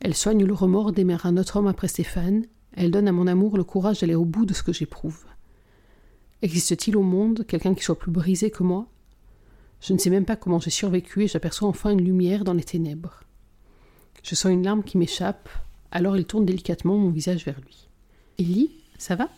Elles 0.00 0.14
soignent 0.14 0.44
le 0.44 0.54
remords 0.54 0.92
d'aimer 0.92 1.16
un 1.24 1.36
autre 1.36 1.56
homme 1.56 1.66
après 1.66 1.88
Stéphane, 1.88 2.46
elles 2.74 2.90
donnent 2.90 3.08
à 3.08 3.12
mon 3.12 3.26
amour 3.26 3.56
le 3.56 3.64
courage 3.64 4.00
d'aller 4.00 4.14
au 4.14 4.24
bout 4.24 4.46
de 4.46 4.54
ce 4.54 4.62
que 4.62 4.72
j'éprouve. 4.72 5.24
Existe-t-il 6.42 6.96
au 6.96 7.02
monde 7.02 7.44
quelqu'un 7.46 7.74
qui 7.74 7.84
soit 7.84 7.98
plus 7.98 8.10
brisé 8.10 8.50
que 8.50 8.62
moi? 8.62 8.88
Je 9.80 9.92
ne 9.92 9.98
sais 9.98 10.10
même 10.10 10.24
pas 10.24 10.36
comment 10.36 10.58
j'ai 10.58 10.70
survécu 10.70 11.22
et 11.22 11.28
j'aperçois 11.28 11.68
enfin 11.68 11.90
une 11.90 12.04
lumière 12.04 12.44
dans 12.44 12.52
les 12.52 12.64
ténèbres. 12.64 13.20
Je 14.22 14.34
sens 14.34 14.52
une 14.52 14.64
larme 14.64 14.84
qui 14.84 14.98
m'échappe, 14.98 15.48
alors 15.92 16.16
il 16.16 16.24
tourne 16.24 16.46
délicatement 16.46 16.96
mon 16.96 17.10
visage 17.10 17.44
vers 17.44 17.60
lui. 17.60 17.88
Ellie, 18.38 18.72
ça 18.98 19.14
va? 19.14 19.28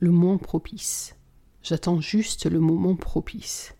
Le 0.00 0.10
moment 0.10 0.38
propice. 0.38 1.14
J'attends 1.62 2.00
juste 2.00 2.50
le 2.50 2.58
moment 2.58 2.96
propice. 2.96 3.74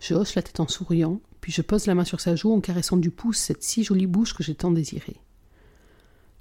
Je 0.00 0.14
hausse 0.14 0.34
la 0.34 0.42
tête 0.42 0.60
en 0.60 0.68
souriant, 0.68 1.20
puis 1.40 1.52
je 1.52 1.62
pose 1.62 1.86
la 1.86 1.94
main 1.94 2.04
sur 2.04 2.20
sa 2.20 2.34
joue 2.34 2.52
en 2.52 2.60
caressant 2.60 2.96
du 2.96 3.10
pouce 3.10 3.38
cette 3.38 3.62
si 3.62 3.84
jolie 3.84 4.06
bouche 4.06 4.34
que 4.34 4.42
j'ai 4.42 4.54
tant 4.54 4.72
désirée. 4.72 5.20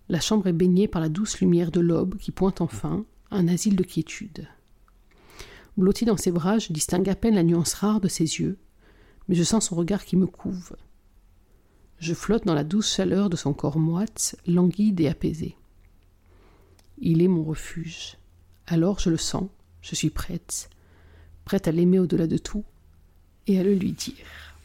La 0.09 0.19
chambre 0.19 0.47
est 0.47 0.53
baignée 0.53 0.87
par 0.87 1.01
la 1.01 1.09
douce 1.09 1.39
lumière 1.39 1.71
de 1.71 1.79
l'aube 1.79 2.17
qui 2.17 2.31
pointe 2.31 2.61
enfin, 2.61 3.05
un 3.31 3.47
asile 3.47 3.75
de 3.75 3.83
quiétude. 3.83 4.47
Blotti 5.77 6.05
dans 6.05 6.17
ses 6.17 6.31
bras, 6.31 6.57
je 6.57 6.73
distingue 6.73 7.09
à 7.09 7.15
peine 7.15 7.35
la 7.35 7.43
nuance 7.43 7.75
rare 7.75 8.01
de 8.01 8.07
ses 8.07 8.39
yeux, 8.39 8.57
mais 9.27 9.35
je 9.35 9.43
sens 9.43 9.67
son 9.67 9.75
regard 9.75 10.05
qui 10.05 10.15
me 10.15 10.25
couve. 10.25 10.75
Je 11.99 12.13
flotte 12.13 12.45
dans 12.45 12.53
la 12.53 12.63
douce 12.63 12.93
chaleur 12.93 13.29
de 13.29 13.35
son 13.35 13.53
corps 13.53 13.79
moite, 13.79 14.35
languide 14.47 14.99
et 14.99 15.07
apaisé. 15.07 15.55
Il 16.99 17.21
est 17.21 17.27
mon 17.27 17.43
refuge. 17.43 18.17
Alors 18.67 18.99
je 18.99 19.09
le 19.09 19.17
sens, 19.17 19.49
je 19.81 19.95
suis 19.95 20.09
prête, 20.09 20.69
prête 21.45 21.67
à 21.67 21.71
l'aimer 21.71 21.99
au-delà 21.99 22.27
de 22.27 22.37
tout 22.37 22.63
et 23.47 23.59
à 23.59 23.63
le 23.63 23.73
lui 23.73 23.91
dire. 23.91 24.55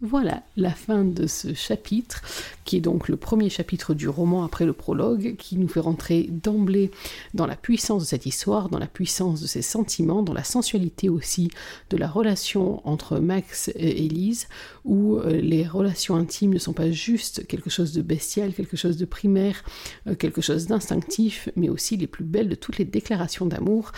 Voilà 0.00 0.42
la 0.56 0.72
fin 0.72 1.04
de 1.04 1.28
ce 1.28 1.54
chapitre, 1.54 2.22
qui 2.64 2.76
est 2.76 2.80
donc 2.80 3.08
le 3.08 3.16
premier 3.16 3.50
chapitre 3.50 3.94
du 3.94 4.08
roman 4.08 4.44
après 4.44 4.64
le 4.64 4.72
prologue, 4.72 5.36
qui 5.36 5.56
nous 5.56 5.68
fait 5.68 5.80
rentrer 5.80 6.28
d'emblée 6.30 6.90
dans 7.34 7.46
la 7.46 7.56
puissance 7.56 8.02
de 8.02 8.08
cette 8.08 8.26
histoire, 8.26 8.68
dans 8.68 8.78
la 8.78 8.86
puissance 8.86 9.40
de 9.40 9.46
ses 9.46 9.62
sentiments, 9.62 10.22
dans 10.22 10.32
la 10.32 10.44
sensualité 10.44 11.08
aussi 11.08 11.50
de 11.90 11.96
la 11.96 12.08
relation 12.08 12.86
entre 12.86 13.18
Max 13.18 13.70
et 13.74 14.04
Elise, 14.04 14.48
où 14.84 15.16
euh, 15.16 15.40
les 15.40 15.66
relations 15.66 16.16
intimes 16.16 16.54
ne 16.54 16.58
sont 16.58 16.72
pas 16.72 16.90
juste 16.90 17.46
quelque 17.46 17.70
chose 17.70 17.92
de 17.92 18.02
bestial, 18.02 18.52
quelque 18.54 18.76
chose 18.76 18.96
de 18.96 19.04
primaire, 19.04 19.62
euh, 20.06 20.14
quelque 20.14 20.40
chose 20.40 20.66
d'instinctif, 20.66 21.48
mais 21.56 21.68
aussi 21.68 21.96
les 21.96 22.06
plus 22.06 22.24
belles 22.24 22.48
de 22.48 22.54
toutes 22.54 22.78
les 22.78 22.84
déclarations 22.84 23.46
d'amour. 23.46 23.92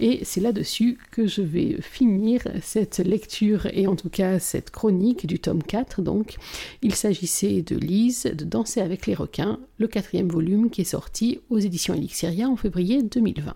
Et 0.00 0.20
c'est 0.24 0.40
là-dessus 0.40 0.98
que 1.10 1.26
je 1.26 1.42
vais 1.42 1.78
finir 1.80 2.42
cette 2.62 2.98
lecture 2.98 3.66
et 3.66 3.86
en 3.86 3.96
tout 3.96 4.10
cas 4.10 4.38
cette 4.38 4.70
chronique 4.70 5.26
du 5.26 5.38
tome 5.38 5.62
4 5.62 6.02
donc. 6.02 6.36
Il 6.82 6.94
s'agissait 6.94 7.62
de 7.62 7.76
Lise, 7.76 8.07
de 8.08 8.44
Danser 8.44 8.80
avec 8.80 9.06
les 9.06 9.14
requins, 9.14 9.58
le 9.76 9.86
quatrième 9.86 10.28
volume 10.28 10.70
qui 10.70 10.80
est 10.80 10.84
sorti 10.84 11.40
aux 11.50 11.58
éditions 11.58 11.92
Elixiria 11.94 12.48
en 12.48 12.56
février 12.56 13.02
2020. 13.02 13.54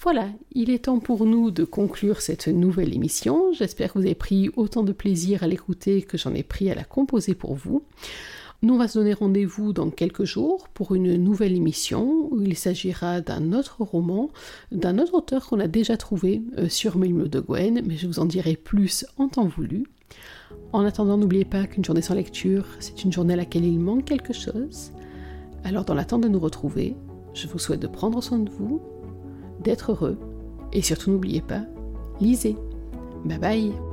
Voilà, 0.00 0.28
il 0.52 0.70
est 0.70 0.84
temps 0.84 1.00
pour 1.00 1.26
nous 1.26 1.50
de 1.50 1.64
conclure 1.64 2.20
cette 2.20 2.46
nouvelle 2.46 2.94
émission. 2.94 3.52
J'espère 3.52 3.92
que 3.92 3.98
vous 3.98 4.04
avez 4.04 4.14
pris 4.14 4.50
autant 4.54 4.84
de 4.84 4.92
plaisir 4.92 5.42
à 5.42 5.48
l'écouter 5.48 6.02
que 6.02 6.16
j'en 6.16 6.32
ai 6.34 6.44
pris 6.44 6.70
à 6.70 6.76
la 6.76 6.84
composer 6.84 7.34
pour 7.34 7.54
vous. 7.54 7.82
Nous, 8.62 8.74
on 8.74 8.78
va 8.78 8.86
se 8.86 8.98
donner 8.98 9.12
rendez-vous 9.12 9.72
dans 9.72 9.90
quelques 9.90 10.24
jours 10.24 10.68
pour 10.68 10.94
une 10.94 11.16
nouvelle 11.16 11.54
émission 11.54 12.28
où 12.30 12.40
il 12.42 12.56
s'agira 12.56 13.20
d'un 13.20 13.52
autre 13.52 13.82
roman, 13.82 14.30
d'un 14.70 14.98
autre 15.00 15.14
auteur 15.14 15.48
qu'on 15.48 15.58
a 15.58 15.68
déjà 15.68 15.96
trouvé 15.96 16.42
euh, 16.58 16.68
sur 16.68 16.96
Mélimio 16.96 17.26
de 17.26 17.40
Gwen, 17.40 17.82
mais 17.84 17.96
je 17.96 18.06
vous 18.06 18.20
en 18.20 18.24
dirai 18.24 18.54
plus 18.54 19.04
en 19.16 19.28
temps 19.28 19.48
voulu. 19.48 19.86
En 20.72 20.84
attendant, 20.84 21.16
n'oubliez 21.16 21.44
pas 21.44 21.66
qu'une 21.66 21.84
journée 21.84 22.02
sans 22.02 22.14
lecture, 22.14 22.66
c'est 22.80 23.04
une 23.04 23.12
journée 23.12 23.34
à 23.34 23.36
laquelle 23.36 23.64
il 23.64 23.78
manque 23.78 24.04
quelque 24.04 24.32
chose. 24.32 24.92
Alors, 25.64 25.84
dans 25.84 25.94
l'attente 25.94 26.22
de 26.22 26.28
nous 26.28 26.38
retrouver, 26.38 26.96
je 27.34 27.46
vous 27.46 27.58
souhaite 27.58 27.80
de 27.80 27.86
prendre 27.86 28.22
soin 28.22 28.38
de 28.38 28.50
vous, 28.50 28.80
d'être 29.62 29.92
heureux, 29.92 30.18
et 30.72 30.82
surtout 30.82 31.10
n'oubliez 31.10 31.42
pas, 31.42 31.62
lisez. 32.20 32.56
Bye 33.24 33.38
bye 33.38 33.87